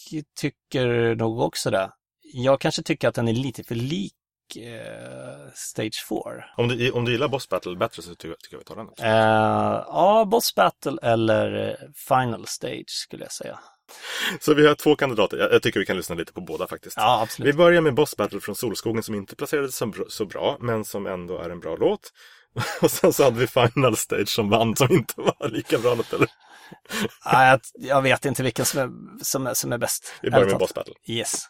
tycker 0.41 1.15
nog 1.15 1.41
också 1.41 1.71
det. 1.71 1.91
Jag 2.23 2.61
kanske 2.61 2.83
tycker 2.83 3.09
att 3.09 3.15
den 3.15 3.29
är 3.29 3.33
lite 3.33 3.65
för 3.65 3.75
lik 3.75 4.13
eh, 4.57 5.53
Stage 5.55 6.07
4. 6.09 6.21
Om 6.57 6.69
du, 6.69 6.91
om 6.91 7.05
du 7.05 7.13
gillar 7.13 7.29
Boss 7.29 7.49
Battle 7.49 7.77
bättre 7.77 8.03
så 8.03 8.15
tycker 8.15 8.37
jag 8.51 8.59
vi 8.59 8.65
tar 8.65 8.77
den. 8.77 8.89
Eh, 8.99 9.85
ja, 9.87 10.25
Boss 10.31 10.55
Battle 10.55 10.99
eller 11.03 11.77
Final 12.09 12.47
Stage 12.47 12.89
skulle 12.89 13.25
jag 13.25 13.33
säga. 13.33 13.59
Så 14.41 14.55
vi 14.55 14.67
har 14.67 14.75
två 14.75 14.97
kandidater. 14.97 15.37
Jag, 15.37 15.53
jag, 15.53 15.63
tycker 15.63 15.81
vi 15.81 15.87
kan 15.87 15.97
lyssna 15.97 16.15
lite 16.15 16.33
på 16.33 16.41
båda 16.41 16.67
faktiskt. 16.67 16.97
Ja, 16.97 17.23
absolut. 17.23 17.55
Vi 17.55 17.57
börjar 17.57 17.81
med 17.81 17.95
Boss 17.95 18.17
Battle 18.17 18.41
från 18.41 18.55
Solskogen 18.55 19.03
som 19.03 19.15
inte 19.15 19.37
placerades 19.37 19.77
så, 19.77 19.93
så 20.09 20.27
bra, 20.27 20.57
men 20.61 20.85
som 20.85 21.07
ändå 21.07 21.39
är 21.39 21.51
en 21.51 21.61
bra 21.61 21.77
låt. 21.77 22.13
Och 22.81 22.91
sen 22.91 23.13
så 23.13 23.25
hade 23.25 23.41
vi 23.41 23.47
Final 23.47 23.97
Stage 23.97 24.29
som 24.29 24.49
vann, 24.49 24.77
som 24.77 24.93
inte 24.93 25.15
var 25.17 25.49
lika 25.49 25.79
bra 25.79 25.95
låt, 25.95 26.13
eller? 26.13 26.29
Nej, 27.33 27.51
jag, 27.51 27.61
jag, 27.75 28.03
vet 28.03 28.25
inte 28.25 28.43
vilken 28.43 28.65
som 28.65 28.81
är, 28.81 28.91
som 29.25 29.47
är, 29.47 29.55
som 29.55 29.73
är 29.73 29.79
bäst. 29.79 30.13
Vi 30.23 30.31
börjar 30.31 30.47
med 30.47 30.59
Boss 30.59 30.75
Battle. 30.75 30.95
Yes. 31.07 31.49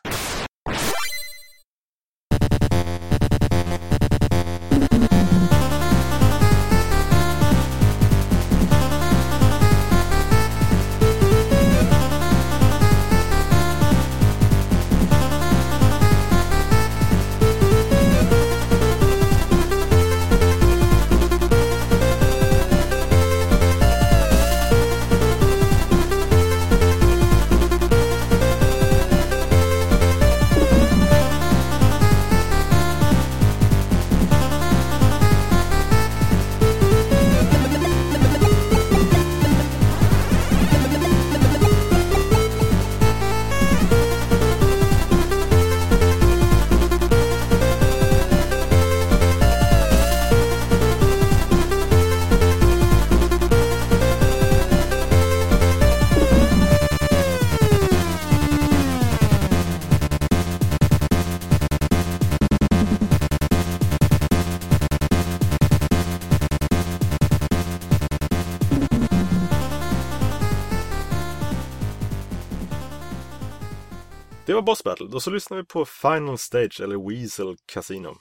Var 74.56 74.62
Boss 74.62 74.84
Battle. 74.84 75.06
Då 75.06 75.20
så 75.20 75.30
lyssnar 75.30 75.56
vi 75.56 75.64
på 75.64 75.84
Final 75.84 76.38
Stage 76.38 76.80
eller 76.82 77.08
Weasel 77.10 77.56
Casino. 77.66 78.16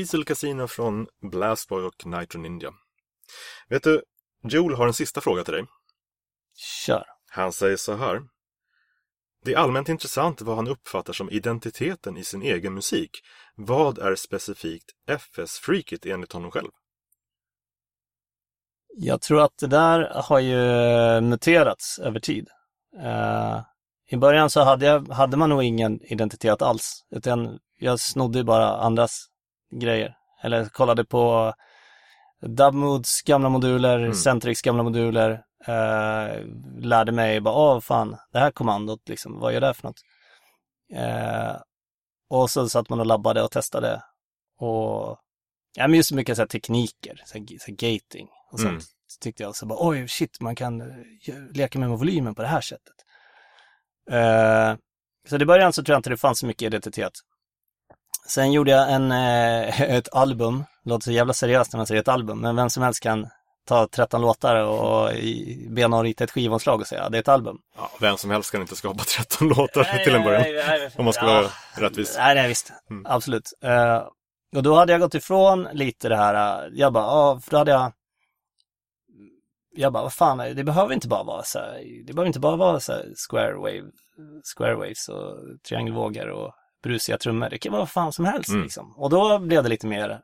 Weasel 0.00 0.24
Casino 0.24 0.66
från 0.66 1.06
Blastboy 1.22 1.84
och 1.84 2.06
Nitro 2.06 2.40
Ninja. 2.40 2.70
Vet 3.68 3.82
du, 3.82 4.02
Joel 4.42 4.74
har 4.74 4.86
en 4.86 4.94
sista 4.94 5.20
fråga 5.20 5.44
till 5.44 5.54
dig. 5.54 5.66
Kör. 6.56 7.04
Han 7.30 7.52
säger 7.52 7.76
så 7.76 7.94
här. 7.94 8.22
Det 9.44 9.52
är 9.52 9.58
allmänt 9.58 9.88
intressant 9.88 10.42
vad 10.42 10.56
han 10.56 10.68
uppfattar 10.68 11.12
som 11.12 11.30
identiteten 11.30 12.16
i 12.16 12.24
sin 12.24 12.42
egen 12.42 12.74
musik. 12.74 13.10
Vad 13.54 13.98
är 13.98 14.14
specifikt 14.14 14.90
FS-freaket 15.06 16.06
enligt 16.06 16.32
honom 16.32 16.50
själv? 16.50 16.70
Jag 18.96 19.20
tror 19.20 19.40
att 19.40 19.58
det 19.58 19.66
där 19.66 20.12
har 20.14 20.38
ju 20.38 20.56
muterats 21.20 21.98
över 21.98 22.20
tid. 22.20 22.48
Uh, 22.96 23.60
I 24.06 24.16
början 24.16 24.50
så 24.50 24.60
hade, 24.60 24.86
jag, 24.86 25.08
hade 25.08 25.36
man 25.36 25.50
nog 25.50 25.62
ingen 25.62 26.02
identitet 26.02 26.62
alls, 26.62 27.04
utan 27.10 27.58
jag 27.78 28.00
snodde 28.00 28.44
bara 28.44 28.76
andras 28.76 29.29
grejer. 29.70 30.16
Eller 30.42 30.64
kollade 30.64 31.04
på 31.04 31.54
Dubmoods 32.40 33.22
gamla 33.22 33.48
moduler, 33.48 33.98
mm. 33.98 34.14
Centrix 34.14 34.62
gamla 34.62 34.82
moduler, 34.82 35.30
uh, 35.68 36.46
lärde 36.78 37.12
mig 37.12 37.40
bara, 37.40 37.54
åh 37.54 37.80
fan, 37.80 38.16
det 38.32 38.38
här 38.38 38.50
kommandot 38.50 39.08
liksom, 39.08 39.40
vad 39.40 39.54
gör 39.54 39.60
det 39.60 39.74
för 39.74 39.88
något? 39.88 40.00
Uh, 40.96 41.60
och 42.30 42.50
så 42.50 42.68
satt 42.68 42.88
man 42.88 43.00
och 43.00 43.06
labbade 43.06 43.42
och 43.42 43.50
testade 43.50 44.02
och 44.58 45.18
ja, 45.76 45.88
men 45.88 45.94
just 45.94 46.12
mycket 46.12 46.36
så 46.36 46.42
här 46.42 46.46
tekniker, 46.46 47.22
så 47.24 47.38
här, 47.38 47.46
så 47.58 47.70
här 47.70 47.74
gating 47.74 48.28
och 48.52 48.60
sånt. 48.60 48.70
Mm. 48.70 48.82
Tyckte 49.20 49.42
jag 49.42 49.56
så 49.56 49.66
bara, 49.66 49.88
oj 49.88 50.08
shit, 50.08 50.40
man 50.40 50.56
kan 50.56 50.80
uh, 50.80 50.96
leka 51.54 51.78
med 51.78 51.88
volymen 51.88 52.34
på 52.34 52.42
det 52.42 52.48
här 52.48 52.60
sättet. 52.60 52.94
Uh, 54.10 54.78
så 55.28 55.36
i 55.36 55.46
början 55.46 55.72
så 55.72 55.82
tror 55.82 55.94
jag 55.94 55.98
inte 55.98 56.10
det 56.10 56.16
fanns 56.16 56.38
så 56.38 56.46
mycket 56.46 56.66
identitet. 56.66 57.12
Sen 58.30 58.52
gjorde 58.52 58.70
jag 58.70 58.92
en, 58.92 59.12
uh, 59.12 59.80
ett 59.90 60.14
album, 60.14 60.64
låter 60.84 61.04
så 61.04 61.12
jävla 61.12 61.32
seriöst 61.32 61.72
när 61.72 61.78
man 61.78 61.86
säger 61.86 62.00
ett 62.00 62.08
album, 62.08 62.40
men 62.40 62.56
vem 62.56 62.70
som 62.70 62.82
helst 62.82 63.02
kan 63.02 63.28
ta 63.66 63.88
13 63.88 64.20
låtar 64.20 64.56
och 64.56 65.10
be 65.68 65.88
någon 65.88 66.04
rita 66.04 66.24
ett 66.24 66.30
skivomslag 66.30 66.80
och 66.80 66.86
säga 66.86 67.08
det 67.08 67.18
är 67.18 67.20
ett 67.20 67.28
album. 67.28 67.58
Ja, 67.76 67.90
vem 68.00 68.16
som 68.16 68.30
helst 68.30 68.52
kan 68.52 68.60
inte 68.60 68.76
skapa 68.76 69.04
13 69.16 69.48
låtar 69.48 69.88
nej, 69.92 70.04
till 70.04 70.14
en 70.14 70.24
början. 70.24 70.42
Nej, 70.42 70.64
nej, 70.66 70.90
om 70.96 71.04
man 71.04 71.14
ska 71.14 71.26
ja, 71.26 71.32
vara 71.32 71.88
rättvis. 71.88 72.16
Nej, 72.18 72.34
nej 72.34 72.48
visst. 72.48 72.72
Mm. 72.90 73.06
Absolut. 73.08 73.52
Uh, 73.64 74.08
och 74.56 74.62
då 74.62 74.74
hade 74.74 74.92
jag 74.92 75.00
gått 75.00 75.14
ifrån 75.14 75.68
lite 75.72 76.08
det 76.08 76.16
här, 76.16 76.66
uh, 76.66 76.78
jag 76.78 76.92
bara, 76.92 77.04
ja, 77.04 77.40
för 77.44 77.50
då 77.50 77.56
hade 77.56 77.70
jag 77.70 77.92
jag 79.72 79.92
bara, 79.92 80.02
vad 80.02 80.12
fan, 80.12 80.38
det 80.38 80.64
behöver 80.64 80.94
inte 80.94 81.08
bara 81.08 81.22
vara 81.22 81.42
så 81.42 81.58
här, 81.58 82.04
det 82.06 82.12
behöver 82.12 82.26
inte 82.26 82.40
bara 82.40 82.56
vara 82.56 82.80
så 82.80 82.92
här 82.92 83.04
square 83.28 83.54
wave, 83.54 83.90
square 84.56 84.74
waves 84.74 85.08
och 85.08 85.36
triangelvågor 85.68 86.28
och 86.28 86.54
brusiga 86.82 87.18
trummor. 87.18 87.48
Det 87.50 87.58
kan 87.58 87.72
vara 87.72 87.82
vad 87.82 87.90
fan 87.90 88.12
som 88.12 88.24
helst 88.24 88.50
mm. 88.50 88.62
liksom. 88.62 88.94
Och 88.96 89.10
då 89.10 89.38
blev 89.38 89.62
det 89.62 89.68
lite 89.68 89.86
mer 89.86 90.20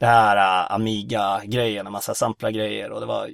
det 0.00 0.06
här 0.06 0.36
uh, 0.36 0.74
Amiga-grejen, 0.74 1.86
en 1.86 1.92
massa 1.92 2.14
sampla-grejer 2.14 2.90
och 2.90 3.00
det 3.00 3.06
var 3.06 3.30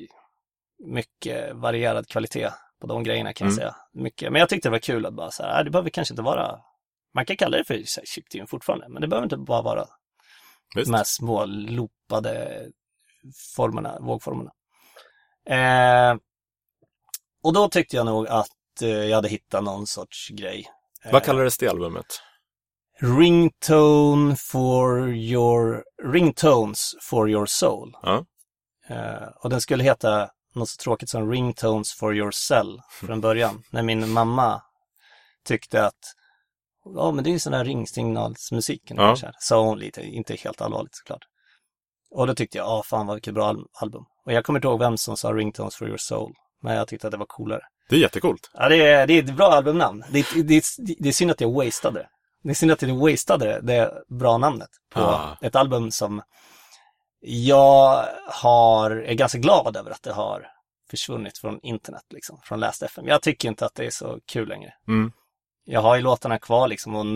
mycket 0.84 1.56
varierad 1.56 2.08
kvalitet 2.08 2.50
på 2.80 2.86
de 2.86 3.02
grejerna 3.02 3.32
kan 3.32 3.46
jag 3.46 3.52
mm. 3.52 3.56
säga. 3.56 3.76
Mycket. 3.92 4.32
Men 4.32 4.40
jag 4.40 4.48
tyckte 4.48 4.68
det 4.68 4.72
var 4.72 4.78
kul 4.78 5.06
att 5.06 5.14
bara 5.14 5.30
så 5.30 5.42
här, 5.42 5.58
äh, 5.58 5.64
det 5.64 5.70
behöver 5.70 5.90
kanske 5.90 6.12
inte 6.12 6.22
vara, 6.22 6.60
man 7.14 7.26
kan 7.26 7.36
kalla 7.36 7.56
det 7.56 7.64
för 7.64 7.82
chiptune 8.04 8.46
fortfarande, 8.46 8.88
men 8.88 9.02
det 9.02 9.08
behöver 9.08 9.24
inte 9.24 9.36
bara 9.36 9.62
vara 9.62 9.86
Visst. 10.76 10.90
de 10.90 10.96
här 10.96 11.04
små 11.04 11.44
loopade 11.46 12.66
formerna, 13.56 13.98
vågformerna. 14.00 14.50
Eh, 15.46 16.16
och 17.42 17.52
då 17.52 17.68
tyckte 17.68 17.96
jag 17.96 18.06
nog 18.06 18.28
att 18.28 18.82
eh, 18.82 18.88
jag 18.88 19.16
hade 19.16 19.28
hittat 19.28 19.64
någon 19.64 19.86
sorts 19.86 20.28
grej. 20.28 20.66
Vad 21.05 21.24
kallades 21.24 21.59
det 21.59 21.68
albumet? 21.68 22.20
Ringtone 23.01 24.36
for 24.36 25.09
your, 25.09 25.84
Ringtones 26.03 26.94
for 27.03 27.30
your 27.30 27.46
soul. 27.46 27.96
Ja. 28.03 28.24
Uh, 28.90 29.28
och 29.42 29.51
den 29.51 29.61
skulle 29.61 29.84
heta 29.84 30.30
något 30.55 30.68
så 30.68 30.76
tråkigt 30.76 31.11
som 31.11 31.30
Ringtones 31.30 31.92
for 31.92 32.16
your 32.16 32.30
cell 32.30 32.80
från 32.90 33.20
början. 33.20 33.62
när 33.70 33.82
min 33.82 34.11
mamma 34.11 34.62
tyckte 35.44 35.86
att 35.86 36.14
ja 36.84 37.12
men 37.12 37.24
det 37.24 37.30
är 37.30 37.32
ju 37.32 37.38
sån 37.38 37.53
där 37.53 37.64
ringsignalsmusik. 37.64 38.82
Ja. 38.84 39.16
Sa 39.38 39.64
hon 39.64 39.78
lite, 39.78 40.03
inte 40.03 40.34
helt 40.34 40.61
allvarligt 40.61 40.94
såklart. 40.94 41.22
Och 42.11 42.26
då 42.26 42.34
tyckte 42.34 42.59
jag, 42.59 42.66
ja 42.66 42.82
fan 42.82 43.07
vad 43.07 43.16
vilket 43.16 43.34
bra 43.34 43.57
album. 43.72 44.05
Och 44.24 44.32
jag 44.32 44.44
kommer 44.44 44.59
inte 44.59 44.68
ihåg 44.68 44.78
vem 44.78 44.98
som 44.98 45.16
sa 45.16 45.32
Ringtones 45.32 45.76
for 45.76 45.88
your 45.88 45.98
soul. 45.98 46.32
Men 46.62 46.76
jag 46.76 46.88
tyckte 46.88 47.07
att 47.07 47.11
det 47.11 47.16
var 47.16 47.26
coolare. 47.26 47.62
Det 47.91 47.97
är 47.97 48.01
jättecoolt. 48.01 48.51
Ja, 48.55 48.68
det 48.68 48.76
är, 48.76 49.07
det 49.07 49.12
är 49.12 49.22
ett 49.22 49.36
bra 49.36 49.47
albumnamn. 49.47 50.05
Det, 50.12 50.26
det, 50.34 50.43
det, 50.43 50.95
det 50.99 51.09
är 51.09 51.12
synd 51.12 51.30
att 51.30 51.41
jag 51.41 51.53
wastade 51.53 51.99
det. 51.99 52.09
Det 52.43 52.51
är 52.51 52.55
synd 52.55 52.72
att 52.72 52.82
jag 52.82 52.97
wastade 52.97 53.61
det 53.62 54.03
bra 54.09 54.38
namnet 54.38 54.70
på 54.95 55.01
ah. 55.01 55.36
ett 55.41 55.57
album 55.57 55.91
som 55.91 56.22
jag 57.20 58.05
har, 58.26 58.91
är 58.91 59.14
ganska 59.14 59.38
glad 59.38 59.76
över 59.76 59.91
att 59.91 60.03
det 60.03 60.12
har 60.12 60.47
försvunnit 60.91 61.38
från 61.38 61.61
internet, 61.62 62.05
liksom, 62.11 62.41
från 62.43 62.61
Last 62.61 62.82
FM. 62.82 63.07
Jag 63.09 63.22
tycker 63.22 63.49
inte 63.49 63.66
att 63.66 63.74
det 63.74 63.86
är 63.86 63.91
så 63.91 64.20
kul 64.26 64.49
längre. 64.49 64.74
Mm. 64.88 65.12
Jag 65.64 65.80
har 65.80 65.97
ju 65.97 66.03
låtarna 66.03 66.38
kvar 66.38 66.68
liksom 66.68 66.97
och 66.97 67.07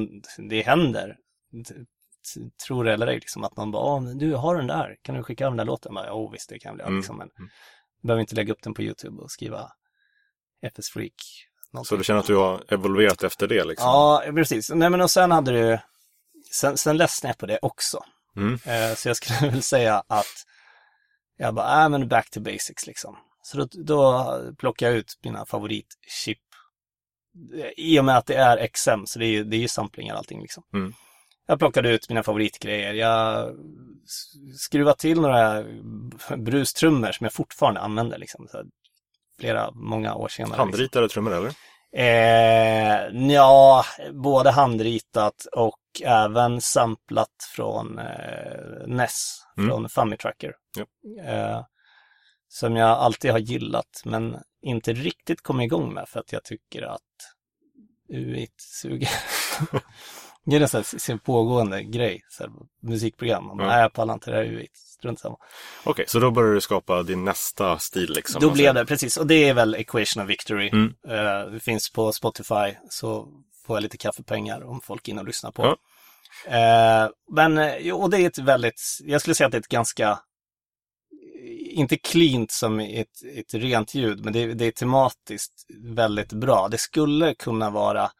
det 0.50 0.62
händer, 0.62 1.16
tror 2.66 2.84
det 2.84 2.92
eller 2.92 3.06
ej, 3.06 3.14
liksom, 3.14 3.44
att 3.44 3.56
någon 3.56 3.70
bara, 3.70 4.00
du 4.00 4.34
har 4.34 4.56
den 4.56 4.66
där, 4.66 4.96
kan 5.02 5.14
du 5.14 5.22
skicka 5.22 5.44
den 5.44 5.56
där 5.56 5.64
låten? 5.64 5.92
Ja, 5.94 6.12
oh, 6.12 6.32
visst 6.32 6.48
det 6.48 6.58
kan 6.58 6.78
jag 6.78 6.86
mm. 6.86 6.96
liksom, 6.96 7.16
men 7.18 7.28
behöver 8.02 8.20
inte 8.20 8.34
lägga 8.34 8.52
upp 8.52 8.62
den 8.62 8.74
på 8.74 8.82
YouTube 8.82 9.22
och 9.22 9.30
skriva 9.30 9.72
FS 10.70 10.90
Freak 10.90 11.14
Någonting. 11.74 11.88
Så 11.88 11.96
du 11.96 12.04
känner 12.04 12.20
att 12.20 12.26
du 12.26 12.36
har 12.36 12.64
evolverat 12.68 13.22
efter 13.22 13.46
det 13.46 13.64
liksom? 13.64 13.86
Ja, 13.86 14.22
precis. 14.34 14.70
Nej 14.70 14.90
men 14.90 15.00
och 15.00 15.10
sen 15.10 15.30
hade 15.30 15.52
du, 15.52 15.78
sen, 16.52 16.76
sen 16.76 16.96
ledsnade 16.96 17.30
jag 17.30 17.38
på 17.38 17.46
det 17.46 17.58
också. 17.62 18.04
Mm. 18.36 18.54
Eh, 18.54 18.94
så 18.96 19.08
jag 19.08 19.16
skulle 19.16 19.50
väl 19.50 19.62
säga 19.62 20.02
att 20.06 20.44
jag 21.36 21.54
bara, 21.54 21.84
äh, 21.84 21.88
men 21.88 22.08
back 22.08 22.30
to 22.30 22.40
basics 22.40 22.86
liksom. 22.86 23.16
Så 23.42 23.58
då, 23.58 23.68
då 23.72 24.54
plockar 24.58 24.86
jag 24.86 24.96
ut 24.96 25.18
mina 25.22 25.46
favoritchip. 25.46 26.38
I 27.76 28.00
och 28.00 28.04
med 28.04 28.16
att 28.16 28.26
det 28.26 28.34
är 28.34 28.66
XM, 28.66 29.06
så 29.06 29.18
det 29.18 29.26
är, 29.26 29.44
det 29.44 29.56
är 29.56 29.60
ju 29.60 29.68
samplingar 29.68 30.14
allting 30.14 30.40
liksom. 30.40 30.62
Mm. 30.74 30.94
Jag 31.46 31.58
plockade 31.58 31.90
ut 31.90 32.08
mina 32.08 32.22
favoritgrejer. 32.22 32.94
Jag 32.94 33.54
skruvade 34.58 34.96
till 34.96 35.20
några 35.20 35.64
brustrummor 36.36 37.12
som 37.12 37.24
jag 37.24 37.32
fortfarande 37.32 37.80
använder 37.80 38.18
liksom. 38.18 38.48
Så 38.50 38.64
flera, 39.40 39.70
många 39.74 40.14
år 40.14 40.28
senare. 40.28 40.56
Handritade 40.56 41.04
liksom. 41.04 41.24
trummor 41.24 41.38
eller? 41.38 41.54
Eh, 41.96 43.32
ja, 43.32 43.84
både 44.12 44.50
handritat 44.50 45.46
och 45.56 45.80
även 46.04 46.60
samplat 46.60 47.48
från 47.56 47.98
eh, 47.98 48.86
NES, 48.86 49.36
mm. 49.56 49.70
från 49.70 49.88
Family 49.88 50.16
Tracker. 50.16 50.52
Ja. 50.76 50.84
Eh, 51.32 51.64
som 52.48 52.76
jag 52.76 52.90
alltid 52.90 53.30
har 53.30 53.38
gillat 53.38 54.02
men 54.04 54.36
inte 54.62 54.92
riktigt 54.92 55.42
kommit 55.42 55.64
igång 55.64 55.94
med 55.94 56.08
för 56.08 56.20
att 56.20 56.32
jag 56.32 56.44
tycker 56.44 56.82
att 56.82 57.00
UIT 58.08 58.54
suger. 58.56 59.10
Det 60.44 60.56
är 60.56 60.60
nästan 60.60 60.84
sin 60.84 61.18
pågående 61.18 61.82
grej, 61.82 62.24
så 62.28 62.42
här, 62.42 62.52
musikprogram. 62.82 63.44
Man 63.44 63.56
bara, 63.56 63.64
mm. 63.64 63.74
nej, 63.74 63.82
jag 63.82 63.92
pallar 63.92 64.14
inte 64.14 64.30
det 64.30 64.36
här 64.36 64.44
UIT, 64.44 64.76
strunt 64.76 65.20
samma. 65.20 65.34
Okej, 65.34 65.90
okay, 65.90 66.04
så 66.08 66.18
då 66.18 66.30
började 66.30 66.54
du 66.54 66.60
skapa 66.60 67.02
din 67.02 67.24
nästa 67.24 67.78
stil 67.78 68.12
liksom? 68.14 68.40
Då 68.40 68.50
blev 68.50 68.74
det, 68.74 68.86
precis. 68.86 69.16
Och 69.16 69.26
det 69.26 69.48
är 69.48 69.54
väl 69.54 69.74
Equation 69.74 70.22
of 70.22 70.30
Victory. 70.30 70.68
Mm. 70.68 70.94
Uh, 71.08 71.52
det 71.52 71.60
finns 71.60 71.90
på 71.90 72.12
Spotify, 72.12 72.74
så 72.90 73.28
får 73.66 73.76
jag 73.76 73.82
lite 73.82 73.96
kaffepengar 73.96 74.64
om 74.64 74.80
folk 74.80 75.08
in 75.08 75.18
och 75.18 75.26
lyssnar 75.26 75.50
på. 75.50 75.62
Ja. 75.62 77.04
Uh, 77.04 77.10
men, 77.30 77.58
och 77.92 78.10
det 78.10 78.18
är 78.18 78.26
ett 78.26 78.38
väldigt, 78.38 78.80
jag 79.04 79.20
skulle 79.20 79.34
säga 79.34 79.46
att 79.46 79.52
det 79.52 79.58
är 79.58 79.60
ett 79.60 79.68
ganska 79.68 80.18
inte 81.74 81.96
cleant 81.96 82.50
som 82.50 82.80
ett, 82.80 83.08
ett 83.34 83.54
rent 83.54 83.94
ljud, 83.94 84.24
men 84.24 84.32
det, 84.32 84.54
det 84.54 84.64
är 84.64 84.70
tematiskt 84.70 85.66
väldigt 85.84 86.32
bra. 86.32 86.68
Det 86.68 86.78
skulle 86.78 87.34
kunna 87.34 87.70
vara 87.70 88.10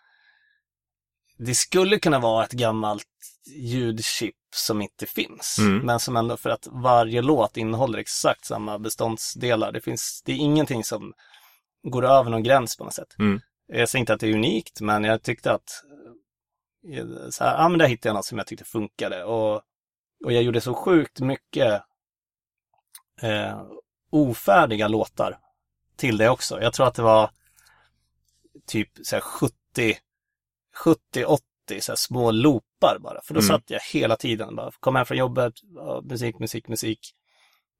det 1.45 1.55
skulle 1.55 1.99
kunna 1.99 2.19
vara 2.19 2.45
ett 2.45 2.53
gammalt 2.53 3.07
ljudchip 3.47 4.35
som 4.55 4.83
inte 4.83 5.07
finns. 5.07 5.59
Mm. 5.59 5.79
Men 5.87 6.01
som 6.01 6.17
ändå 6.17 6.37
för 6.37 6.51
att 6.51 6.67
varje 6.71 7.23
låt 7.23 7.57
innehåller 7.57 7.99
exakt 7.99 8.45
samma 8.45 8.79
beståndsdelar. 8.79 9.73
Det 9.73 9.81
finns, 9.81 10.23
det 10.25 10.33
är 10.33 10.37
ingenting 10.37 10.85
som 10.85 11.13
går 11.83 12.05
över 12.05 12.31
någon 12.31 12.43
gräns 12.43 12.77
på 12.77 12.85
något 12.85 12.95
sätt. 12.95 13.19
Mm. 13.19 13.41
Jag 13.67 13.89
säger 13.89 14.01
inte 14.01 14.15
att 14.15 14.21
det 14.21 14.29
är 14.29 14.35
unikt, 14.35 14.81
men 14.81 15.05
jag 15.05 15.23
tyckte 15.23 15.53
att 15.53 15.85
eh, 16.95 17.07
så 17.31 17.45
här, 17.45 17.63
ja 17.63 17.69
men 17.69 17.79
där 17.79 17.87
hittade 17.87 18.09
jag 18.09 18.15
något 18.15 18.25
som 18.25 18.39
jag 18.39 18.47
tyckte 18.47 18.65
funkade. 18.65 19.25
Och, 19.25 19.55
och 20.25 20.33
jag 20.33 20.43
gjorde 20.43 20.61
så 20.61 20.75
sjukt 20.75 21.21
mycket 21.21 21.83
eh, 23.23 23.63
ofärdiga 24.11 24.89
låtar 24.89 25.39
till 25.97 26.17
det 26.17 26.29
också. 26.29 26.63
Jag 26.63 26.73
tror 26.73 26.87
att 26.87 26.95
det 26.95 27.03
var 27.03 27.31
typ 28.67 28.91
så 29.03 29.21
70 29.21 29.53
70-80 30.85 31.39
så 31.81 31.97
små 31.97 32.31
loopar 32.31 32.99
bara. 33.01 33.21
För 33.23 33.35
då 33.35 33.41
mm. 33.41 33.49
satt 33.49 33.71
jag 33.71 33.81
hela 33.93 34.17
tiden 34.17 34.57
bara, 34.57 34.71
kom 34.81 34.97
hem 34.97 35.07
från 35.07 35.19
jobbet, 35.19 35.55
musik, 36.03 36.39
musik, 36.39 36.69
musik. 36.69 37.01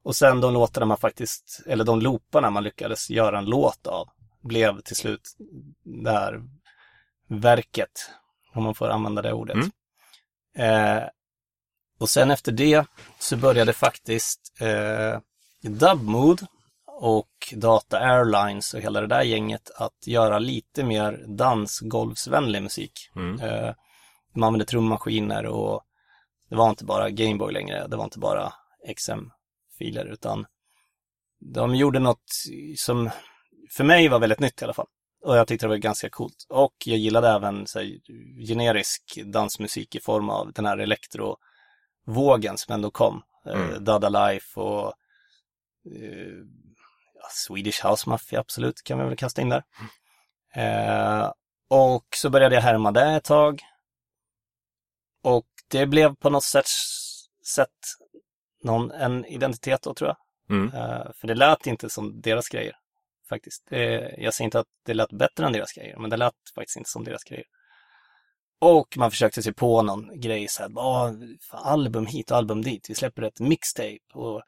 Och 0.05 0.17
sen 0.17 0.41
de 0.41 0.55
låtarna 0.55 0.87
man 0.87 0.97
faktiskt, 0.97 1.61
eller 1.67 1.85
de 1.85 2.01
looparna 2.01 2.51
man 2.51 2.65
lyckades 2.65 3.11
göra 3.11 3.39
en 3.39 3.45
låt 3.45 3.87
av, 3.87 4.09
blev 4.43 4.81
till 4.81 4.97
slut 4.97 5.37
det 5.85 6.11
här 6.11 6.43
verket, 7.29 8.11
om 8.55 8.65
man 8.65 8.75
får 8.75 8.89
använda 8.89 9.23
det 9.23 9.33
ordet. 9.33 9.57
Mm. 9.57 10.99
Eh, 10.99 11.09
och 11.99 12.09
sen 12.11 12.31
efter 12.31 12.53
det 12.53 12.87
så 13.19 13.37
började 13.37 13.73
faktiskt 13.73 14.53
eh, 14.61 15.21
Dubmood 15.63 16.47
och 17.01 17.55
Data 17.57 17.99
Airlines 17.99 18.75
och 18.75 18.81
hela 18.81 19.01
det 19.01 19.07
där 19.07 19.23
gänget 19.23 19.71
att 19.75 20.07
göra 20.07 20.39
lite 20.39 20.85
mer 20.85 21.25
dansgolvsvänlig 21.27 22.63
musik. 22.63 23.11
Mm. 23.17 23.41
Eh, 23.41 23.75
de 24.35 24.43
använde 24.43 24.65
trummaskiner 24.65 25.47
och 25.47 25.83
det 26.49 26.57
var 26.57 26.71
inte 26.71 26.85
bara 26.85 27.11
Gameboy 27.11 27.53
längre, 27.53 27.87
det 27.87 27.97
var 27.97 28.05
inte 28.05 28.19
bara 28.19 28.53
XM-filer 28.97 30.05
utan 30.05 30.47
de 31.41 31.75
gjorde 31.75 31.99
något 31.99 32.25
som 32.77 33.11
för 33.77 33.85
mig 33.85 34.09
var 34.09 34.19
väldigt 34.19 34.41
nytt 34.41 34.63
i 34.63 34.65
alla 34.65 34.75
fall. 34.75 34.87
Och 35.25 35.37
jag 35.37 35.49
tyckte 35.49 35.67
det 35.67 35.71
var 35.71 35.77
ganska 35.77 36.11
coolt. 36.11 36.47
Och 36.49 36.75
jag 36.85 36.99
gillade 36.99 37.29
även 37.29 37.67
så 37.67 37.79
här, 37.79 37.99
generisk 38.49 39.23
dansmusik 39.27 39.95
i 39.95 40.01
form 40.01 40.31
av 40.31 40.53
den 40.53 40.67
här 40.67 40.79
elektrovågen 40.79 42.59
som 42.59 42.75
ändå 42.75 42.91
kom. 42.91 43.23
Mm. 43.47 43.71
Eh, 43.71 43.81
Dada 43.81 44.09
Life 44.09 44.61
och 44.61 44.87
eh, 45.87 46.45
Swedish 47.31 47.87
House 47.87 48.11
Mafia, 48.11 48.41
absolut, 48.41 48.83
kan 48.85 48.99
vi 48.99 49.05
väl 49.05 49.17
kasta 49.17 49.43
in 49.43 49.49
där. 49.49 49.63
Eh, 50.55 51.33
och 51.69 52.05
så 52.17 52.31
började 52.31 52.55
jag 52.55 52.63
härma 52.63 52.93
det 52.93 53.11
ett 53.11 53.25
tag. 53.25 53.61
Och 55.23 55.47
det 55.69 55.87
blev 55.87 56.15
på 56.15 56.31
något 56.31 56.45
sätt, 56.45 56.67
sätt 57.55 57.71
någon, 58.63 58.91
en 58.91 59.25
identitet 59.25 59.83
då 59.83 59.95
tror 59.95 60.09
jag. 60.09 60.17
Mm. 60.57 60.67
Uh, 60.67 61.13
för 61.15 61.27
det 61.27 61.35
lät 61.35 61.67
inte 61.67 61.91
som 61.91 62.21
deras 62.21 62.49
grejer 62.49 62.77
faktiskt. 63.29 63.63
Det, 63.71 64.15
jag 64.19 64.35
säger 64.35 64.47
inte 64.47 64.61
att 64.61 64.67
det 64.87 64.95
lät 64.95 65.13
bättre 65.13 65.47
än 65.47 65.53
deras 65.53 65.73
grejer, 65.73 65.97
men 65.97 66.11
det 66.11 66.17
lät 66.17 66.35
faktiskt 66.55 66.77
inte 66.77 66.91
som 66.91 67.05
deras 67.05 67.25
grejer. 67.25 67.45
Och 68.59 68.97
man 68.97 69.11
försökte 69.11 69.43
sig 69.43 69.55
på 69.55 69.83
någon 69.83 70.21
grej 70.21 70.49
så 70.49 70.63
här, 70.63 70.71
album 71.51 72.07
hit 72.07 72.31
och 72.31 72.37
album 72.37 72.63
dit. 72.63 72.91
Vi 72.91 72.95
släpper 72.95 73.23
ett 73.23 73.41
mixtape 73.41 73.99
och 74.15 74.43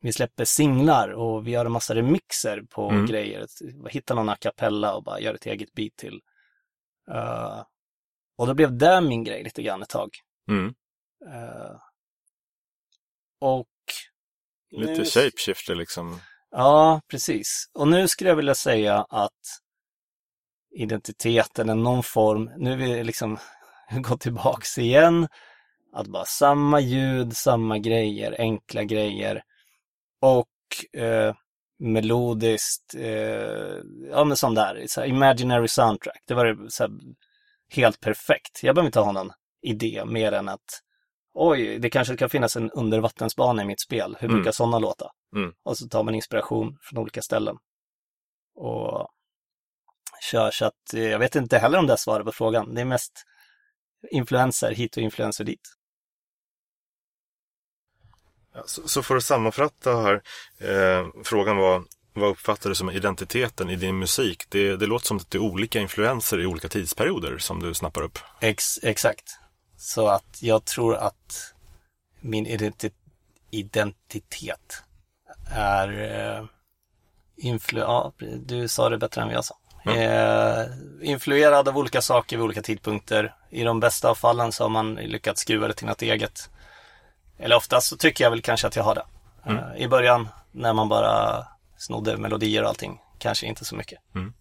vi 0.00 0.12
släpper 0.12 0.44
singlar 0.44 1.08
och 1.08 1.46
vi 1.46 1.50
gör 1.50 1.66
en 1.66 1.72
massa 1.72 1.94
remixer 1.94 2.62
på 2.70 2.90
mm. 2.90 3.06
grejer. 3.06 3.46
Hitta 3.88 4.14
någon 4.14 4.28
a 4.28 4.36
cappella 4.40 4.94
och 4.94 5.04
bara 5.04 5.20
gör 5.20 5.34
ett 5.34 5.46
eget 5.46 5.72
beat 5.72 5.96
till. 5.96 6.20
Uh, 7.10 7.62
och 8.36 8.46
då 8.46 8.54
blev 8.54 8.78
det 8.78 9.00
min 9.00 9.24
grej 9.24 9.44
lite 9.44 9.62
grann 9.62 9.82
ett 9.82 9.88
tag. 9.88 10.10
Mm. 10.50 10.66
Uh, 11.26 11.76
och 13.40 13.68
Lite 14.70 14.92
nu... 14.92 15.04
shapeshifter 15.04 15.74
liksom. 15.74 16.20
Ja, 16.50 17.00
precis. 17.10 17.70
Och 17.74 17.88
nu 17.88 18.08
skulle 18.08 18.30
jag 18.30 18.36
vilja 18.36 18.54
säga 18.54 19.06
att 19.08 19.60
identiteten 20.70 21.68
är 21.68 21.74
någon 21.74 22.02
form, 22.02 22.50
nu 22.56 22.72
är 22.72 22.76
vi 22.76 23.04
liksom 23.04 23.38
gått 24.02 24.20
tillbaks 24.20 24.78
igen, 24.78 25.28
att 25.92 26.06
bara 26.06 26.24
samma 26.24 26.80
ljud, 26.80 27.36
samma 27.36 27.78
grejer, 27.78 28.36
enkla 28.38 28.84
grejer 28.84 29.42
och 30.20 31.00
eh, 31.00 31.34
melodiskt, 31.78 32.94
eh, 32.94 33.76
ja 34.10 34.24
men 34.24 34.36
sån 34.36 34.54
där, 34.54 34.84
så 34.86 35.00
här, 35.00 35.08
imaginary 35.08 35.68
soundtrack, 35.68 36.22
det 36.26 36.34
var 36.34 36.68
så 36.68 36.82
här, 36.82 36.92
helt 37.70 38.00
perfekt. 38.00 38.62
Jag 38.62 38.74
behöver 38.74 38.88
inte 38.88 39.00
ha 39.00 39.12
någon 39.12 39.32
idé 39.62 40.04
mer 40.06 40.32
än 40.32 40.48
att 40.48 40.82
oj, 41.34 41.78
det 41.78 41.90
kanske 41.90 42.16
kan 42.16 42.30
finnas 42.30 42.56
en 42.56 42.70
undervattensbana 42.70 43.62
i 43.62 43.66
mitt 43.66 43.80
spel. 43.80 44.16
Hur 44.20 44.28
brukar 44.28 44.42
mm. 44.42 44.52
sådana 44.52 44.78
låta? 44.78 45.10
Mm. 45.36 45.52
Och 45.64 45.78
så 45.78 45.88
tar 45.88 46.02
man 46.02 46.14
inspiration 46.14 46.78
från 46.80 46.98
olika 46.98 47.22
ställen. 47.22 47.56
Och 48.54 49.08
kör 50.30 50.50
så 50.50 50.64
att 50.64 50.94
eh, 50.94 51.08
jag 51.08 51.18
vet 51.18 51.36
inte 51.36 51.58
heller 51.58 51.78
om 51.78 51.86
det 51.86 51.92
är 51.92 51.96
svaret 51.96 52.26
på 52.26 52.32
frågan. 52.32 52.74
Det 52.74 52.80
är 52.80 52.84
mest 52.84 53.24
influenser 54.10 54.72
hit 54.72 54.96
och 54.96 55.02
influenser 55.02 55.44
dit. 55.44 55.77
Så, 58.66 58.88
så 58.88 59.02
för 59.02 59.16
att 59.16 59.24
sammanfatta 59.24 60.02
här. 60.02 60.22
Eh, 60.60 61.06
frågan 61.24 61.56
var 61.56 61.82
vad 62.12 62.30
uppfattar 62.30 62.68
du 62.68 62.74
som 62.74 62.90
identiteten 62.90 63.70
i 63.70 63.76
din 63.76 63.98
musik? 63.98 64.42
Det, 64.48 64.76
det 64.76 64.86
låter 64.86 65.06
som 65.06 65.16
att 65.16 65.30
det 65.30 65.38
är 65.38 65.42
olika 65.42 65.80
influenser 65.80 66.40
i 66.40 66.46
olika 66.46 66.68
tidsperioder 66.68 67.38
som 67.38 67.62
du 67.62 67.74
snappar 67.74 68.02
upp. 68.02 68.18
Ex, 68.40 68.78
exakt. 68.82 69.38
Så 69.76 70.08
att 70.08 70.38
jag 70.40 70.64
tror 70.64 70.96
att 70.96 71.54
min 72.20 72.46
identitet 73.50 74.82
är 75.50 75.88
eh, 76.38 76.44
influ 77.36 77.80
ja, 77.80 78.12
du 78.46 78.68
sa 78.68 78.88
det 78.88 78.98
bättre 78.98 79.20
än 79.20 79.26
vad 79.26 79.36
jag 79.36 79.44
sa. 79.44 79.58
Mm. 79.84 79.98
Eh, 79.98 80.66
influerad 81.02 81.68
av 81.68 81.78
olika 81.78 82.02
saker 82.02 82.36
vid 82.36 82.44
olika 82.44 82.62
tidpunkter. 82.62 83.34
I 83.50 83.64
de 83.64 83.80
bästa 83.80 84.10
av 84.10 84.14
fallen 84.14 84.52
så 84.52 84.64
har 84.64 84.68
man 84.68 84.94
lyckats 84.94 85.40
skruva 85.40 85.68
det 85.68 85.74
till 85.74 85.86
något 85.86 86.02
eget. 86.02 86.50
Eller 87.38 87.56
oftast 87.56 87.88
så 87.88 87.96
tycker 87.96 88.24
jag 88.24 88.30
väl 88.30 88.42
kanske 88.42 88.66
att 88.66 88.76
jag 88.76 88.84
har 88.84 88.94
det. 88.94 89.04
Mm. 89.46 89.64
Eh, 89.64 89.84
I 89.84 89.88
början 89.88 90.28
när 90.52 90.72
man 90.72 90.88
bara 90.88 91.44
snodde 91.78 92.16
melodier 92.16 92.62
och 92.62 92.68
allting, 92.68 92.98
kanske 93.18 93.46
inte 93.46 93.64
så 93.64 93.76
mycket. 93.76 93.98
Mm. 94.14 94.32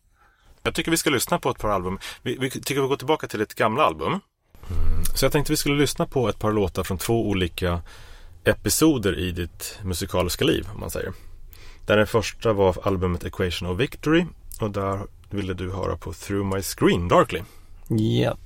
Jag 0.63 0.75
tycker 0.75 0.91
vi 0.91 0.97
ska 0.97 1.09
lyssna 1.09 1.39
på 1.39 1.49
ett 1.49 1.59
par 1.59 1.69
album. 1.69 1.99
Vi, 2.21 2.37
vi 2.37 2.49
tycker 2.49 2.81
vi 2.81 2.87
går 2.87 2.95
tillbaka 2.95 3.27
till 3.27 3.41
ett 3.41 3.53
gamla 3.53 3.83
album. 3.83 4.19
Så 5.15 5.25
jag 5.25 5.31
tänkte 5.31 5.53
vi 5.53 5.57
skulle 5.57 5.75
lyssna 5.75 6.05
på 6.05 6.29
ett 6.29 6.39
par 6.39 6.51
låtar 6.51 6.83
från 6.83 6.97
två 6.97 7.27
olika 7.27 7.81
episoder 8.43 9.19
i 9.19 9.31
ditt 9.31 9.79
musikaliska 9.83 10.45
liv, 10.45 10.67
om 10.73 10.79
man 10.79 10.89
säger. 10.89 11.13
Där 11.85 11.97
den 11.97 12.07
första 12.07 12.53
var 12.53 12.77
albumet 12.83 13.23
Equation 13.23 13.69
of 13.69 13.79
Victory 13.79 14.25
och 14.61 14.71
där 14.71 14.99
ville 15.29 15.53
du 15.53 15.71
höra 15.71 15.97
på 15.97 16.13
Through 16.13 16.55
My 16.55 16.61
Screen 16.61 17.07
Darkly. 17.07 17.41
Yep. 17.99 18.37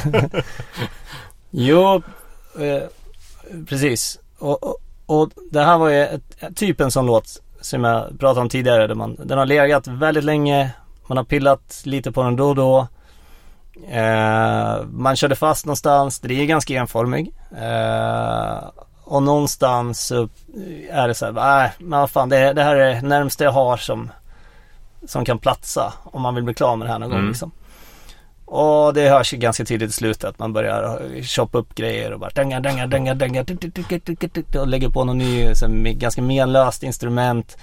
jo, 1.50 2.02
eh, 2.58 2.82
precis. 3.68 4.18
Och, 4.38 4.62
och, 4.62 4.76
och, 5.06 5.30
det 5.50 5.62
här 5.62 5.78
var 5.78 5.88
ju 5.88 6.02
ett, 6.02 6.56
typ 6.56 6.80
en 6.80 6.90
sån 6.90 7.06
låt 7.06 7.42
som 7.60 7.84
jag 7.84 8.18
pratade 8.18 8.40
om 8.40 8.48
tidigare. 8.48 8.86
Där 8.86 8.94
man, 8.94 9.16
den 9.24 9.38
har 9.38 9.46
legat 9.46 9.86
väldigt 9.86 10.24
länge. 10.24 10.70
Man 11.06 11.16
har 11.16 11.24
pillat 11.24 11.82
lite 11.84 12.12
på 12.12 12.22
den 12.22 12.36
då 12.36 12.48
och 12.48 12.54
då. 12.54 12.88
Eh, 13.90 14.82
man 14.92 15.16
körde 15.16 15.36
fast 15.36 15.66
någonstans. 15.66 16.20
Det 16.20 16.40
är 16.40 16.46
ganska 16.46 16.74
enformig. 16.74 17.34
Eh, 17.58 18.68
och 19.04 19.22
någonstans 19.22 20.06
så 20.06 20.28
är 20.90 21.08
det 21.08 21.14
så 21.14 21.24
här, 21.24 21.32
nej 21.32 21.64
äh, 21.64 21.70
men 21.78 22.00
vad 22.00 22.10
fan 22.10 22.28
det, 22.28 22.52
det 22.52 22.62
här 22.62 22.76
är 22.76 22.94
det 22.94 23.02
närmsta 23.02 23.44
jag 23.44 23.52
har 23.52 23.76
som, 23.76 24.10
som 25.06 25.24
kan 25.24 25.38
platsa 25.38 25.92
om 26.04 26.22
man 26.22 26.34
vill 26.34 26.44
bli 26.44 26.54
klar 26.54 26.76
med 26.76 26.86
det 26.86 26.92
här 26.92 26.98
någon 26.98 27.10
mm. 27.10 27.22
gång 27.22 27.28
liksom. 27.28 27.52
Och 28.52 28.94
det 28.94 29.08
hörs 29.08 29.32
ju 29.32 29.36
ganska 29.36 29.64
tidigt 29.64 29.90
i 29.90 29.92
slutet 29.92 30.24
att 30.24 30.38
man 30.38 30.52
börjar 30.52 31.00
choppa 31.22 31.58
upp 31.58 31.74
grejer 31.74 32.12
och 32.12 32.20
bara 32.20 32.30
dänga, 32.30 32.60
dänga, 32.60 32.86
dänga, 32.86 33.14
dänga 33.14 33.44
och 34.60 34.68
lägger 34.68 34.88
på 34.88 35.04
någon 35.04 35.18
ny, 35.18 35.54
ganska 35.94 36.22
menlöst 36.22 36.82
instrument. 36.82 37.56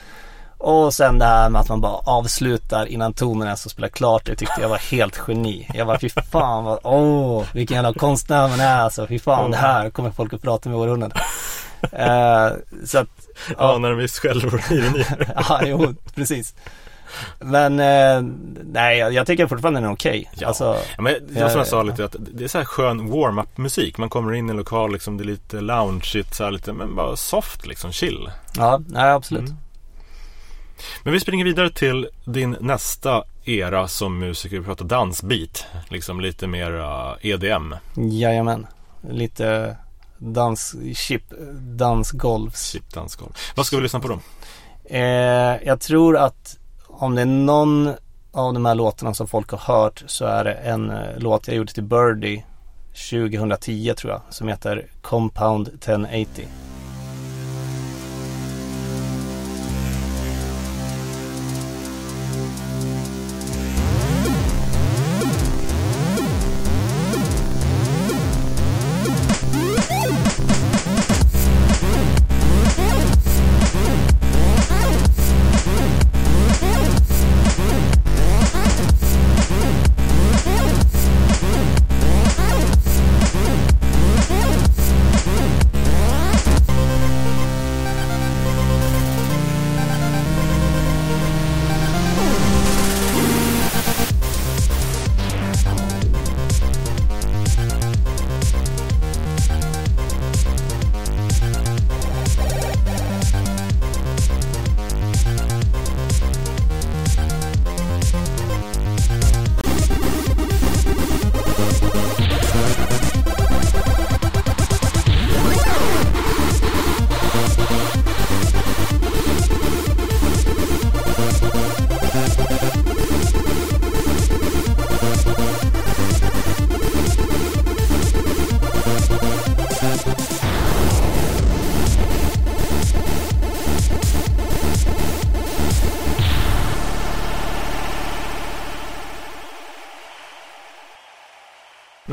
Och 0.57 0.93
sen 0.93 1.19
det 1.19 1.25
här 1.25 1.49
med 1.49 1.61
att 1.61 1.69
man 1.69 1.81
bara 1.81 1.93
avslutar 1.93 2.85
innan 2.85 3.13
tonen 3.13 3.47
ens 3.47 3.69
spelat 3.69 3.91
klart. 3.91 4.25
Det 4.25 4.35
tyckte 4.35 4.61
jag 4.61 4.69
var 4.69 4.77
helt 4.77 5.21
geni. 5.27 5.67
Jag 5.73 5.87
bara 5.87 5.99
fy 5.99 6.09
fan 6.09 6.63
vad, 6.63 6.79
åh, 6.83 7.43
vilken 7.53 7.75
jävla 7.75 7.93
konstnär 7.93 8.47
man 8.47 8.59
är 8.59 8.77
alltså. 8.77 9.07
Fy 9.07 9.19
fan 9.19 9.51
det 9.51 9.57
här 9.57 9.89
kommer 9.89 10.11
folk 10.11 10.33
att 10.33 10.41
prata 10.41 10.69
med 10.69 10.77
århundraden. 10.77 11.17
uh, 11.83 12.57
så 12.85 12.99
att, 12.99 13.27
ja. 13.57 13.75
Anar 13.75 13.91
en 13.91 13.97
viss 13.97 14.19
självironi 14.19 15.05
Ja, 15.49 15.61
jo, 15.65 15.95
precis. 16.15 16.55
Men 17.39 17.79
eh, 17.79 18.31
nej, 18.63 18.97
jag, 18.97 19.13
jag 19.13 19.27
tycker 19.27 19.47
fortfarande 19.47 19.79
den 19.79 19.89
är 19.89 19.93
okej. 19.93 20.31
Ja. 20.35 20.47
Alltså, 20.47 20.77
Ja, 20.95 21.01
men 21.01 21.13
det 21.27 21.39
är 21.39 21.41
Ja, 21.41 21.49
som 21.49 21.57
jag 21.57 21.65
ja, 21.67 21.69
sa 21.69 21.77
ja. 21.77 21.83
lite 21.83 22.05
att 22.05 22.15
det 22.19 22.43
är 22.43 22.47
så 22.47 22.57
här 22.57 22.65
skön 22.65 23.09
warm-up 23.09 23.57
musik. 23.57 23.97
Man 23.97 24.09
kommer 24.09 24.33
in 24.33 24.47
i 24.47 24.51
en 24.51 24.57
lokal 24.57 24.93
liksom, 24.93 25.17
det 25.17 25.23
är 25.23 25.25
lite 25.25 25.61
loungeigt 25.61 26.35
så 26.35 26.43
här 26.43 26.51
lite, 26.51 26.73
men 26.73 26.95
bara 26.95 27.15
soft 27.15 27.67
liksom, 27.67 27.91
chill. 27.91 28.29
ja, 28.57 28.81
nej 28.87 29.11
absolut. 29.11 29.49
Mm. 29.49 29.57
Men 31.03 31.13
vi 31.13 31.19
springer 31.19 31.45
vidare 31.45 31.69
till 31.69 32.07
din 32.25 32.57
nästa 32.61 33.23
era 33.45 33.87
som 33.87 34.19
musiker. 34.19 34.59
Vi 34.59 34.65
pratar 34.65 34.85
dansbeat. 34.85 35.65
Liksom 35.89 36.21
lite 36.21 36.47
mer 36.47 36.71
uh, 36.71 37.13
EDM. 37.21 37.73
Jajamän. 37.95 38.67
Lite 39.09 39.77
dans, 40.17 40.75
chip, 40.95 41.23
dansgolvs. 41.59 42.71
Chip 42.71 42.93
dansgolv. 42.93 43.31
Vad 43.55 43.65
ska 43.65 43.75
vi 43.75 43.83
lyssna 43.83 43.99
på 43.99 44.07
då? 44.07 44.19
Eh, 44.89 45.57
jag 45.65 45.79
tror 45.79 46.17
att 46.17 46.56
om 46.99 47.15
det 47.15 47.21
är 47.21 47.25
någon 47.25 47.93
av 48.31 48.53
de 48.53 48.65
här 48.65 48.75
låtarna 48.75 49.13
som 49.13 49.27
folk 49.27 49.51
har 49.51 49.75
hört 49.75 50.03
så 50.07 50.25
är 50.25 50.43
det 50.43 50.53
en 50.53 50.89
eh, 50.89 50.97
låt 51.17 51.47
jag 51.47 51.57
gjorde 51.57 51.73
till 51.73 51.83
Birdie 51.83 52.45
2010 53.09 53.93
tror 53.97 54.13
jag 54.13 54.21
som 54.29 54.47
heter 54.47 54.87
Compound 55.01 55.67
1080. 55.67 56.47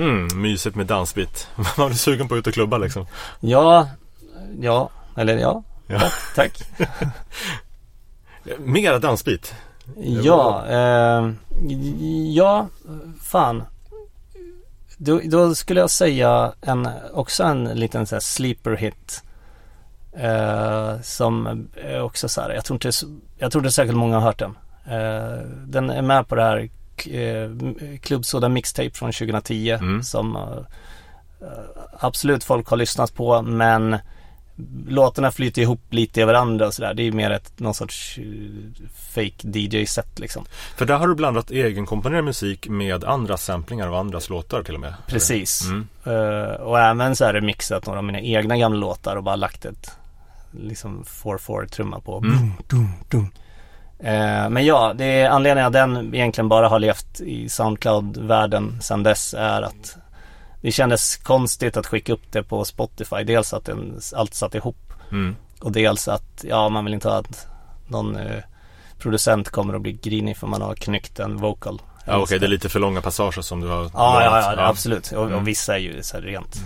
Mm, 0.04 0.42
mysigt 0.42 0.76
med 0.76 0.86
dansbeat. 0.86 1.48
Man 1.78 1.86
blir 1.88 1.98
sugen 1.98 2.28
på 2.28 2.34
att 2.34 2.38
ut 2.38 2.46
och 2.46 2.52
klubba 2.54 2.78
liksom. 2.78 3.06
Ja, 3.40 3.88
ja, 4.60 4.90
eller 5.16 5.36
ja, 5.36 5.62
Ja. 5.86 6.00
tack. 6.34 6.62
tack. 6.78 6.88
Mera 8.58 8.98
dansbeat. 8.98 9.54
Ja, 9.96 10.66
eh, 10.66 11.30
ja, 12.34 12.68
fan. 13.22 13.62
Då, 14.96 15.20
då 15.24 15.54
skulle 15.54 15.80
jag 15.80 15.90
säga 15.90 16.52
en, 16.60 16.88
också 17.12 17.42
en 17.44 17.64
liten 17.64 18.06
så 18.06 18.20
sleeper 18.20 18.76
hit. 18.76 19.22
Eh, 20.16 21.00
som 21.02 21.66
är 21.74 22.02
också 22.02 22.28
så 22.28 22.40
här, 22.40 22.50
jag 22.50 22.64
tror 22.64 22.76
inte, 22.76 22.90
jag 23.38 23.52
tror 23.52 23.62
inte 23.64 23.72
säkert 23.72 23.94
många 23.94 24.14
har 24.18 24.22
hört 24.26 24.38
den. 24.38 24.56
Eh, 24.86 25.38
den 25.66 25.90
är 25.90 26.02
med 26.02 26.28
på 26.28 26.34
det 26.34 26.42
här 26.42 26.68
eh, 27.10 27.50
Club 28.00 28.24
Soda 28.24 28.48
Mixtape 28.48 28.90
från 28.90 29.12
2010 29.12 29.70
Mm. 29.80 30.02
som 30.02 30.36
eh, 30.36 31.48
absolut 32.00 32.44
folk 32.44 32.68
har 32.68 32.76
lyssnat 32.76 33.14
på 33.14 33.42
men 33.42 33.96
låtarna 34.88 35.30
flyter 35.30 35.62
ihop 35.62 35.80
lite 35.90 36.20
i 36.20 36.24
varandra 36.24 36.66
och 36.66 36.74
sådär. 36.74 36.94
Det 36.94 37.02
är 37.02 37.12
mer 37.12 37.30
ett, 37.30 37.60
någon 37.60 37.74
sorts 37.74 38.18
eh, 38.18 38.24
fake 39.14 39.48
DJ-set 39.58 40.18
liksom. 40.18 40.44
För 40.76 40.86
där 40.86 40.98
har 40.98 41.08
du 41.08 41.14
blandat 41.14 41.50
egenkomponerad 41.50 42.24
musik 42.24 42.68
med 42.68 43.04
andra 43.04 43.36
samplingar 43.36 43.88
av 43.88 43.94
andras 43.94 44.28
låtar 44.30 44.62
till 44.62 44.74
och 44.74 44.80
med. 44.80 44.94
Precis. 45.06 45.64
Mm. 45.64 45.86
Eh, 46.04 46.52
och 46.54 46.78
även 46.80 47.16
så 47.16 47.24
är 47.24 47.32
det 47.32 47.40
mixat 47.40 47.86
några 47.86 47.98
av 47.98 48.04
mina 48.04 48.20
egna 48.20 48.56
gamla 48.56 48.78
låtar 48.78 49.16
och 49.16 49.22
bara 49.22 49.36
lagt 49.36 49.64
ett 49.64 49.90
liksom 50.50 51.04
4-4 51.04 51.66
trumma 51.68 52.00
på. 52.00 52.18
Mm. 52.18 52.30
Dum, 52.38 52.52
dum, 52.68 52.88
dum. 53.10 53.28
Eh, 54.04 54.48
men 54.50 54.64
ja, 54.64 54.92
det 54.96 55.04
är 55.04 55.28
anledningen 55.30 55.66
att 55.66 55.72
den 55.72 56.14
egentligen 56.14 56.48
bara 56.48 56.68
har 56.68 56.78
levt 56.78 57.20
i 57.20 57.48
Soundcloud-världen 57.48 58.78
sedan 58.82 59.02
dess 59.02 59.34
är 59.34 59.62
att 59.62 59.96
det 60.60 60.72
kändes 60.72 61.16
konstigt 61.16 61.76
att 61.76 61.86
skicka 61.86 62.12
upp 62.12 62.32
det 62.32 62.42
på 62.42 62.64
Spotify. 62.64 63.24
Dels 63.24 63.54
att 63.54 63.64
den, 63.64 64.00
allt 64.16 64.34
satt 64.34 64.54
ihop 64.54 64.76
Mm. 65.10 65.36
och 65.60 65.72
dels 65.72 66.08
att, 66.08 66.44
ja 66.48 66.68
man 66.68 66.84
vill 66.84 66.94
inte 66.94 67.08
ha 67.08 67.16
att 67.16 67.46
någon 67.88 68.16
eh, 68.16 68.42
producent 68.98 69.48
kommer 69.48 69.74
att 69.74 69.80
bli 69.82 69.92
grinig 69.92 70.36
för 70.36 70.46
man 70.46 70.62
har 70.62 70.74
knyckt 70.74 71.18
en 71.20 71.36
vocal. 71.36 71.82
Ja 72.06 72.16
okej, 72.18 72.38
det 72.38 72.46
är 72.46 72.48
lite 72.48 72.68
för 72.68 72.80
långa 72.80 73.00
passager 73.00 73.42
som 73.42 73.60
du 73.60 73.68
har 73.68 73.82
Ja, 73.82 74.22
ja, 74.24 74.30
valt. 74.30 74.58
ja, 74.58 74.66
absolut. 74.68 75.12
Och, 75.12 75.24
Mm. 75.26 75.34
och 75.38 75.48
vissa 75.48 75.74
är 75.74 75.78
ju 75.78 76.02
så 76.02 76.16
här 76.16 76.22
rent, 76.24 76.56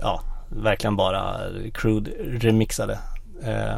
ja, 0.00 0.20
verkligen 0.48 0.96
bara 0.96 1.36
crude 1.74 2.10
remixade. 2.28 2.98
Eh, 3.44 3.76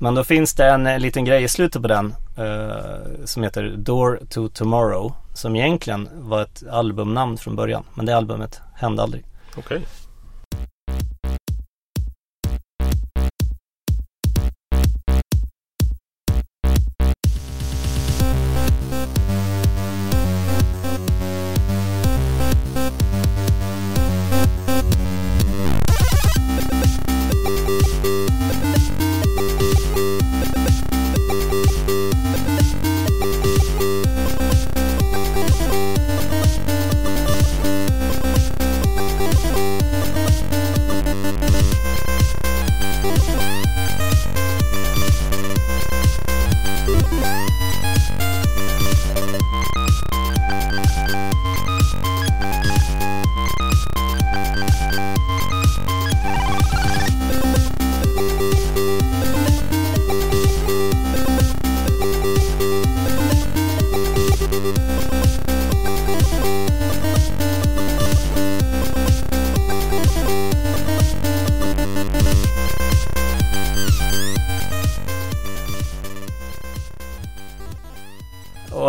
men 0.00 0.14
då 0.14 0.24
finns 0.24 0.54
det 0.54 0.66
en 0.70 0.86
eh, 0.86 0.98
liten 0.98 1.24
grej 1.24 1.42
i 1.42 1.48
slutet 1.48 1.82
på 1.82 1.88
den 1.88 2.14
eh, 2.36 3.24
som 3.24 3.42
heter 3.42 3.74
Door 3.76 4.20
to 4.28 4.48
Tomorrow. 4.48 5.12
Som 5.34 5.56
egentligen 5.56 6.08
var 6.14 6.42
ett 6.42 6.62
albumnamn 6.70 7.38
från 7.38 7.56
början. 7.56 7.84
Men 7.94 8.06
det 8.06 8.16
albumet 8.16 8.60
hände 8.74 9.02
aldrig. 9.02 9.24
Okej. 9.56 9.82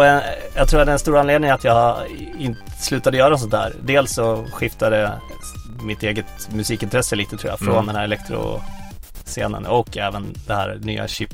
Och 0.03 0.09
eh, 0.09 0.21
jag 0.55 0.67
tror 0.67 0.79
att 0.81 0.87
den 0.87 0.99
stora 0.99 1.19
anledningen 1.19 1.55
att 1.55 1.63
jag 1.63 1.97
inte 2.39 2.61
slutade 2.79 3.17
göra 3.17 3.37
sånt 3.37 3.51
där. 3.51 3.73
Dels 3.83 4.13
så 4.13 4.45
skiftade 4.53 5.11
mitt 5.83 6.03
eget 6.03 6.49
musikintresse 6.51 7.15
lite 7.15 7.37
tror 7.37 7.49
jag 7.51 7.59
från 7.59 7.69
Mm. 7.73 7.85
den 7.85 7.95
här 7.95 8.03
elektroscenen 8.03 9.65
och 9.65 9.97
även 9.97 10.33
det 10.47 10.53
här 10.53 10.79
nya 10.81 11.07
chip 11.07 11.33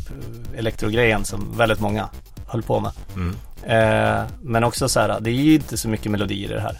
elektrogrejen 0.57 1.25
som 1.25 1.57
väldigt 1.57 1.79
många 1.79 2.09
höll 2.47 2.61
på 2.63 2.79
med. 2.79 2.91
Mm. 3.15 3.35
Eh, 3.63 4.23
men 4.41 4.63
också 4.63 4.89
så 4.89 4.99
här, 4.99 5.19
det 5.19 5.29
är 5.29 5.33
ju 5.33 5.53
inte 5.55 5.77
så 5.77 5.89
mycket 5.89 6.11
melodier 6.11 6.51
i 6.51 6.53
det 6.53 6.61
här. 6.61 6.77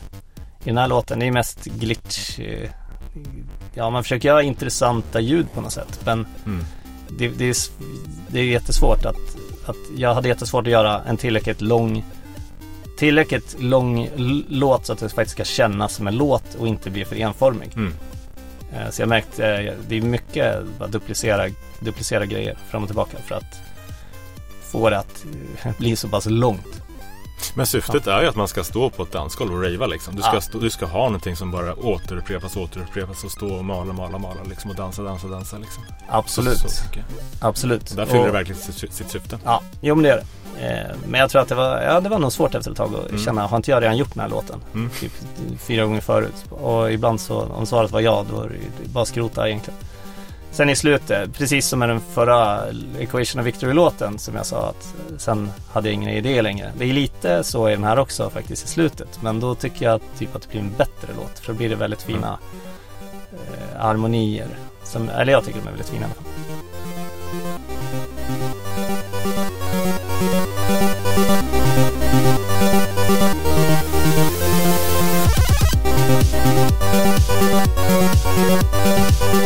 I 0.63 0.65
den 0.65 0.77
här 0.77 0.87
låten, 0.87 1.19
det 1.19 1.27
är 1.27 1.31
mest 1.31 1.63
glitch. 1.65 2.39
Eh, 2.39 2.69
ja, 3.73 3.89
man 3.89 4.03
försöker 4.03 4.27
göra 4.29 4.41
intressanta 4.43 5.19
ljud 5.19 5.47
på 5.53 5.61
något 5.61 5.73
sätt. 5.73 5.99
Men 6.05 6.25
Mm. 6.45 6.65
det, 7.17 7.27
det, 7.27 7.45
är, 7.49 7.55
det 8.27 8.39
är 8.39 8.43
jättesvårt 8.43 9.05
att, 9.05 9.15
att, 9.69 9.77
jag 9.97 10.13
hade 10.13 10.27
jättesvårt 10.27 10.67
att 10.67 10.71
göra 10.71 11.01
en 11.03 11.17
tillräckligt 11.17 11.61
lång 11.61 12.03
Tillräckligt 12.97 13.55
lång 13.59 14.09
låt 14.47 14.85
så 14.85 14.93
att 14.93 14.99
det 14.99 15.09
faktiskt 15.09 15.31
ska 15.31 15.43
kännas 15.43 15.93
som 15.93 16.07
en 16.07 16.17
låt 16.17 16.55
och 16.55 16.67
inte 16.67 16.89
bli 16.89 17.05
för 17.05 17.15
enformig. 17.15 17.71
Mm. 17.75 17.93
Eh, 18.73 18.89
Så 18.89 19.01
jag 19.01 19.09
märkte, 19.09 19.47
eh, 19.47 19.73
det 19.87 19.97
är 19.97 20.01
mycket 20.01 20.55
att 20.79 20.91
duplicera, 20.91 21.49
duplicera 21.79 22.25
grejer 22.25 22.57
fram 22.69 22.83
och 22.83 22.89
tillbaka 22.89 23.17
för 23.25 23.35
att 23.35 23.59
få 24.61 24.89
det 24.89 24.97
att 24.99 25.25
eh, 25.63 25.71
bli 25.77 25.95
så 25.95 26.07
pass 26.09 26.25
långt. 26.25 26.81
Men 27.55 27.65
syftet 27.65 28.07
är 28.07 28.21
ju 28.21 28.27
att 28.27 28.35
man 28.35 28.47
ska 28.47 28.63
stå 28.63 28.89
på 28.89 29.03
ett 29.03 29.11
dansgolv 29.11 29.53
och 29.53 29.63
ravea 29.63 29.87
liksom. 29.87 30.15
Du 30.15 30.21
ska, 30.21 30.33
Ja. 30.33 30.41
stå, 30.41 30.59
du 30.59 30.69
ska 30.69 30.85
ha 30.85 31.03
någonting 31.03 31.35
som 31.35 31.51
bara 31.51 31.73
återupprepas, 31.75 32.55
återupprepas 32.57 33.23
och 33.23 33.31
stå 33.31 33.53
och 33.55 33.65
mala, 33.65 33.93
mala, 33.93 34.17
mala 34.17 34.43
liksom 34.49 34.69
och 34.71 34.75
dansa, 34.77 35.03
dansa, 35.03 35.27
dansa 35.27 35.57
liksom. 35.57 35.83
Absolut, 36.09 36.57
Så, 36.59 36.69
så 36.69 36.83
absolut. 37.41 37.95
Där 37.95 38.05
fyller 38.05 38.19
Och- 38.19 38.25
det 38.25 38.31
verkligen 38.31 38.61
sitt, 38.61 38.93
sitt 38.93 39.09
syfte. 39.11 39.39
Ja, 39.45 39.61
jo 39.81 39.95
men 39.95 40.03
det 40.03 40.09
är 40.11 40.15
det. 40.15 40.23
Eh, 40.61 40.95
Men 41.07 41.19
jag 41.19 41.29
tror 41.29 41.41
att 41.41 41.47
det 41.49 41.55
var, 41.55 41.81
ja 41.81 41.99
det 42.01 42.09
var 42.09 42.19
nog 42.19 42.31
svårt 42.31 42.55
efter 42.55 42.71
ett 42.71 42.77
tag 42.77 42.95
att 42.95 43.09
Mm. 43.09 43.21
känna, 43.21 43.47
har 43.47 43.57
inte 43.57 43.71
jag 43.71 43.83
redan 43.83 43.97
gjort 43.97 44.13
den 44.13 44.21
här 44.21 44.29
låten? 44.29 44.59
Mm. 44.73 44.89
Typ 44.99 45.11
fyra 45.59 45.85
gånger 45.85 46.01
förut. 46.01 46.45
Och 46.49 46.91
ibland 46.91 47.21
så, 47.21 47.41
om 47.41 47.65
svaret 47.65 47.91
var 47.91 47.99
ja, 47.99 48.25
då 48.31 48.41
är 48.41 48.47
det 48.49 48.89
bara 48.89 49.05
skrota 49.05 49.47
egentligen. 49.49 49.79
Sen 50.51 50.69
i 50.69 50.75
slutet, 50.75 51.33
precis 51.33 51.67
som 51.67 51.79
med 51.79 51.89
den 51.89 51.99
förra 51.99 52.61
Equation 52.99 53.41
of 53.41 53.47
Victory-låten 53.47 54.19
som 54.19 54.35
jag 54.35 54.45
sa 54.45 54.69
att 54.69 54.95
eh, 55.11 55.17
sen 55.17 55.51
hade 55.71 55.87
jag 55.87 55.93
ingen 55.93 56.09
idé 56.09 56.41
längre. 56.41 56.71
Det 56.77 56.85
är 56.85 56.93
lite 56.93 57.43
så 57.43 57.69
i 57.69 57.71
den 57.71 57.83
här 57.83 57.99
också 57.99 58.29
faktiskt 58.29 58.65
i 58.65 58.67
slutet. 58.67 59.19
Men 59.21 59.39
då 59.39 59.55
tycker 59.55 59.85
jag 59.85 60.01
typ 60.17 60.35
att 60.35 60.41
det 60.41 60.47
blir 60.49 60.61
en 60.61 60.73
bättre 60.77 61.13
låt. 61.15 61.39
För 61.39 61.53
då 61.53 61.57
blir 61.57 61.69
det 61.69 61.75
väldigt 61.75 62.01
fina 62.01 62.39
eh, 63.31 63.81
harmonier. 63.81 64.47
Som, 64.83 65.09
eller 65.09 65.33
jag 65.33 65.45
tycker 65.45 65.59
de 65.59 65.67
är 65.67 65.71
väldigt 65.71 65.89
fina 65.89 66.01
i 66.01 66.05
alla 66.05 66.13
fall. 66.13 66.25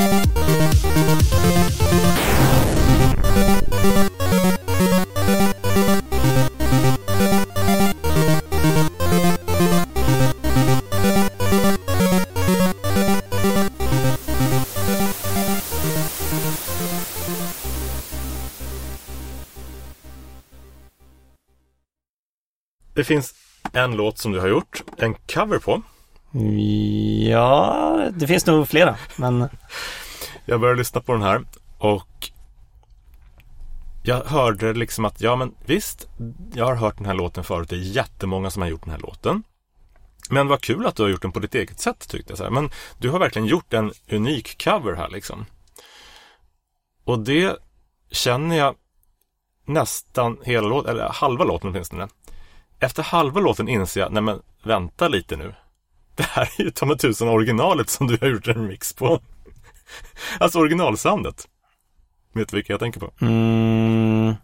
Det 0.00 0.27
låt 24.08 24.18
som 24.18 24.32
du 24.32 24.40
har 24.40 24.48
gjort, 24.48 24.82
en 24.98 25.14
cover 25.14 25.58
på. 25.58 25.82
Ja, 27.30 28.10
det 28.12 28.26
finns 28.26 28.46
nog 28.46 28.68
flera. 28.68 28.96
Men 29.16 29.48
Jag 30.44 30.60
började 30.60 30.78
lyssna 30.78 31.00
på 31.00 31.12
den 31.12 31.22
här 31.22 31.44
och 31.78 32.30
jag 34.02 34.24
hörde 34.24 34.72
liksom 34.72 35.04
att, 35.04 35.20
ja 35.20 35.36
men 35.36 35.54
visst, 35.66 36.08
jag 36.54 36.66
har 36.66 36.74
hört 36.74 36.96
den 36.96 37.06
här 37.06 37.14
låten 37.14 37.44
förut. 37.44 37.68
Det 37.68 37.76
är 37.76 37.80
jättemånga 37.96 38.50
som 38.50 38.62
har 38.62 38.68
gjort 38.68 38.84
den 38.84 38.90
här 38.90 39.00
låten. 39.00 39.42
Men 40.30 40.48
vad 40.48 40.60
kul 40.60 40.86
att 40.86 40.96
du 40.96 41.02
har 41.02 41.10
gjort 41.10 41.22
den 41.22 41.32
på 41.32 41.40
ditt 41.40 41.54
eget 41.54 41.80
sätt 41.80 42.08
tyckte 42.08 42.30
jag. 42.30 42.38
Så 42.38 42.44
här. 42.44 42.50
Men 42.50 42.70
du 42.98 43.10
har 43.10 43.18
verkligen 43.18 43.48
gjort 43.48 43.72
en 43.72 43.92
unik 44.10 44.64
cover 44.64 44.94
här 44.94 45.08
liksom. 45.08 45.46
Och 47.04 47.18
det 47.18 47.56
känner 48.10 48.56
jag 48.56 48.74
nästan 49.64 50.38
hela 50.42 50.68
låten, 50.68 50.90
eller 50.90 51.08
halva 51.08 51.44
låten 51.44 51.70
åtminstone. 51.70 52.08
Efter 52.80 53.02
halva 53.02 53.40
låten 53.40 53.68
inser 53.68 54.00
jag, 54.00 54.12
nej 54.12 54.22
men 54.22 54.42
vänta 54.62 55.08
lite 55.08 55.36
nu. 55.36 55.54
Det 56.14 56.22
här 56.22 56.50
är 56.58 56.62
ju 56.62 56.70
ta 56.70 56.86
mig 56.86 56.98
tusan 56.98 57.28
originalet 57.28 57.90
som 57.90 58.06
du 58.06 58.18
har 58.20 58.28
gjort 58.28 58.48
en 58.48 58.66
mix 58.66 58.92
på. 58.92 59.20
Alltså 60.40 60.58
originalsoundet. 60.58 61.48
Vet 62.32 62.48
du 62.48 62.56
vilka 62.56 62.72
jag 62.72 62.80
tänker 62.80 63.00
på? 63.00 63.10
mm, 63.20 64.34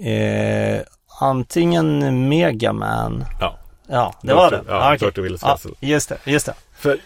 eh, 0.00 0.82
antingen 1.20 2.28
Megaman. 2.28 3.24
Ja. 3.40 3.58
Ja, 3.88 4.14
det 4.22 4.34
var 4.34 4.50
det. 4.50 4.64
Ja, 4.68 4.94
okej. 4.94 5.08
Dirty 5.08 5.20
Willis 5.20 5.42
just 5.80 6.08
det, 6.08 6.18
just 6.24 6.46
det. 6.46 6.54
För 6.78 6.98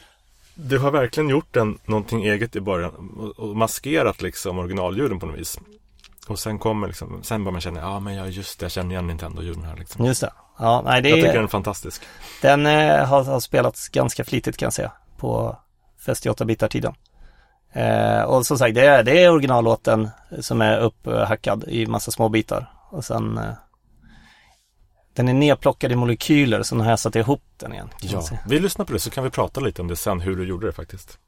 du 0.54 0.78
har 0.78 0.90
verkligen 0.90 1.28
gjort 1.28 1.56
en, 1.56 1.78
någonting 1.84 2.24
eget 2.24 2.56
i 2.56 2.60
början 2.60 3.34
och 3.36 3.56
maskerat 3.56 4.22
liksom 4.22 4.58
originalljuden 4.58 5.20
på 5.20 5.26
något 5.26 5.38
vis. 5.38 5.58
Och 6.30 6.38
sen 6.38 6.58
kommer 6.58 6.86
liksom, 6.86 7.22
sen 7.22 7.44
börjar 7.44 7.52
man 7.52 7.60
känna, 7.60 7.80
ja 7.80 8.00
men 8.00 8.14
ja 8.14 8.26
just 8.26 8.60
det, 8.60 8.64
jag 8.64 8.72
känner 8.72 8.90
igen 8.90 9.06
Nintendo-ljuden 9.06 9.64
här 9.64 9.76
liksom. 9.76 10.04
Just 10.04 10.20
det. 10.20 10.32
Ja, 10.58 10.82
nej, 10.84 11.02
det 11.02 11.08
Jag 11.08 11.16
tycker 11.16 11.28
är, 11.28 11.34
den 11.34 11.44
är 11.44 11.48
fantastisk. 11.48 12.02
den 12.42 12.66
eh, 12.66 13.04
har, 13.06 13.24
har 13.24 13.40
spelats 13.40 13.88
ganska 13.88 14.24
flitigt 14.24 14.56
kan 14.56 14.66
jag 14.66 14.72
säga 14.72 14.92
på 15.16 15.58
Fest 16.06 16.26
i 16.26 16.28
8-bitar-tiden. 16.28 16.94
Eh, 17.72 18.22
och 18.22 18.46
som 18.46 18.58
sagt, 18.58 18.74
det 18.74 18.86
är, 18.86 19.02
det 19.02 19.24
är 19.24 19.30
originallåten 19.30 20.10
som 20.40 20.60
är 20.60 20.78
upphackad 20.78 21.64
i 21.68 21.86
massa 21.86 22.10
små 22.10 22.28
bitar. 22.28 22.72
Och 22.90 23.04
sen 23.04 23.38
eh, 23.38 23.52
den 25.12 25.28
är 25.28 25.34
nedplockad 25.34 25.92
i 25.92 25.96
molekyler, 25.96 26.62
så 26.62 26.74
nu 26.74 26.82
har 26.84 26.90
jag 26.90 26.98
satt 26.98 27.16
ihop 27.16 27.42
den 27.56 27.72
igen. 27.72 27.88
Ja, 28.00 28.22
vi 28.46 28.60
lyssnar 28.60 28.84
på 28.84 28.92
det 28.92 29.00
så 29.00 29.10
kan 29.10 29.24
vi 29.24 29.30
prata 29.30 29.60
lite 29.60 29.82
om 29.82 29.88
det 29.88 29.96
sen, 29.96 30.20
hur 30.20 30.36
du 30.36 30.44
gjorde 30.44 30.66
det 30.66 30.72
faktiskt. 30.72 31.18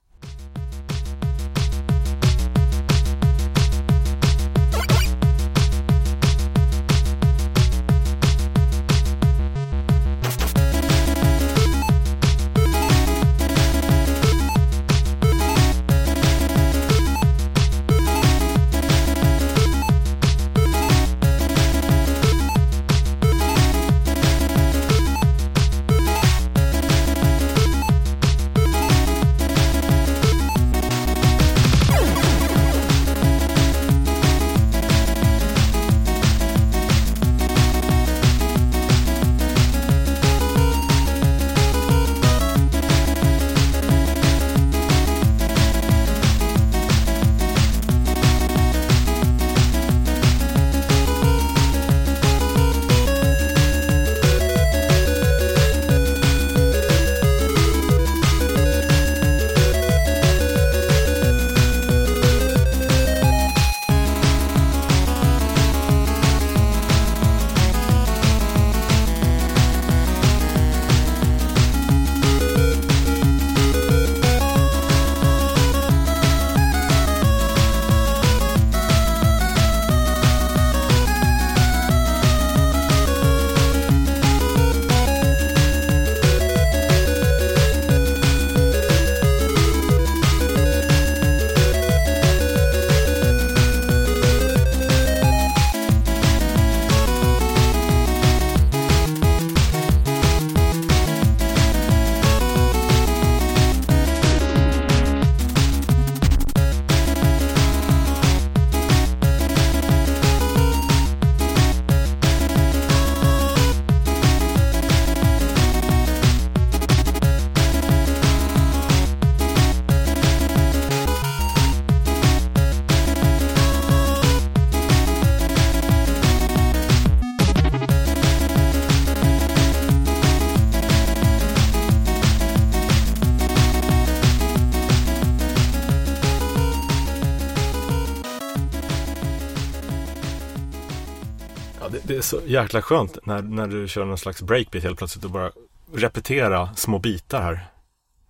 Är 142.22 142.26
så 142.26 142.40
jäkla 142.46 142.82
skönt 142.82 143.26
när, 143.26 143.42
när 143.42 143.66
du 143.66 143.88
kör 143.88 144.04
någon 144.04 144.18
slags 144.18 144.42
breakbeat 144.42 144.84
helt 144.84 144.98
plötsligt 144.98 145.24
och 145.24 145.30
bara 145.30 145.50
repetera 145.94 146.74
små 146.74 146.98
bitar 146.98 147.42
här. 147.42 147.66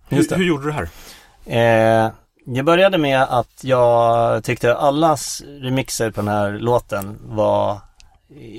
Hur, 0.07 0.35
hur 0.35 0.43
gjorde 0.43 0.63
du 0.63 0.71
det 0.71 0.75
här? 0.75 0.89
Eh, 2.05 2.11
jag 2.45 2.65
började 2.65 2.97
med 2.97 3.21
att 3.21 3.63
jag 3.63 4.43
tyckte 4.43 4.75
allas 4.75 5.41
remixer 5.45 6.11
på 6.11 6.21
den 6.21 6.27
här 6.27 6.51
låten 6.51 7.19
var 7.23 7.79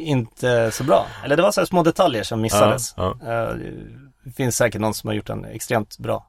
inte 0.07 0.71
så 0.71 0.85
bra. 0.85 1.07
Eller 1.25 1.37
det 1.37 1.43
var 1.43 1.53
så 1.53 1.61
här 1.61 1.67
små 1.67 1.83
detaljer 1.83 2.23
som 2.23 2.41
missades. 2.41 2.95
Ja, 2.97 3.17
Eh, 3.23 3.55
det 4.25 4.31
finns 4.37 4.57
säkert 4.57 4.81
någon 4.81 4.95
som 4.95 5.09
har 5.09 5.15
gjort 5.15 5.27
den 5.27 5.45
extremt 5.45 5.99
bra. 5.99 6.27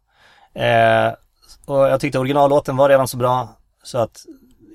Eh, 0.54 1.14
och 1.66 1.88
jag 1.88 2.00
tyckte 2.00 2.20
originallåten 2.20 2.78
var 2.78 2.90
redan 2.90 3.08
så 3.08 3.18
bra 3.18 3.50
så 3.84 3.98
att 3.98 4.26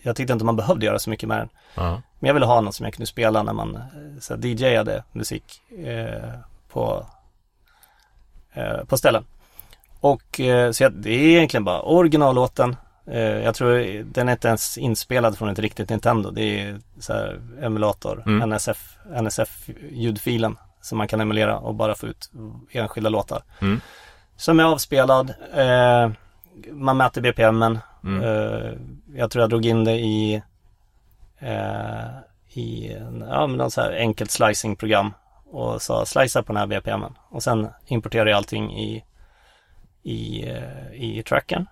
jag 0.02 0.16
tyckte 0.16 0.32
inte 0.32 0.44
man 0.44 0.56
behövde 0.56 0.86
göra 0.86 0.98
så 0.98 1.10
mycket 1.10 1.28
med 1.28 1.38
den. 1.38 1.48
Ja. 1.74 2.02
Men 2.18 2.26
jag 2.28 2.34
ville 2.34 2.46
ha 2.46 2.60
något 2.60 2.74
som 2.74 2.84
jag 2.84 2.94
kunde 2.94 3.06
spela 3.06 3.42
när 3.42 3.52
man 3.52 3.76
eh, 3.76 3.82
så 4.20 4.34
här, 4.34 4.46
DJade 4.46 5.04
musik 5.12 5.62
eh, 5.86 6.30
på, 6.68 7.06
eh, 8.52 8.84
på 8.84 8.96
ställen. 8.96 9.24
Och 10.00 10.40
så 10.72 10.82
jag, 10.82 10.92
det 10.92 11.10
är 11.10 11.36
egentligen 11.36 11.64
bara 11.64 11.82
originallåten. 11.82 12.76
Eh, 13.06 13.20
jag 13.20 13.54
tror 13.54 14.02
den 14.04 14.28
är 14.28 14.32
inte 14.32 14.48
ens 14.48 14.78
inspelad 14.78 15.38
från 15.38 15.48
ett 15.48 15.58
riktigt 15.58 15.88
Nintendo. 15.90 16.30
Det 16.30 16.60
är 16.60 16.80
så 16.98 17.12
här 17.12 17.40
emulator, 17.62 18.22
Mm. 18.26 18.48
NSF, 18.50 18.96
NSF-ljudfilen 19.16 20.56
som 20.80 20.98
man 20.98 21.08
kan 21.08 21.20
emulera 21.20 21.58
och 21.58 21.74
bara 21.74 21.94
få 21.94 22.06
ut 22.06 22.30
enskilda 22.70 23.10
låtar. 23.10 23.42
Mm. 23.60 23.80
Som 24.36 24.60
är 24.60 24.64
avspelad. 24.64 25.34
Eh, 25.54 26.10
man 26.72 26.96
mäter 26.96 27.20
BPMen. 27.20 27.78
Mm. 28.04 28.22
Eh, 28.22 28.72
jag 29.14 29.30
tror 29.30 29.42
jag 29.42 29.50
drog 29.50 29.66
in 29.66 29.84
det 29.84 29.98
i 29.98 30.34
eh, 30.34 30.42
Eh, 31.40 32.08
i 32.52 32.92
en, 32.92 33.24
ja, 33.28 33.46
men 33.46 33.56
någon 33.56 33.70
så 33.70 33.80
här 33.80 33.92
enkelt 33.92 34.30
slicing-program 34.30 35.12
och 35.44 35.82
sa 35.82 36.06
slicea 36.06 36.42
på 36.42 36.52
den 36.52 36.60
här 36.60 36.66
BPMen 36.66 37.12
och 37.28 37.42
sen 37.42 37.68
importerade 37.86 38.30
jag 38.30 38.36
allting 38.36 38.78
i 38.78 39.04
i, 40.02 40.48
eh, 40.50 40.92
i 40.92 41.22
tracken 41.22 41.66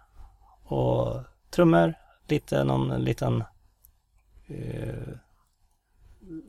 och 0.65 1.23
trummor, 1.51 1.95
lite 2.29 2.65
någon 2.65 3.05
liten 3.05 3.45
eh, 4.47 5.15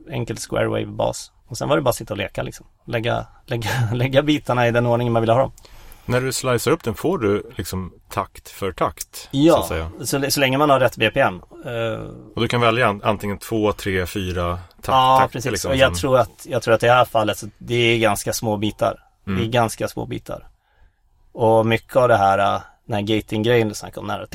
enkel 0.10 0.38
square 0.38 0.68
wave 0.68 0.86
bas. 0.86 1.32
Och 1.48 1.58
sen 1.58 1.70
var 1.70 1.76
det 1.76 1.82
bara 1.82 1.90
att 1.90 1.96
sitta 1.96 2.14
och 2.14 2.18
leka 2.18 2.44
liksom. 2.44 2.66
Lägga, 2.86 3.28
lägga, 3.46 3.70
lägga 3.94 4.24
bitarna 4.24 4.68
i 4.68 4.72
den 4.72 4.86
ordningen 4.86 5.14
man 5.14 5.22
ville 5.22 5.34
ha 5.34 5.40
dem. 5.40 5.52
När 6.10 6.22
du 6.22 6.34
slicear 6.34 6.70
upp 6.74 6.84
den 6.84 6.94
får 6.96 7.18
du 7.18 7.52
liksom 7.56 7.94
takt 8.10 8.50
för 8.50 8.72
takt. 8.72 9.16
Så 9.16 9.28
Ja, 9.32 9.66
säga. 9.68 9.92
så, 10.04 10.32
så 10.32 10.40
länge 10.40 10.58
man 10.58 10.70
har 10.70 10.80
rätt 10.80 10.98
BPM. 10.98 11.42
Eh, 11.66 12.00
Och 12.36 12.42
du 12.42 12.48
kan 12.48 12.62
välja 12.62 12.88
an- 12.88 13.02
antingen 13.04 13.38
två, 13.38 13.72
tre, 13.74 14.06
fyra 14.06 14.54
takt, 14.56 14.88
ja, 14.88 15.18
takter 15.20 15.34
precis. 15.34 15.52
liksom, 15.52 15.72
och 15.72 15.78
jag 15.78 15.88
som- 15.88 15.96
tror, 16.02 16.18
att, 16.20 16.46
jag 16.50 16.62
tror 16.64 16.74
att 16.74 16.84
i 16.84 16.86
det 16.86 16.92
här 16.94 17.06
fallet 17.06 17.38
så 17.38 17.48
det 17.58 17.76
är 17.76 17.98
ganska 18.00 18.34
små 18.34 18.58
bitar. 18.58 19.00
Det 19.26 19.32
är 19.32 19.36
Mm. 19.36 19.52
ganska 19.52 19.88
små 19.88 20.06
bitar. 20.06 20.48
Och 21.32 21.66
mycket 21.66 21.96
av 21.96 22.08
det 22.08 22.18
här, 22.18 22.56
äh, 22.56 22.62
den 22.86 22.94
här 22.96 23.02
gating-grejen 23.02 23.70
du 23.70 23.76
snackade 23.76 24.00
om, 24.00 24.10
här, 24.10 24.28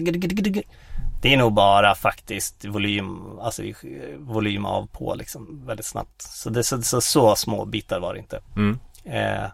det 1.23 1.33
är 1.33 1.37
nog 1.37 1.53
bara 1.53 1.95
faktiskt 1.95 2.65
volym, 2.65 3.39
alltså 3.41 3.63
eh, 3.63 3.75
volym 4.19 4.67
av 4.67 4.87
på 4.87 5.15
liksom 5.15 5.67
väldigt 5.67 5.87
snabbt. 5.87 6.23
Så 6.23 6.51
det 6.51 6.65
så, 6.65 6.83
så, 6.83 7.01
så 7.01 7.37
små 7.37 7.65
bitar 7.65 8.01
var 8.01 8.13
det 8.15 8.19
inte. 8.19 8.41
Mm. 8.57 8.79
Eh, 9.05 9.45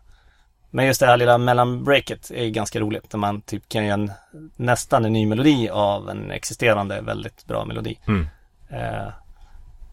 men 0.70 0.86
just 0.86 1.00
det 1.00 1.06
här 1.06 1.16
lilla 1.16 1.38
mellanbreaket 1.38 2.30
är 2.30 2.48
ganska 2.48 2.80
roligt. 2.80 3.12
När 3.12 3.18
man 3.18 3.40
typ 3.40 3.68
kan 3.68 3.84
göra 3.84 3.94
en, 3.94 4.12
nästan 4.56 5.04
en 5.04 5.12
ny 5.12 5.26
melodi 5.26 5.68
av 5.68 6.10
en 6.10 6.30
existerande 6.30 7.00
väldigt 7.00 7.46
bra 7.46 7.64
melodi. 7.64 7.98
Mm. 8.06 8.26
Eh, 8.68 9.12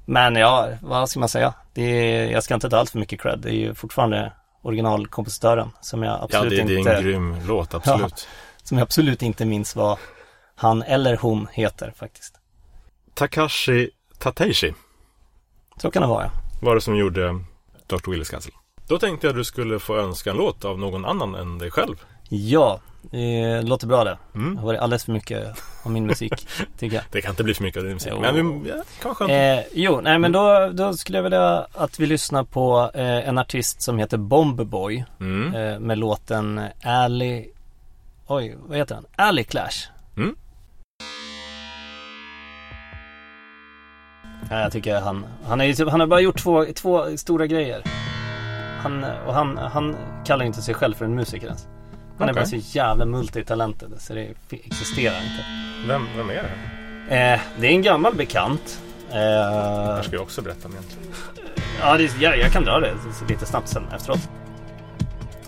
men 0.05 0.35
ja, 0.35 0.69
vad 0.81 1.09
ska 1.09 1.19
man 1.19 1.29
säga? 1.29 1.53
Det 1.73 1.81
är, 1.81 2.31
jag 2.31 2.43
ska 2.43 2.53
inte 2.53 2.69
ta 2.69 2.77
allt 2.77 2.89
för 2.89 2.99
mycket 2.99 3.21
cred. 3.21 3.39
Det 3.39 3.49
är 3.49 3.53
ju 3.53 3.73
fortfarande 3.73 4.31
originalkompositören 4.61 5.69
som 5.81 6.03
jag 6.03 6.13
Ja, 6.13 6.23
absolut 6.23 6.49
det, 6.49 6.63
det 6.63 6.73
är 6.73 6.77
inte 6.77 6.95
en 6.95 7.03
grym 7.03 7.35
låt, 7.47 7.73
absolut. 7.73 8.27
som 8.63 8.77
jag 8.77 8.83
absolut 8.85 9.21
inte 9.21 9.45
minns 9.45 9.75
vad 9.75 9.97
han 10.55 10.83
eller 10.83 11.17
hon 11.17 11.47
heter 11.51 11.93
faktiskt. 11.95 12.39
Takashi 13.13 13.89
Tateishi 14.17 14.73
Så 15.77 15.91
kan 15.91 16.01
det 16.01 16.07
vara 16.07 16.23
ja. 16.23 16.31
var 16.61 16.75
det 16.75 16.81
som 16.81 16.97
gjorde 16.97 17.39
Dr. 17.87 18.11
Willis 18.11 18.29
Castle. 18.29 18.53
Då 18.87 18.99
tänkte 18.99 19.27
jag 19.27 19.31
att 19.31 19.37
du 19.37 19.43
skulle 19.43 19.79
få 19.79 19.97
önska 19.97 20.29
en 20.31 20.37
låt 20.37 20.65
av 20.65 20.79
någon 20.79 21.05
annan 21.05 21.35
än 21.35 21.57
dig 21.57 21.71
själv. 21.71 21.95
Ja, 22.29 22.79
det 23.01 23.61
låter 23.61 23.87
bra 23.87 24.03
det. 24.03 24.17
Mm. 24.35 24.53
Det 24.53 24.59
har 24.59 24.65
varit 24.67 24.79
alldeles 24.79 25.05
för 25.05 25.11
mycket 25.11 25.63
av 25.83 25.91
min 25.91 26.05
musik, 26.05 26.47
tycker 26.79 26.95
jag. 26.95 27.05
Det 27.11 27.21
kan 27.21 27.29
inte 27.31 27.43
bli 27.43 27.53
för 27.53 27.63
mycket 27.63 27.77
av 27.79 27.83
din 27.83 27.93
musik, 27.93 28.11
Jo. 28.15 28.21
men 28.21 28.63
vi, 28.63 28.69
ja, 28.69 28.75
kanske. 29.01 29.25
Eh, 29.35 29.63
jo, 29.73 30.01
nej 30.03 30.19
men 30.19 30.31
då, 30.31 30.69
då 30.73 30.93
skulle 30.93 31.17
jag 31.17 31.23
vilja 31.23 31.67
att 31.73 31.99
vi 31.99 32.05
lyssnar 32.05 32.43
på 32.43 32.91
eh, 32.93 33.29
en 33.29 33.37
artist 33.37 33.81
som 33.81 33.97
heter 33.99 34.17
Bombboy 34.17 35.05
Mm. 35.19 35.55
eh, 35.55 35.79
med 35.79 35.97
låten 35.97 36.61
Alley 36.83 37.45
Oj, 38.27 38.55
vad 38.67 38.77
heter 38.77 38.95
den? 38.95 39.05
Alley 39.15 39.43
Clash 39.43 39.87
Mm. 40.17 40.35
Ja, 44.49 44.59
jag 44.59 44.71
tycker 44.71 44.99
han, 44.99 45.25
han, 45.47 45.61
är 45.61 45.73
typ, 45.73 45.89
han 45.89 45.99
har 45.99 46.07
bara 46.07 46.19
gjort 46.21 46.37
två, 46.43 46.65
två 46.75 47.17
stora 47.17 47.47
grejer 47.47 47.81
han, 48.77 49.03
Och 49.27 49.33
han, 49.33 49.57
han 49.57 49.95
kallar 50.25 50.45
inte 50.45 50.61
sig 50.61 50.73
själv 50.75 50.93
för 50.95 51.05
en 51.05 51.15
musiker 51.15 51.47
ens 51.47 51.67
Han 52.19 52.29
är 52.29 52.33
Okej. 52.33 52.41
bara 52.43 52.61
så 52.61 52.77
jävla 52.77 53.05
multitalented 53.05 53.91
så 53.97 54.13
det 54.13 54.27
existerar 54.51 55.15
inte 55.15 55.45
Vem, 55.87 56.07
vem 56.17 56.29
är 56.29 56.33
det? 57.09 57.15
eh, 57.15 57.39
Det 57.59 57.67
är 57.67 57.71
en 57.71 57.81
gammal 57.81 58.15
bekant 58.15 58.81
Det 59.11 59.15
här 59.17 59.97
eh, 59.97 60.01
ska 60.01 60.13
jag 60.13 60.21
också 60.21 60.41
berätta 60.41 60.67
om 60.67 60.71
egentligen. 60.73 61.07
Ja, 61.81 61.97
det, 61.97 62.11
jag, 62.21 62.37
jag 62.39 62.51
kan 62.51 62.63
dra 62.65 62.79
det 62.79 62.93
lite 63.29 63.45
snabbt 63.45 63.67
sen 63.67 63.83
efteråt. 63.95 64.29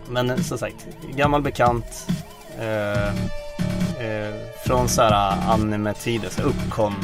Men 0.09 0.29
eh, 0.29 0.37
som 0.37 0.57
sagt, 0.57 0.87
gammal 1.15 1.41
bekant. 1.41 2.07
Eh, 2.59 3.07
eh, 4.05 4.33
från 4.65 4.89
så 4.89 5.01
här 5.01 5.33
anime-tider, 5.53 6.29
så 6.29 6.41
här 6.41 6.49
uppkom 6.49 6.95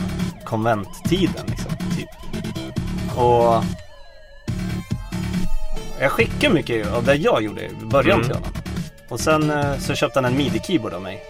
konventtiden 0.44 1.46
liksom. 1.48 1.72
Typ. 1.98 2.10
Och 3.18 3.64
jag 6.00 6.12
skickade 6.12 6.54
mycket 6.54 6.88
av 6.88 7.04
det 7.04 7.16
jag 7.16 7.42
gjorde 7.44 7.62
i 7.66 7.70
början 7.84 8.16
Mm. 8.16 8.26
till 8.28 8.36
honom. 8.36 8.52
Och 9.10 9.20
sen 9.20 9.50
eh, 9.50 9.78
så 9.78 9.96
köpte 9.96 10.20
han 10.20 10.26
en 10.26 10.38
midi-keyboard 10.42 10.94
av 10.94 11.02
mig. 11.02 11.24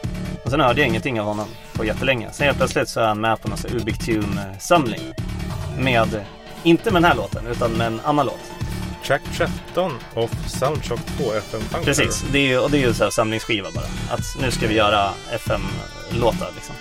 Och 0.44 0.52
sen 0.52 0.60
hörde 0.60 0.80
jag 0.82 0.88
ingenting 0.88 1.20
av 1.20 1.26
honom 1.28 1.48
på 1.74 1.86
jättelänge. 1.86 2.28
Sen 2.32 2.46
helt 2.46 2.58
plötsligt 2.58 2.90
så 2.90 3.00
är 3.00 3.08
han 3.08 3.22
med 3.22 3.42
på 3.42 3.48
någon 3.48 3.58
Ubik 3.82 3.98
Tune-samling. 4.00 5.02
Med, 5.80 6.26
inte 6.64 6.92
med 6.92 7.02
den 7.02 7.10
här 7.12 7.16
låten, 7.18 7.48
utan 7.48 7.72
med 7.72 7.88
en 7.88 8.00
annan 8.04 8.26
låt. 8.26 8.40
Track 9.06 9.22
13 9.38 9.92
of 10.14 10.32
Soundtrack 10.48 11.00
2 11.18 11.34
FM 11.34 11.62
Funker. 11.62 11.86
Precis, 11.86 12.26
det 12.32 12.52
är 12.54 12.60
och 12.64 12.72
det 12.72 12.78
är 12.78 12.88
ju 12.88 12.94
så 12.94 13.04
här 13.04 13.12
samlingsskiva 13.12 13.68
bara. 13.76 13.86
Att 14.14 14.42
nu 14.42 14.52
ska 14.52 14.68
vi 14.68 14.74
göra 14.76 15.10
FM-låtar 15.32 16.48
liksom. 16.56 16.76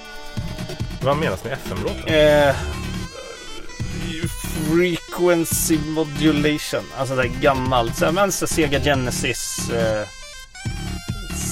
Vad 1.03 1.17
menas 1.17 1.45
med 1.45 1.53
FM-låten? 1.53 2.15
Eh, 2.15 2.55
frequency 4.71 5.79
modulation, 5.79 6.85
alltså 6.99 7.17
det 7.17 7.29
gammalt, 7.29 7.97
så 7.97 8.13
men 8.13 8.33
så 8.33 8.47
Sega 8.47 8.81
Genesis 8.81 9.71
eh, 9.71 10.09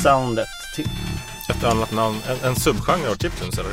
soundet. 0.03 0.49
Typ. 0.77 0.87
Ett 1.51 1.65
annat 1.65 1.93
namn, 1.93 2.19
en, 2.29 2.49
en 2.49 2.57
subgenre 2.57 3.11
av 3.11 3.17
chiptunes 3.17 3.59
eller? 3.59 3.73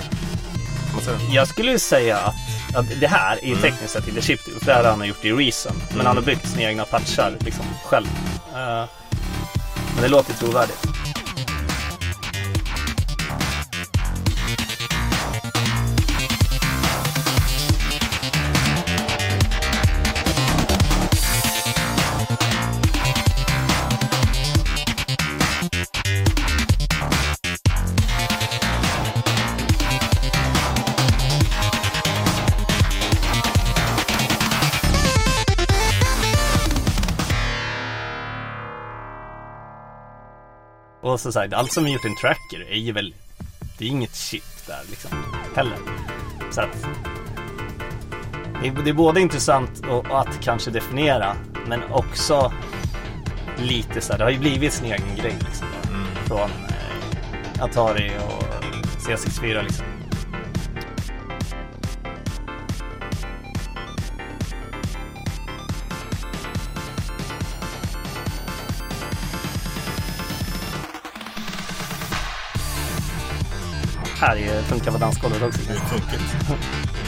Jag 1.31 1.47
skulle 1.47 1.71
ju 1.71 1.79
säga 1.79 2.17
att, 2.17 2.35
att 2.75 2.85
det 2.99 3.07
här 3.07 3.39
är 3.43 3.47
ju 3.47 3.55
tekniskt 3.55 3.89
sett 3.93 4.07
inte 4.07 4.21
chiptune, 4.21 4.59
för 4.59 4.65
det 4.65 4.73
här 4.73 4.83
har 4.83 4.89
han 4.89 5.07
gjort 5.07 5.25
i 5.25 5.31
Reason. 5.31 5.75
Men 5.87 5.93
Mm. 5.95 6.05
han 6.05 6.15
har 6.15 6.23
byggt 6.23 6.47
sina 6.49 6.61
egna 6.63 6.85
patchar 6.85 7.33
liksom 7.39 7.65
själv. 7.85 8.05
Eh, 8.53 8.85
men 9.93 10.01
det 10.01 10.07
låter 10.07 10.33
trovärdigt. 10.33 10.87
Och 41.09 41.19
så 41.19 41.31
sagt, 41.31 41.53
allt 41.53 41.71
som 41.71 41.85
är 41.85 41.89
gjort 41.89 42.05
i 42.05 42.07
en 42.07 42.15
tracker 42.15 42.71
är 42.71 42.77
ju 42.77 42.91
väl, 42.91 43.13
det 43.77 43.85
är 43.85 43.89
inget 43.89 44.15
chip 44.15 44.67
där 44.67 44.81
liksom, 44.89 45.11
heller. 45.55 45.77
Så 46.51 46.61
att, 46.61 46.87
det 48.61 48.89
är, 48.89 48.93
både 48.93 49.21
intressant 49.21 49.81
och, 49.89 50.19
att 50.21 50.41
kanske 50.41 50.71
definiera, 50.71 51.35
men 51.67 51.83
också 51.91 52.53
lite 53.57 54.01
så 54.01 54.11
här, 54.11 54.17
det 54.17 54.23
har 54.23 54.31
ju 54.31 54.39
blivit 54.39 54.73
sin 54.73 54.85
egen 54.85 55.15
grej 55.15 55.35
liksom. 55.39 55.67
Från 56.25 56.49
eh, 56.49 57.63
Atari 57.63 58.11
och 58.27 58.43
C64 58.99 59.63
liksom. 59.63 59.85
Här 74.21 74.61
funkar 74.61 74.91
på 74.91 74.97
dansgolvet 74.97 75.41
också. 75.41 75.59
Det 75.67 75.73
funkar. 75.73 76.98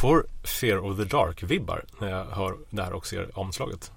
Får 0.00 0.26
Fear 0.44 0.78
of 0.90 0.96
the 0.96 1.04
Dark-vibbar 1.04 1.84
när 2.00 2.10
jag 2.10 2.24
hör 2.24 2.54
det 2.70 2.82
här 2.82 2.92
och 2.92 3.06
ser 3.06 3.38
omslaget. 3.38 3.92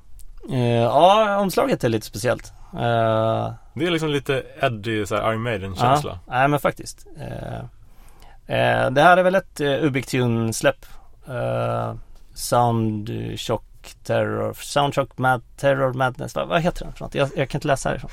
Eh, 0.50 0.60
ja, 0.60 1.38
omslaget 1.38 1.84
är 1.84 1.90
lite 1.90 2.06
speciellt. 2.06 2.54
Eh, 2.74 3.54
Det 3.74 3.86
är 3.86 3.92
liksom 3.92 4.10
lite 4.10 4.44
Eddie, 4.62 5.06
så 5.06 5.16
här 5.16 5.32
Iron 5.32 5.42
Maiden-känsla. 5.42 6.20
Ja, 6.26 6.34
nej 6.34 6.48
men 6.48 6.60
faktiskt. 6.60 7.08
Eh, 7.18 8.90
det 8.92 9.02
här 9.02 9.18
är 9.18 9.24
väl 9.24 9.36
ett 9.36 9.62
uh, 9.62 9.84
Ubiktune-släpp. 9.84 10.86
Uh, 11.30 11.94
Soundshock 12.34 13.96
Terror, 14.04 14.54
Soundshock 14.54 15.18
Mad 15.18 15.42
Terror 15.58 15.94
Madness. 15.94 16.36
Vad, 16.36 16.48
vad 16.48 16.62
heter 16.62 16.86
den 16.86 16.94
för 16.94 17.06
något? 17.06 17.16
Jag, 17.16 17.30
jag 17.36 17.50
kan 17.50 17.58
inte 17.58 17.68
läsa 17.68 17.90
härifrån. 17.90 18.12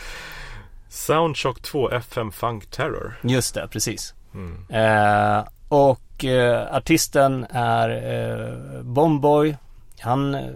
Soundshock 0.89 1.63
2 1.63 1.91
FM 1.91 2.33
Funk 2.33 2.67
Terror. 2.71 3.21
Just 3.23 3.55
det, 3.55 3.69
precis. 3.69 4.15
Mm. 4.35 4.67
Eh, 4.69 5.45
och 5.71 6.25
eh, 6.25 6.75
artisten 6.77 7.47
är 7.51 7.89
eh, 7.91 8.83
Bomboy. 8.83 9.57
Han, 10.01 10.35
eh, 10.35 10.51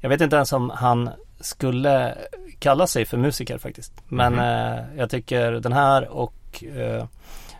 jag 0.00 0.08
vet 0.08 0.20
inte 0.20 0.36
ens 0.36 0.52
om 0.52 0.70
han 0.70 1.10
skulle 1.40 2.14
kalla 2.58 2.86
sig 2.86 3.04
för 3.04 3.16
musiker 3.16 3.58
faktiskt. 3.58 3.92
Men 4.08 4.32
Mhm. 4.32 4.40
eh, 4.44 4.84
jag 4.96 5.10
tycker 5.10 5.52
den 5.52 5.72
här 5.72 6.08
och 6.08 6.64
eh, 6.76 7.04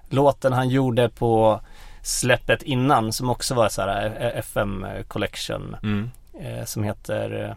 låten 0.09 0.53
han 0.53 0.69
gjorde 0.69 1.09
på 1.09 1.61
släppet 2.03 2.63
innan 2.63 3.13
som 3.13 3.31
också 3.31 3.55
var 3.55 3.69
så 3.69 3.83
här 3.83 4.17
eh, 4.21 4.39
FM 4.39 4.87
Collection 5.09 5.77
Mm. 5.83 6.11
eh, 6.41 6.65
som 6.65 6.85
heter 6.85 7.57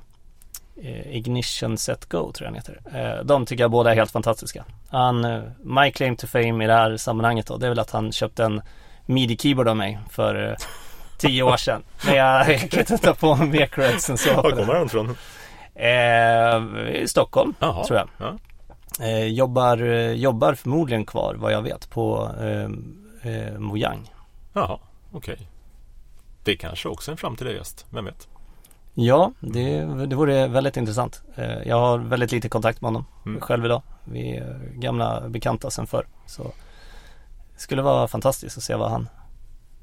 eh, 0.84 1.16
Ignition 1.16 1.78
Set 1.78 2.06
Go 2.06 2.32
tror 2.32 2.36
jag 2.48 2.54
den 2.54 2.56
heter. 2.56 3.24
De 3.24 3.46
tycker 3.46 3.64
jag 3.64 3.72
båda 3.72 3.92
är 3.92 3.96
helt 3.96 4.12
fantastiska. 4.12 4.66
Han, 4.90 5.42
my 5.64 5.92
claim 5.92 6.16
to 6.16 6.28
fame 6.28 6.64
i 6.64 6.68
det 6.68 6.74
här 6.74 6.98
sammanhanget 6.98 7.48
då, 7.48 7.58
det 7.58 7.66
är 7.66 7.70
väl 7.70 7.80
att 7.80 7.92
han 7.92 8.12
köpte 8.12 8.44
en 8.44 8.62
midi-keyboard 9.06 9.68
av 9.68 9.78
mig 9.78 10.00
för 10.12 10.50
eh, 10.50 10.56
tio 11.18 11.44
år 11.44 11.58
sedan. 11.58 11.84
Men 12.06 12.16
jag, 12.16 12.46
kan 12.72 12.80
inte 12.80 12.98
ta 12.98 13.14
på 13.14 13.36
mig 13.36 13.48
mer 13.48 13.66
creds 13.66 14.10
än 14.10 14.18
så. 14.18 14.34
Var 14.42 14.52
kommer 14.52 14.74
han 14.74 14.86
ifrån? 14.86 15.16
Eh, 15.76 16.96
I 17.02 17.06
Stockholm, 17.08 17.54
Jaha. 17.60 17.84
tror 17.86 18.00
jag. 18.00 18.10
Ja. 18.18 18.38
Eh, 19.06 19.24
jobbar, 19.28 19.78
eh, 19.84 20.12
jobbar 20.12 20.54
förmodligen 20.54 21.06
kvar, 21.06 21.36
vad 21.40 21.52
jag 21.54 21.62
vet, 21.62 21.90
på 21.90 22.32
eh, 22.42 23.32
eh, 23.34 23.54
Mojang. 23.60 24.12
Jaha, 24.54 24.80
okej. 25.12 25.48
Det 26.44 26.52
är 26.52 26.56
kanske 26.56 26.90
också 26.90 27.12
en 27.12 27.18
framtida 27.18 27.52
gäst, 27.52 27.86
vem 27.90 28.06
vet? 28.06 28.28
Ja, 28.94 29.32
det, 29.40 29.86
det 30.06 30.16
vore 30.16 30.48
väldigt 30.48 30.78
intressant. 30.78 31.22
Jag 31.66 31.80
har 31.80 31.98
väldigt 31.98 32.32
lite 32.32 32.50
kontakt 32.50 32.82
med 32.82 32.88
honom 32.88 33.06
Mm. 33.26 33.42
själv 33.42 33.66
idag. 33.66 33.82
Vi 34.04 34.38
är 34.38 34.60
gamla 34.74 35.30
bekanta 35.30 35.70
sedan 35.72 35.88
förr. 35.88 36.06
Så 36.26 36.52
det 37.56 37.60
skulle 37.62 37.82
vara 37.82 38.08
fantastiskt 38.08 38.58
att 38.58 38.64
se 38.64 38.76
vad 38.76 38.92
han 38.92 39.10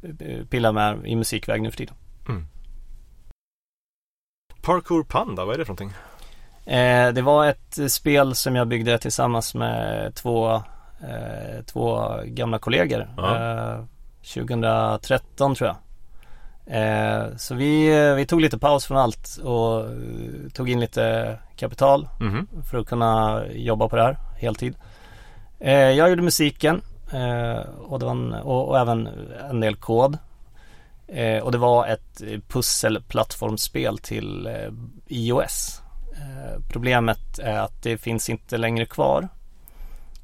eh, 0.02 0.44
pillar 0.46 0.72
med 0.72 1.06
i 1.06 1.16
musikväg 1.16 1.62
nu 1.62 1.70
för 1.70 1.76
tiden. 1.78 1.94
Parkour 4.62 5.02
Panda, 5.04 5.44
vad 5.44 5.54
är 5.54 5.58
det 5.58 5.64
för 5.64 5.72
någonting? 5.72 5.92
Eh, 6.74 7.12
det 7.12 7.22
var 7.22 7.46
ett 7.46 7.78
eh, 7.78 7.86
spel 7.86 8.34
som 8.34 8.56
jag 8.56 8.68
byggde 8.68 8.98
tillsammans 8.98 9.54
med 9.54 10.14
två, 10.14 10.54
eh, 11.00 11.62
två 11.66 12.14
gamla 12.24 12.58
kollegor. 12.58 13.00
Eh, 13.18 13.84
2013 14.34 15.54
tror 15.54 15.68
jag. 15.68 15.76
Eh, 16.66 17.36
så 17.36 17.54
vi, 17.54 17.88
vi 18.16 18.26
tog 18.26 18.40
lite 18.40 18.58
paus 18.58 18.86
från 18.86 18.96
allt 18.98 19.36
och 19.36 19.84
tog 20.52 20.70
in 20.70 20.80
lite 20.80 21.38
kapital 21.56 22.08
Mhm. 22.20 22.48
för 22.70 22.78
att 22.78 22.86
kunna 22.86 23.42
jobba 23.52 23.88
på 23.88 23.96
det 23.96 24.02
här 24.02 24.16
heltid. 24.38 24.74
Jag 25.96 26.10
gjorde 26.10 26.22
musiken 26.22 26.80
och, 27.78 27.98
det 27.98 28.04
var 28.04 28.12
en, 28.12 28.32
och, 28.32 28.68
och 28.68 28.78
även 28.78 29.08
en 29.50 29.60
del 29.60 29.76
kod. 29.76 30.18
Eh, 31.12 31.42
och 31.42 31.52
det 31.52 31.58
var 31.58 31.86
ett 31.86 32.22
pusselplattformsspel 32.48 33.98
till 33.98 34.46
eh, 34.46 34.72
iOS. 35.06 35.82
Eh, 36.16 36.60
problemet 36.68 37.38
är 37.38 37.58
att 37.58 37.82
det 37.82 37.98
finns 37.98 38.30
inte 38.30 38.56
längre 38.58 38.86
kvar. 38.86 39.28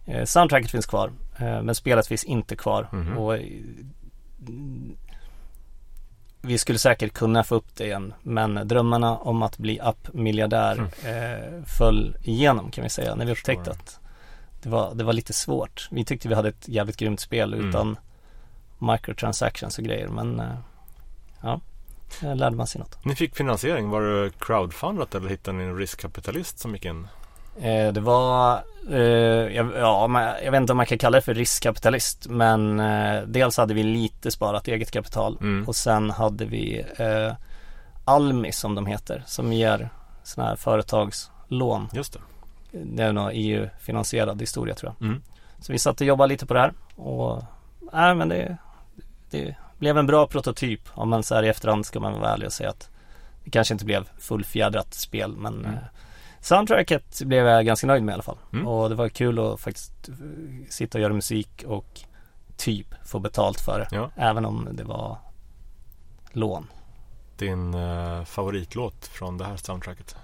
Eh, 0.05 0.25
soundtracket 0.25 0.71
finns 0.71 0.87
kvar 0.87 1.13
eh, 1.39 1.63
men 1.63 1.75
spelet 1.75 2.07
finns 2.07 2.25
inte 2.25 2.57
kvar. 2.57 2.89
Mhm. 2.93 3.19
Och, 3.19 3.37
eh, 3.37 3.43
vi 6.41 6.59
skulle 6.59 6.79
säkert 6.79 7.13
kunna 7.13 7.45
få 7.45 7.55
upp 7.55 7.77
det 7.77 7.85
igen 7.85 8.15
men 8.23 8.69
drömmarna 8.69 9.17
om 9.17 9.43
att 9.43 9.59
bli 9.59 9.81
app-miljardär 9.81 10.91
eh, 11.05 11.65
föll 11.79 12.17
igenom 12.23 12.71
kan 12.71 12.85
vi 12.85 12.91
säga 12.91 13.15
när 13.15 13.27
vi 13.27 13.33
upptäckte 13.33 13.71
att 13.71 14.01
det 14.67 14.73
var, 14.73 14.95
det 14.95 15.05
var 15.05 15.13
lite 15.13 15.33
svårt. 15.33 15.89
Vi 15.91 16.05
tyckte 16.05 16.29
vi 16.29 16.35
hade 16.35 16.49
ett 16.49 16.69
jävligt 16.69 16.97
grymt 16.97 17.21
spel 17.21 17.55
Mm. 17.55 17.69
utan 17.69 17.97
microtransactions 18.79 19.79
och 19.79 19.85
grejer 19.85 20.09
men 20.09 20.41
eh, 20.41 20.47
ja, 21.43 21.61
lärde 22.35 22.57
man 22.57 22.67
sig 22.67 22.79
något. 22.79 23.05
Ni 23.05 23.15
fick 23.15 23.37
finansiering, 23.37 23.89
var 23.89 24.03
det 24.03 24.31
crowdfundat 24.39 25.15
eller 25.15 25.29
hittade 25.29 25.57
ni 25.59 25.65
en 25.65 25.77
riskkapitalist 25.77 26.59
som 26.59 26.75
gick 26.75 26.85
in? 26.85 27.09
Eh, 27.61 27.93
det 27.93 28.01
var, 28.01 28.63
eh, 28.91 28.99
jag, 29.57 29.73
ja, 29.77 30.07
man, 30.07 30.23
jag 30.45 30.51
vet 30.53 30.61
inte 30.61 30.73
om 30.73 30.77
man 30.77 30.87
kan 30.87 30.99
kalla 30.99 31.17
det 31.19 31.23
för 31.23 31.35
riskkapitalist 31.35 32.27
men 32.29 32.81
eh, 32.81 33.23
dels 33.23 33.57
hade 33.57 33.75
vi 33.75 33.83
lite 33.83 34.31
sparat 34.31 34.69
eget 34.69 34.91
kapital 34.91 35.39
Mm. 35.41 35.69
och 35.69 35.77
sen 35.77 36.11
hade 36.11 36.45
vi 36.45 36.85
eh, 36.99 37.33
Almi 38.05 38.53
som 38.53 38.75
de 38.75 38.87
heter 38.87 39.23
som 39.27 39.53
ger 39.53 39.89
sådana 40.25 40.49
här 40.51 40.57
företagslån. 40.57 41.89
Just 41.93 42.13
det. 42.13 42.19
Det 42.85 43.03
är 43.03 43.13
nog 43.13 43.31
EU-finansierad 43.35 44.41
historia 44.41 44.75
tror 44.75 44.95
jag. 44.99 45.09
Mm. 45.09 45.23
Så 45.61 45.73
vi 45.73 45.79
satt 45.79 46.01
och 46.01 46.07
jobbade 46.07 46.29
lite 46.29 46.47
på 46.47 46.55
det 46.55 46.61
här 46.61 46.73
och 46.97 47.43
nej 47.93 48.15
men 48.15 48.29
det, 48.29 48.57
det 49.31 49.57
blev 49.79 49.99
en 49.99 50.07
bra 50.07 50.27
prototyp 50.27 50.81
om 50.95 51.09
man 51.09 51.23
så 51.23 51.35
här 51.35 51.43
i 51.43 51.49
efterhand 51.49 51.87
ska 51.87 52.01
man 52.01 52.21
vara 52.21 52.33
ärlig 52.33 52.47
och 52.47 52.53
säga 52.53 52.71
att 52.71 52.91
det 53.45 53.51
kanske 53.51 53.75
inte 53.75 53.85
blev 53.85 54.09
fullfjädrat 54.19 54.95
spel 54.95 55.35
men 55.37 55.55
Mm. 55.59 55.73
eh, 55.75 55.79
soundtracket 56.41 57.23
blev 57.25 57.47
jag 57.47 57.67
ganska 57.67 57.87
nöjd 57.87 58.03
med 58.03 58.13
i 58.13 58.15
alla 58.15 58.23
fall. 58.23 58.39
Mm. 58.53 58.67
Och 58.67 58.89
det 58.89 58.95
var 58.95 59.09
kul 59.09 59.39
att 59.39 59.61
faktiskt 59.61 60.09
eh, 60.09 60.15
sitta 60.69 60.99
och 60.99 61.03
göra 61.03 61.13
musik 61.13 61.65
och 61.67 62.01
typ 62.57 62.87
få 63.05 63.19
betalt 63.19 63.61
för 63.61 63.79
det. 63.79 63.97
Ja. 63.97 64.11
Även 64.17 64.45
om 64.45 64.69
det 64.73 64.85
var 64.85 65.19
lån. 66.33 66.67
Din 67.39 67.75
eh, 67.75 68.25
favoritlåt 68.25 69.07
från 69.07 69.39
det 69.39 69.45
här 69.45 69.57
soundtracket? 69.57 70.17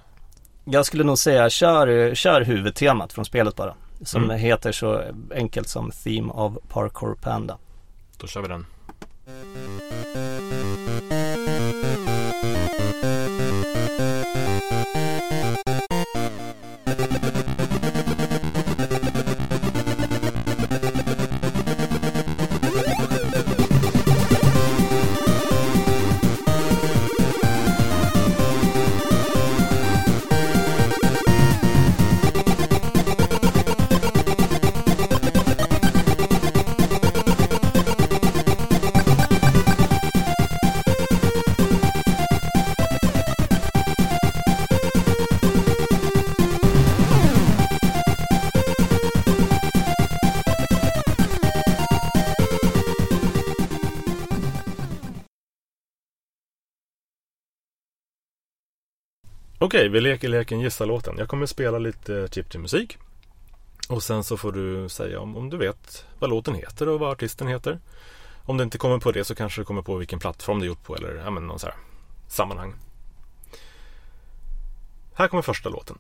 Jag 0.64 0.86
skulle 0.86 1.05
nog 1.05 1.18
säga 1.18 1.51
kör, 1.51 2.14
kör 2.14 2.40
huvudtemat 2.40 3.12
från 3.12 3.24
spelet 3.24 3.56
bara. 3.56 3.74
Som 4.05 4.24
Mm. 4.24 4.39
heter 4.39 4.72
så 4.72 5.02
enkelt 5.34 5.68
som 5.68 5.90
Theme 6.05 6.32
of 6.32 6.52
Parkour 6.68 7.14
Panda. 7.14 7.59
Då 8.18 8.26
kör 8.26 8.43
vi 8.43 8.48
den. 8.48 8.66
Okej, 59.62 59.89
vi 59.89 60.01
leker 60.01 60.28
leken 60.28 60.60
Gissa 60.60 60.84
låten. 60.84 61.14
Jag 61.18 61.28
kommer 61.28 61.47
spela 61.47 61.78
lite 61.78 62.28
chip 62.30 62.55
musik 62.55 62.98
Och 63.89 64.02
sen 64.02 64.24
så 64.24 64.36
får 64.36 64.52
du 64.52 64.89
säga 64.89 65.20
om, 65.20 65.36
om 65.36 65.51
du 65.51 65.56
vet 65.56 66.06
vad 66.18 66.30
låten 66.30 66.55
heter 66.55 66.89
och 66.89 67.01
vad 67.01 67.12
artisten 67.12 67.47
heter. 67.47 67.80
Om 68.44 68.56
du 68.56 68.64
inte 68.64 68.78
kommer 68.78 68.98
på 68.98 69.12
det 69.12 69.24
så 69.24 69.34
kanske 69.34 69.60
du 69.60 69.64
kommer 69.64 69.82
på 69.82 69.97
vilken 69.97 70.18
plattform 70.18 70.59
det 70.59 70.64
är 70.64 70.66
gjort 70.66 70.82
på 70.82 70.97
eller 70.97 71.14
ja, 71.14 71.30
men 71.30 71.47
någon 71.47 71.59
så 71.59 71.66
här 71.66 71.76
sammanhang. 72.28 72.74
Här 75.14 75.28
kommer 75.28 75.43
första 75.43 75.68
låten. 75.68 75.98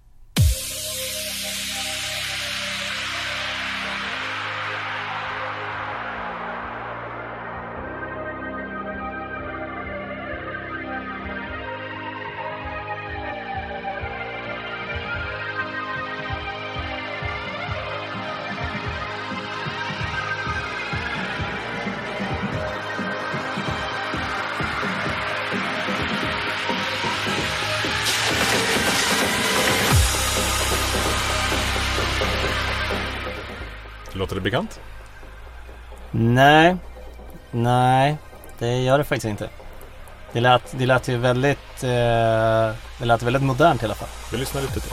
Bekant? 34.52 34.80
Nej, 36.10 36.76
nej, 37.50 38.16
det 38.58 38.82
gör 38.82 38.98
det 38.98 39.04
faktiskt 39.04 39.26
inte. 39.26 39.48
Det 40.32 40.40
lät, 40.40 40.74
det 40.78 40.86
lät 40.86 41.08
ju 41.08 41.16
väldigt, 41.16 41.84
eh, 41.84 42.74
det 42.98 43.04
lät 43.04 43.22
väldigt 43.22 43.42
modernt 43.42 43.82
i 43.82 43.84
alla 43.84 43.94
fall. 43.94 44.08
Vi 44.32 44.38
lyssnar 44.38 44.62
lite 44.62 44.80
till. 44.80 44.92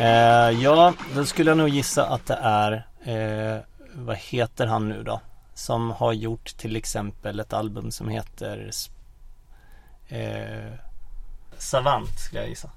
Eh, 0.00 0.50
ja, 0.62 0.94
då 1.14 1.24
skulle 1.24 1.50
jag 1.50 1.58
nog 1.58 1.68
gissa 1.68 2.06
att 2.06 2.26
det 2.26 2.38
är, 2.42 2.86
eh, 3.04 3.60
vad 3.94 4.16
heter 4.16 4.66
han 4.66 4.88
nu 4.88 5.02
då? 5.02 5.20
Som 5.54 5.90
har 5.90 6.12
gjort 6.12 6.56
till 6.56 6.76
exempel 6.76 7.40
ett 7.40 7.52
album 7.52 7.90
som 7.90 8.08
heter 8.08 8.70
eh, 10.08 10.72
Savant 11.58 12.18
skulle 12.18 12.40
jag 12.40 12.48
gissa. 12.48 12.70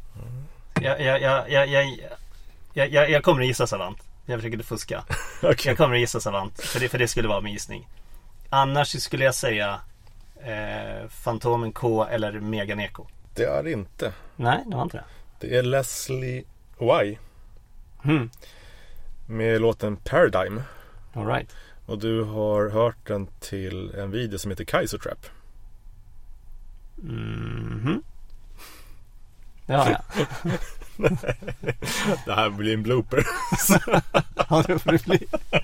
Jag, 0.82 1.02
jag, 1.02 1.22
jag, 1.22 1.52
jag, 1.52 1.68
jag, 1.68 2.00
jag, 2.74 2.90
jag, 2.90 3.10
jag 3.10 3.24
kommer 3.24 3.41
att 3.41 3.48
gissa 3.48 3.68
Savant. 3.68 3.98
Jag 4.26 4.40
försöker 4.40 4.54
inte 4.54 4.68
fuska. 4.68 5.04
Okej. 5.44 5.58
Jag 5.66 5.78
kommer 5.78 5.96
att 5.96 6.02
gissa 6.02 6.20
Savant, 6.20 6.62
för 6.62 6.80
det, 6.80 6.90
för 6.90 6.98
det 6.98 7.08
skulle 7.08 7.28
vara 7.28 7.41
min 7.41 7.54
gissning. 7.54 7.88
Annars 8.50 9.02
skulle 9.02 9.26
jag 9.26 9.36
säga 9.36 9.80
eh, 10.44 11.10
Fantomen 11.10 11.72
K 11.72 12.06
eller 12.06 12.32
Megan 12.40 12.80
Eko. 12.80 13.06
Det 13.36 13.44
är 13.44 13.64
det 13.64 13.72
inte. 13.72 14.14
Nej, 14.36 14.64
det 14.68 14.76
var 14.76 14.84
inte 14.84 14.98
det. 14.98 15.04
Det 15.40 15.58
är 15.58 15.64
Leslie 15.64 16.44
Y 16.81 17.18
Hmm. 18.03 18.30
med 19.26 19.61
låten 19.61 19.97
Paradigm. 19.97 20.61
All 21.14 21.26
right. 21.27 21.56
Och 21.85 21.99
du 21.99 22.23
har 22.23 22.69
hört 22.69 23.07
den 23.07 23.27
till 23.39 23.91
en 23.95 24.11
video 24.11 24.39
som 24.39 24.51
heter 24.51 24.64
Kaiser 24.64 24.97
Trap. 24.97 25.26
Mhm. 26.95 28.03
Det 29.65 29.73
har 29.73 29.89
jag. 29.89 30.01
Det 32.26 32.34
här 32.34 32.49
blir 32.49 32.73
en 32.73 32.84
blooper. 32.84 33.23
Ja, 34.49 34.64
det 34.68 34.80
får 34.80 34.91
det 34.91 35.03
bli. 35.06 35.27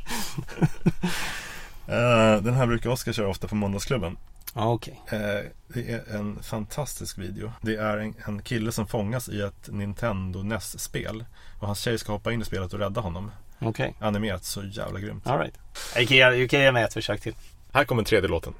Eh, 1.88 2.42
den 2.42 2.54
här 2.54 2.66
brukar 2.68 2.90
Oskar 2.90 3.14
köra 3.14 3.28
ofta 3.28 3.48
på 3.48 3.56
Måndagsklubben. 3.56 4.18
Ja, 4.58 4.74
okej. 4.74 5.02
Eh, 5.08 5.52
det 5.68 5.92
är 5.92 6.16
en 6.16 6.44
fantastisk 6.44 7.18
video. 7.18 7.52
Det 7.62 7.76
är 7.76 7.98
en, 7.98 8.14
en 8.28 8.42
kille 8.42 8.72
som 8.72 8.88
fångas 8.88 9.30
i 9.30 9.42
ett 9.42 9.70
Nintendo 9.72 10.44
NES-spel. 10.44 11.26
Och 11.60 11.68
hans 11.68 11.80
tjej 11.80 11.98
ska 12.00 12.12
hoppa 12.12 12.32
in 12.32 12.42
i 12.42 12.46
spelet 12.46 12.74
och 12.74 12.80
rädda 12.80 13.02
honom. 13.02 13.32
Okej. 13.60 13.96
Animerat 14.00 14.44
så 14.44 14.64
jävla 14.64 15.00
grymt. 15.00 15.28
All 15.28 15.40
right. 15.40 15.56
Jag 15.96 16.08
kan, 16.08 16.18
ge- 16.18 16.40
jag 16.40 16.50
kan 16.50 16.60
ge 16.60 16.72
mig 16.72 16.84
ett 16.84 16.94
försök 16.94 17.22
till. 17.22 17.36
Här 17.74 17.86
kommer 17.86 18.04
tredje 18.04 18.30
låten. 18.30 18.54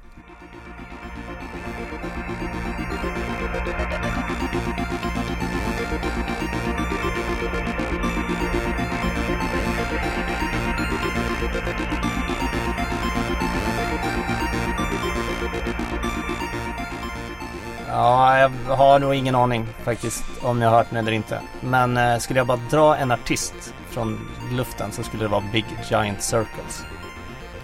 Ja, 17.96 18.38
jag 18.38 18.76
har 18.76 18.98
nog 18.98 19.14
ingen 19.14 19.34
aning 19.34 19.66
faktiskt 19.84 20.24
om 20.42 20.62
jag 20.62 20.70
har 20.70 20.76
hört 20.76 20.86
den 20.90 20.98
eller 20.98 21.12
inte. 21.12 21.40
Men 21.60 21.96
eh, 21.96 22.18
skulle 22.18 22.40
jag 22.40 22.46
bara 22.46 22.60
dra 22.70 22.96
en 22.96 23.12
artist 23.12 23.74
från 23.90 24.28
luften 24.52 24.92
så 24.92 25.02
skulle 25.02 25.22
det 25.22 25.28
vara 25.28 25.44
Big 25.52 25.64
Giant 25.90 26.22
Circles. 26.22 26.84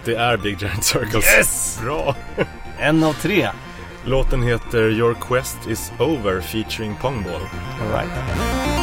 Det 0.05 0.15
är 0.15 0.37
Big 0.37 0.61
Giant 0.61 0.83
Circles. 0.83 1.37
Yes! 1.37 1.79
Bra! 1.83 2.15
En 2.79 3.03
av 3.03 3.13
tre. 3.13 3.49
Låten 4.05 4.43
heter 4.43 4.89
Your 4.89 5.13
Quest 5.13 5.67
Is 5.67 5.91
Over 5.99 6.41
featuring 6.41 6.95
Pongball. 7.01 7.41
All 7.81 7.91
right. 7.91 8.82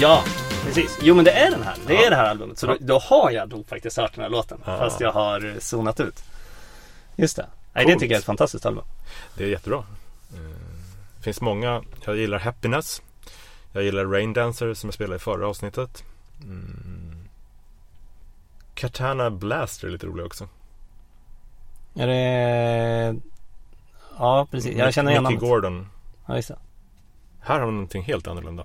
Ja, 0.00 0.24
precis. 0.64 0.98
Jo 1.02 1.14
men 1.14 1.24
det 1.24 1.30
är 1.32 1.50
den 1.50 1.62
här. 1.62 1.76
Det 1.86 1.96
är 1.96 2.02
Ja. 2.04 2.10
det 2.10 2.16
här 2.16 2.24
albumet. 2.30 2.58
Så 2.58 2.66
då, 2.66 2.76
då 2.80 2.98
har 2.98 3.30
jag 3.30 3.50
nog 3.50 3.66
faktiskt 3.68 3.96
hört 3.96 4.14
den 4.14 4.22
här 4.22 4.30
låten. 4.30 4.58
Ja. 4.64 4.78
Fast 4.78 5.00
jag 5.00 5.12
har 5.12 5.46
eh, 5.46 5.58
zonat 5.58 6.00
ut. 6.00 6.24
Just 7.16 7.36
det. 7.36 7.46
Nej, 7.72 7.86
det 7.86 7.92
tycker 7.92 8.06
jag 8.06 8.12
är 8.12 8.18
ett 8.18 8.24
fantastiskt 8.24 8.66
album. 8.66 8.84
Det 9.34 9.44
är 9.44 9.48
jättebra. 9.48 9.78
Eh, 10.34 10.40
Det 11.16 11.22
finns 11.24 11.40
många. 11.40 11.82
Jag 12.04 12.16
gillar 12.16 12.38
Happiness. 12.38 13.02
Jag 13.72 13.82
gillar 13.82 14.04
Rain 14.04 14.32
Dancer 14.32 14.74
som 14.74 14.86
jag 14.88 14.94
spelade 14.94 15.16
i 15.16 15.18
förra 15.18 15.48
avsnittet. 15.48 16.04
Mm. 16.42 17.28
Katana 18.74 19.30
Blaster 19.30 19.86
är 19.88 19.92
lite 19.92 20.06
rolig 20.06 20.26
också. 20.26 20.48
Är 21.94 22.06
det... 22.06 23.16
Ja, 24.18 24.46
precis. 24.50 24.76
Jag 24.76 24.94
känner 24.94 25.10
igen 25.10 25.22
namnet. 25.22 25.40
Gordon. 25.40 25.88
Ja, 26.26 26.36
just 26.36 26.48
det. 26.48 26.58
Här 27.40 27.54
har 27.54 27.60
de 27.60 27.74
någonting 27.74 28.02
helt 28.02 28.26
annorlunda. 28.26 28.64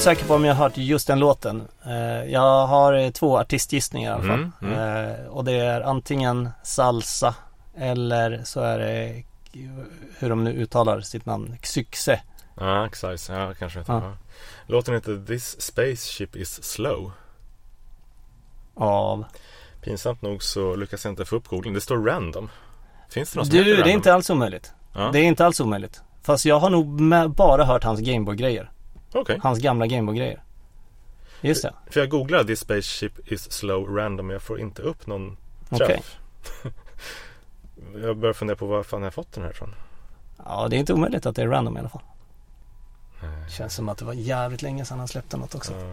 Osäker 0.00 0.24
på 0.26 0.34
om 0.34 0.44
jag 0.44 0.54
har 0.54 0.64
hört 0.64 0.76
just 0.76 1.06
den 1.06 1.18
låten. 1.18 1.68
Eh, 1.86 2.24
Jag 2.32 2.66
har 2.66 2.92
eh, 2.92 3.10
två 3.10 3.38
artistgissningar 3.38 4.10
i 4.10 4.14
alla 4.14 4.22
fall. 4.22 4.50
Mm, 4.62 4.74
mm. 4.74 5.10
Eh, 5.10 5.26
Och 5.26 5.44
det 5.44 5.52
är 5.52 5.80
antingen 5.80 6.48
salsa 6.62 7.34
eller 7.76 8.40
så 8.44 8.60
är 8.60 8.78
det 8.78 9.22
hur 10.18 10.28
de 10.30 10.44
nu 10.44 10.50
uttalar 10.52 11.00
sitt 11.00 11.26
namn, 11.26 11.56
Xyxe. 11.62 12.20
Ja, 12.60 12.86
exakt. 12.86 13.28
Ja, 13.28 13.54
kanske 13.58 13.78
heter 13.78 13.92
ja. 13.92 14.12
Låten 14.66 14.94
heter 14.94 15.24
This 15.26 15.60
Spaceship 15.60 16.36
Is 16.36 16.62
Slow. 16.64 17.12
Av 18.74 19.24
Pinsamt 19.82 20.22
nog 20.22 20.42
så 20.42 20.76
lyckas 20.76 21.04
jag 21.04 21.12
inte 21.12 21.24
få 21.24 21.36
upp 21.36 21.48
googling. 21.48 21.74
Det 21.74 21.80
står 21.80 21.96
random. 22.04 22.50
Finns 23.10 23.32
det 23.32 23.36
någon 23.38 23.46
som 23.46 23.54
heter 23.56 23.64
Du, 23.70 23.70
det 23.76 23.80
är 23.80 23.82
random? 23.82 23.96
inte 23.96 24.14
alls 24.14 24.30
omöjligt. 24.30 24.72
Ja. 24.94 25.10
Det 25.12 25.18
är 25.18 25.22
inte 25.24 25.46
alls 25.46 25.60
omöjligt. 25.60 26.02
Fast 26.22 26.44
jag 26.44 26.60
har 26.60 26.70
nog 26.70 27.02
bara 27.34 27.64
hört 27.64 27.84
hans 27.84 28.00
Gameboy-grejer. 28.00 28.70
Okej. 29.12 29.38
Hans 29.42 29.58
gamla 29.58 29.86
Gameboy-grejer. 29.86 30.42
Just 31.40 31.62
det. 31.62 31.74
För 31.90 32.00
jag 32.00 32.08
googlar 32.08 32.44
This 32.44 32.60
Spaceship 32.60 33.32
Is 33.32 33.52
Slow 33.52 33.96
Random 33.96 34.26
men 34.26 34.34
jag 34.34 34.42
får 34.42 34.60
inte 34.60 34.82
upp 34.82 35.06
någon 35.06 35.36
träff. 35.70 36.16
jag 38.02 38.16
börjar 38.16 38.32
fundera 38.32 38.56
på 38.56 38.66
var 38.66 38.82
fan 38.82 39.02
jag 39.02 39.14
fått 39.14 39.32
den 39.32 39.44
här 39.44 39.50
ifrån. 39.50 39.74
Ja, 40.44 40.68
det 40.70 40.76
är 40.76 40.78
inte 40.78 40.92
omöjligt 40.92 41.26
att 41.26 41.36
det 41.36 41.42
är 41.42 41.48
random 41.48 41.76
i 41.76 41.80
alla 41.80 41.88
fall. 41.88 42.02
Nej. 43.22 43.50
Känns 43.50 43.74
som 43.74 43.88
att 43.88 43.98
det 43.98 44.04
var 44.04 44.12
jävligt 44.12 44.62
länge 44.62 44.84
sedan 44.84 44.98
han 44.98 45.08
släppte 45.08 45.36
något 45.36 45.54
också. 45.54 45.72
Ja. 45.72 45.92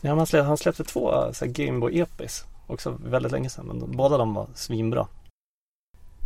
Ja, 0.00 0.14
han, 0.14 0.26
släppte, 0.26 0.46
han 0.46 0.56
släppte 0.56 0.84
två 0.84 1.10
här, 1.10 1.46
Gameboy 1.46 2.00
Epis. 2.00 2.44
Också 2.66 2.96
väldigt 3.04 3.32
länge 3.32 3.50
sedan. 3.50 3.66
Men 3.66 3.96
båda 3.96 4.18
de 4.18 4.34
var 4.34 4.46
svinbra. 4.54 5.06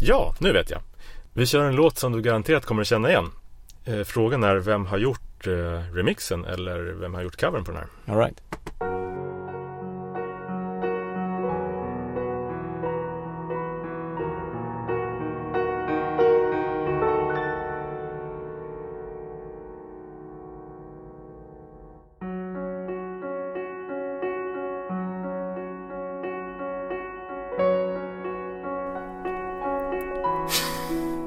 ja, 0.01 0.35
nu 0.39 0.53
vet 0.53 0.71
jag. 0.71 0.81
Vi 1.33 1.47
kör 1.47 1.65
en 1.65 1.75
låt 1.75 1.99
som 1.99 2.13
du 2.13 2.23
garanterat 2.23 2.65
kommer 2.65 2.83
att 2.83 2.89
känna 2.89 3.11
igen. 3.11 3.31
Eh, 3.89 4.05
frågan 4.05 4.45
är 4.45 4.57
vem 4.57 4.87
har 4.87 4.99
gjort 4.99 5.47
eh, 5.47 5.95
remixen 5.95 6.45
eller 6.45 6.79
vem 6.79 7.15
har 7.15 7.23
gjort 7.23 7.41
covern 7.41 7.65
på 7.65 7.73
den 7.73 7.81
här? 7.81 8.15
All 8.15 8.21
right. 8.21 8.43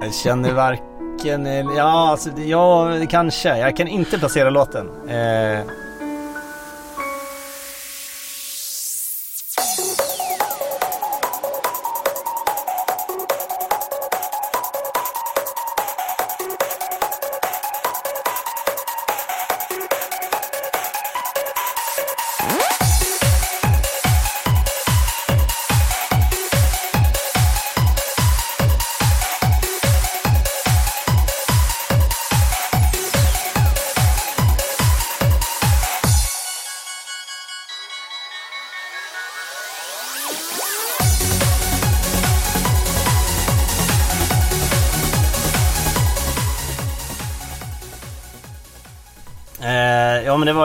Jag 0.02 0.14
känner 0.14 0.54
varken, 0.54 0.89
Eh, 1.26 1.66
ja 1.78 2.10
alltså, 2.12 2.30
ja 2.30 2.92
kanske. 3.10 3.58
Jag 3.58 3.76
kan 3.76 3.88
inte 3.88 4.20
placera 4.20 4.50
låten. 4.50 4.90
Eh, 5.08 5.60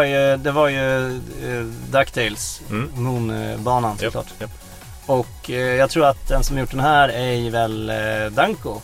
var 0.05 0.31
ju, 0.31 0.37
det 0.37 0.51
var 0.51 0.69
ju 0.69 1.21
uh, 1.45 1.65
DuckTales, 1.91 2.61
Mm. 2.71 2.91
Moon-banan 2.97 3.99
såklart. 3.99 4.27
japp. 4.41 4.51
Och 5.07 5.51
eh, 5.51 5.57
jag 5.57 5.91
tror 5.91 6.07
att 6.07 6.29
den 6.29 6.45
som 6.45 6.59
gjort 6.59 6.71
den 6.71 6.81
här 6.81 7.09
är 7.09 7.51
väl 7.51 7.91
uh, 7.91 8.33
Danko. 8.33 8.81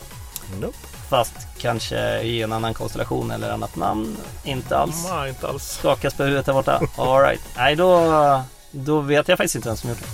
Nope. 0.61 0.77
Fast 1.09 1.35
kanske 1.59 2.21
i 2.21 2.43
en 2.43 2.53
annan 2.53 2.75
konstellation 2.75 3.31
eller 3.31 3.51
annat 3.51 3.77
namn. 3.77 4.17
Inte 4.45 4.77
alls. 4.79 5.07
Nej, 5.11 5.29
inte 5.29 5.49
alls. 5.49 5.79
Skakas 5.79 6.15
på 6.15 6.23
huvudet 6.23 6.47
där 6.47 6.53
borta. 6.53 6.81
Alright. 6.97 7.41
Nej, 7.57 7.77
då, 7.77 8.43
då 8.71 9.01
vet 9.01 9.29
jag 9.29 9.39
faktiskt 9.39 9.55
inte 9.55 9.69
vem 9.69 9.77
som 9.77 9.91
gjort 9.91 9.99
det. 10.01 10.07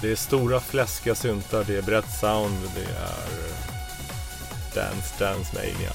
Det 0.00 0.10
är 0.12 0.16
stora 0.16 0.60
fläskiga 0.60 1.14
syntar, 1.14 1.64
det 1.66 1.76
är 1.76 1.82
brett 1.82 2.10
sound, 2.20 2.56
det 2.74 2.80
är 2.80 3.53
Dance 4.74 5.24
Dance 5.24 5.56
Mania. 5.56 5.92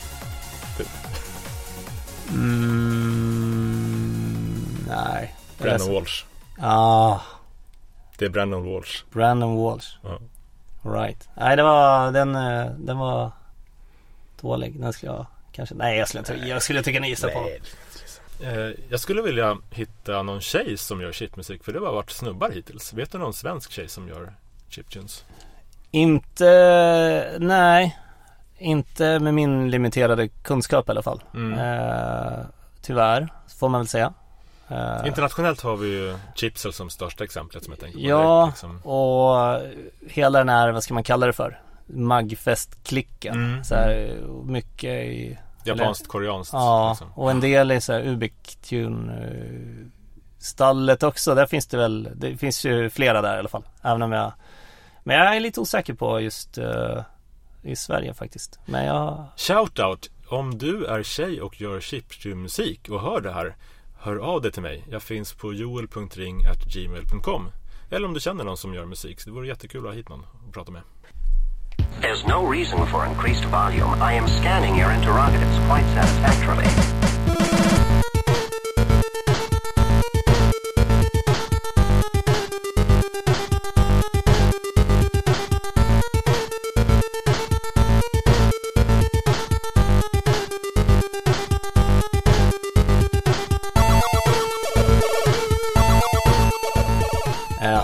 Mm, 3.10 4.86
nej. 4.88 5.36
Brandon 5.58 5.94
Walsh. 5.94 6.24
Ah, 6.60 7.20
Det 8.18 8.26
är 8.26 8.30
Brandon 8.30 8.74
Walsh. 8.74 9.04
Brandon 9.12 9.56
Walsh. 9.64 9.88
Ja. 10.04 10.20
Right. 10.94 11.30
Nej, 11.36 11.56
det 11.58 11.64
var, 11.64 12.12
den, 12.12 12.36
eh, 12.36 12.66
den 12.78 12.98
var 12.98 13.32
dålig. 14.42 14.80
Den 14.82 14.94
skulle 14.94 15.12
jag 15.12 15.26
kanske, 15.52 15.76
nej 15.76 15.98
jag 15.98 16.08
skulle 16.08 16.20
inte, 16.20 16.34
jag 16.34 16.62
skulle 16.64 16.84
tycka 16.84 17.00
ni 17.00 17.10
gissar 17.10 17.30
på. 17.30 17.50
Eh, 18.46 18.72
jag 18.90 19.00
skulle 19.00 19.22
vilja 19.22 19.58
hitta 19.72 20.24
någon 20.24 20.42
tjej 20.42 20.78
som 20.78 21.02
gör 21.02 21.12
chipmusik 21.12 21.64
för 21.64 21.74
det 21.74 21.80
har 21.80 21.94
varit 21.94 22.10
snubbar 22.12 22.50
hittills. 22.50 22.94
Vet 22.94 23.12
du 23.12 23.18
någon 23.18 23.34
svensk 23.34 23.72
tjej 23.72 23.88
som 23.88 24.08
gör 24.08 24.34
chiptunes? 24.70 25.26
Inte, 25.92 27.38
nej. 27.40 27.98
Inte 28.60 29.20
med 29.20 29.34
min 29.34 29.72
limiterade 29.72 30.28
kunskap 30.28 30.88
i 30.88 30.92
alla 30.92 31.04
fall. 31.04 31.24
Mm. 31.34 31.60
Eh, 31.60 32.40
tyvärr, 32.82 33.34
får 33.60 33.70
man 33.70 33.82
väl 33.82 33.88
säga. 33.88 34.14
Eh, 34.68 35.08
Internationellt 35.08 35.62
har 35.62 35.78
vi 35.78 35.88
ju 35.88 36.18
Chipsel 36.36 36.74
som 36.74 36.90
största 36.90 37.24
exemplet 37.24 37.64
som 37.64 37.74
jag 37.74 37.80
tänker 37.80 38.00
på. 38.00 38.06
Ja. 38.06 38.46
liksom. 38.46 38.78
Och 38.78 39.62
hela 40.10 40.40
den 40.40 40.50
här, 40.50 40.72
vad 40.72 40.84
ska 40.84 40.94
man 40.94 41.04
kalla 41.04 41.26
det 41.26 41.34
för? 41.34 41.62
Magfest-klicken. 41.86 43.34
Mm. 43.36 43.64
Så 43.64 43.76
här, 43.76 44.18
mycket 44.44 45.06
i 45.06 45.38
Japanskt, 45.64 46.08
koreanskt. 46.08 46.54
Ja, 46.54 46.90
liksom. 46.90 47.12
och 47.16 47.32
en 47.32 47.40
del 47.40 47.72
är 47.72 47.80
så 47.80 47.94
här 47.94 48.02
Ubik-tune 48.02 49.30
stallet 50.40 51.04
också. 51.04 51.36
Där 51.36 51.46
finns 51.46 51.68
det 51.68 51.78
väl, 51.78 52.10
det 52.16 52.38
finns 52.38 52.66
ju 52.66 52.90
flera 52.90 53.22
där 53.22 53.36
i 53.36 53.40
alla 53.40 53.50
fall. 53.50 53.64
Även 53.82 54.02
om 54.02 54.12
jag, 54.12 54.34
men 55.04 55.18
jag 55.18 55.36
är 55.36 55.40
lite 55.40 55.60
osäker 55.60 55.94
på 55.94 56.20
just 56.20 56.58
eh, 56.58 57.02
i 57.62 57.76
Sverige 57.76 58.14
faktiskt. 58.14 58.60
Men 58.66 58.86
jag, 58.86 59.26
Shoutout! 59.38 60.10
Om 60.28 60.58
du 60.58 60.86
är 60.86 61.04
tjej 61.04 61.42
och 61.42 61.62
gör 61.62 61.80
chiptune-musik 61.80 62.90
och 62.90 63.02
hör 63.02 63.22
det 63.22 63.32
här, 63.32 63.56
hör 64.00 64.16
av 64.16 64.42
dig 64.42 64.52
till 64.52 64.62
mig. 64.62 64.86
Jag 64.90 65.04
finns 65.04 65.34
på 65.34 65.54
joel.ring.gmail.com 65.54 67.52
Eller 67.90 68.08
om 68.08 68.14
du 68.14 68.20
känner 68.20 68.44
någon 68.44 68.58
som 68.58 68.74
gör 68.74 68.86
musik, 68.86 69.22
så 69.22 69.30
det 69.30 69.36
vore 69.36 69.48
jättekul 69.48 69.82
att 69.82 69.86
ha 69.86 69.94
hit 69.94 70.10
någon 70.10 70.26
och 70.48 70.54
prata 70.54 70.72
med. 70.72 70.82
There's 72.02 72.28
no 72.28 72.52
reason 72.52 72.88
for 72.88 73.06
increased 73.06 73.46
volume. 73.46 73.94
I 74.02 74.18
am 74.18 74.28
scanning 74.28 74.80
your 74.80 74.92
interrogatives 74.92 75.58
quite 75.68 75.88
satisfactorily. 75.96 77.09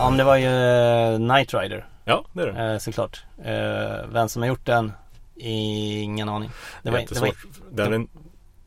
Eh, 0.05 0.07
om 0.07 0.17
det 0.17 0.23
var 0.23 0.35
ju 0.35 0.47
eh, 0.47 1.19
Night 1.19 1.53
Rider 1.53 1.87
Ja, 2.05 2.25
det 2.33 2.41
är 2.41 2.47
det. 2.53 2.73
eh, 2.73 2.77
såklart. 2.77 3.23
Eh, 3.43 4.07
vem 4.09 4.29
som 4.29 4.41
har 4.41 4.49
gjort 4.49 4.65
den? 4.65 4.91
Ingen 5.35 6.29
aning. 6.29 6.49
Det 6.83 6.91
var, 6.91 6.99
det, 7.09 7.19
var. 7.21 7.31
Den 7.71 7.93
är, 7.93 8.07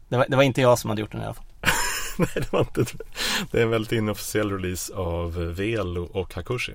det, 0.08 0.16
var, 0.16 0.26
det 0.28 0.36
var 0.36 0.42
inte 0.42 0.60
jag 0.60 0.78
som 0.78 0.90
hade 0.90 1.00
gjort 1.00 1.12
den 1.12 1.20
i 1.22 1.24
alla 1.24 1.34
fall. 1.34 1.44
nej, 2.18 2.28
det 2.34 2.52
var 2.52 2.60
inte 2.60 2.84
Det 3.50 3.58
är 3.58 3.62
en 3.62 3.70
väldigt 3.70 3.92
inofficiell 3.92 4.50
release 4.52 4.94
av 4.94 5.34
Velo 5.34 6.02
och 6.12 6.34
Hakushi. 6.34 6.74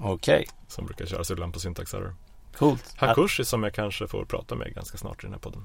Okej, 0.00 0.46
Som 0.68 0.86
brukar 0.86 1.06
köras 1.06 1.30
ibland 1.30 1.52
på 1.52 1.60
syntaxerror. 1.60 2.14
coolt. 2.58 2.94
Hakushi 2.96 3.44
som 3.44 3.62
jag 3.62 3.74
kanske 3.74 4.06
får 4.06 4.24
prata 4.24 4.54
med 4.54 4.74
ganska 4.74 4.98
snart 4.98 5.24
i 5.24 5.26
den 5.26 5.32
här 5.32 5.40
podden. 5.40 5.64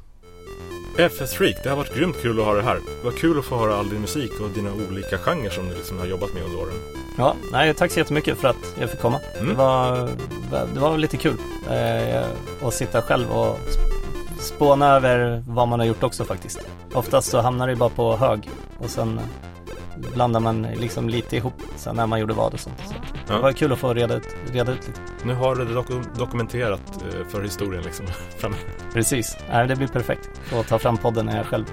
FS 0.97 1.33
Freak, 1.33 1.55
det 1.63 1.69
har 1.69 1.77
varit 1.77 1.95
grymt 1.95 2.21
kul 2.21 2.39
att 2.39 2.45
ha 2.45 2.53
det 2.53 2.61
här. 2.61 2.75
Det 2.75 3.05
var 3.05 3.11
kul 3.11 3.39
att 3.39 3.45
få 3.45 3.57
höra 3.57 3.75
all 3.75 3.89
din 3.89 4.01
musik 4.01 4.31
och 4.41 4.49
dina 4.49 4.73
olika 4.73 5.17
genrer 5.17 5.49
som 5.49 5.69
du 5.69 5.75
liksom 5.75 5.99
har 5.99 6.05
jobbat 6.05 6.33
med 6.33 6.43
under 6.43 6.59
åren. 6.59 7.08
Ja, 7.19 7.35
nej, 7.51 7.73
tack 7.73 7.91
så 7.91 7.99
jättemycket 7.99 8.37
för 8.37 8.47
att 8.47 8.75
jag 8.79 8.89
fick 8.89 8.99
komma. 9.01 9.19
Mm. 9.35 9.47
Det, 9.49 9.53
var, 9.55 10.09
det 10.73 10.79
var 10.79 10.97
lite 10.97 11.17
kul 11.17 11.37
eh, 11.69 12.23
att 12.67 12.73
sitta 12.73 13.01
själv 13.01 13.31
och 13.31 13.59
spåna 14.39 14.87
över 14.95 15.43
vad 15.47 15.67
man 15.67 15.79
har 15.79 15.87
gjort 15.87 16.03
också 16.03 16.25
faktiskt. 16.25 16.59
Oftast 16.93 17.29
så 17.29 17.41
hamnar 17.41 17.67
det 17.67 17.75
bara 17.75 17.89
på 17.89 18.15
hög 18.17 18.49
och 18.79 18.89
sen 18.89 19.19
blandar 20.13 20.39
man 20.39 20.61
liksom 20.61 21.09
lite 21.09 21.35
ihop 21.37 21.53
sen 21.75 21.95
när 21.95 22.07
man 22.07 22.19
gjorde 22.19 22.33
vad 22.33 22.53
och 22.53 22.59
sånt. 22.59 22.75
Så 22.87 22.93
Ja. 23.27 23.35
Det 23.35 23.41
var 23.41 23.51
kul 23.51 23.71
att 23.73 23.79
få 23.79 23.93
reda 23.93 24.15
ut, 24.15 24.27
reda 24.51 24.71
ut 24.71 24.87
lite. 24.87 24.99
Nu 25.23 25.33
har 25.33 25.55
du 25.55 25.65
det 25.65 25.73
doku- 25.73 26.17
dokumenterat 26.17 26.81
eh, 27.01 27.27
för 27.29 27.41
historien 27.43 27.83
liksom. 27.83 28.05
Precis, 28.93 29.37
det 29.67 29.75
blir 29.75 29.87
perfekt 29.87 30.29
att 30.59 30.67
ta 30.67 30.79
fram 30.79 30.97
podden 30.97 31.25
när 31.25 31.37
jag 31.37 31.45
själv 31.45 31.65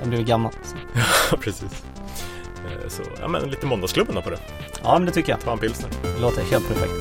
har 0.00 0.06
blivit 0.08 0.26
gammal. 0.26 0.52
Så. 0.62 0.76
Ja, 1.30 1.36
precis. 1.40 1.84
Eh, 2.70 2.88
Så, 2.88 3.02
ja 3.20 3.28
men 3.28 3.50
lite 3.50 3.66
Måndagsklubben 3.66 4.14
då 4.14 4.22
på 4.22 4.30
det. 4.30 4.38
Ja, 4.82 4.98
men 4.98 5.06
det 5.06 5.12
tycker 5.12 5.32
jag. 5.32 5.40
Ta 5.40 5.52
en 5.52 5.58
pilsner. 5.58 5.90
Det 6.02 6.20
låter 6.20 6.42
helt 6.42 6.68
perfekt. 6.68 6.92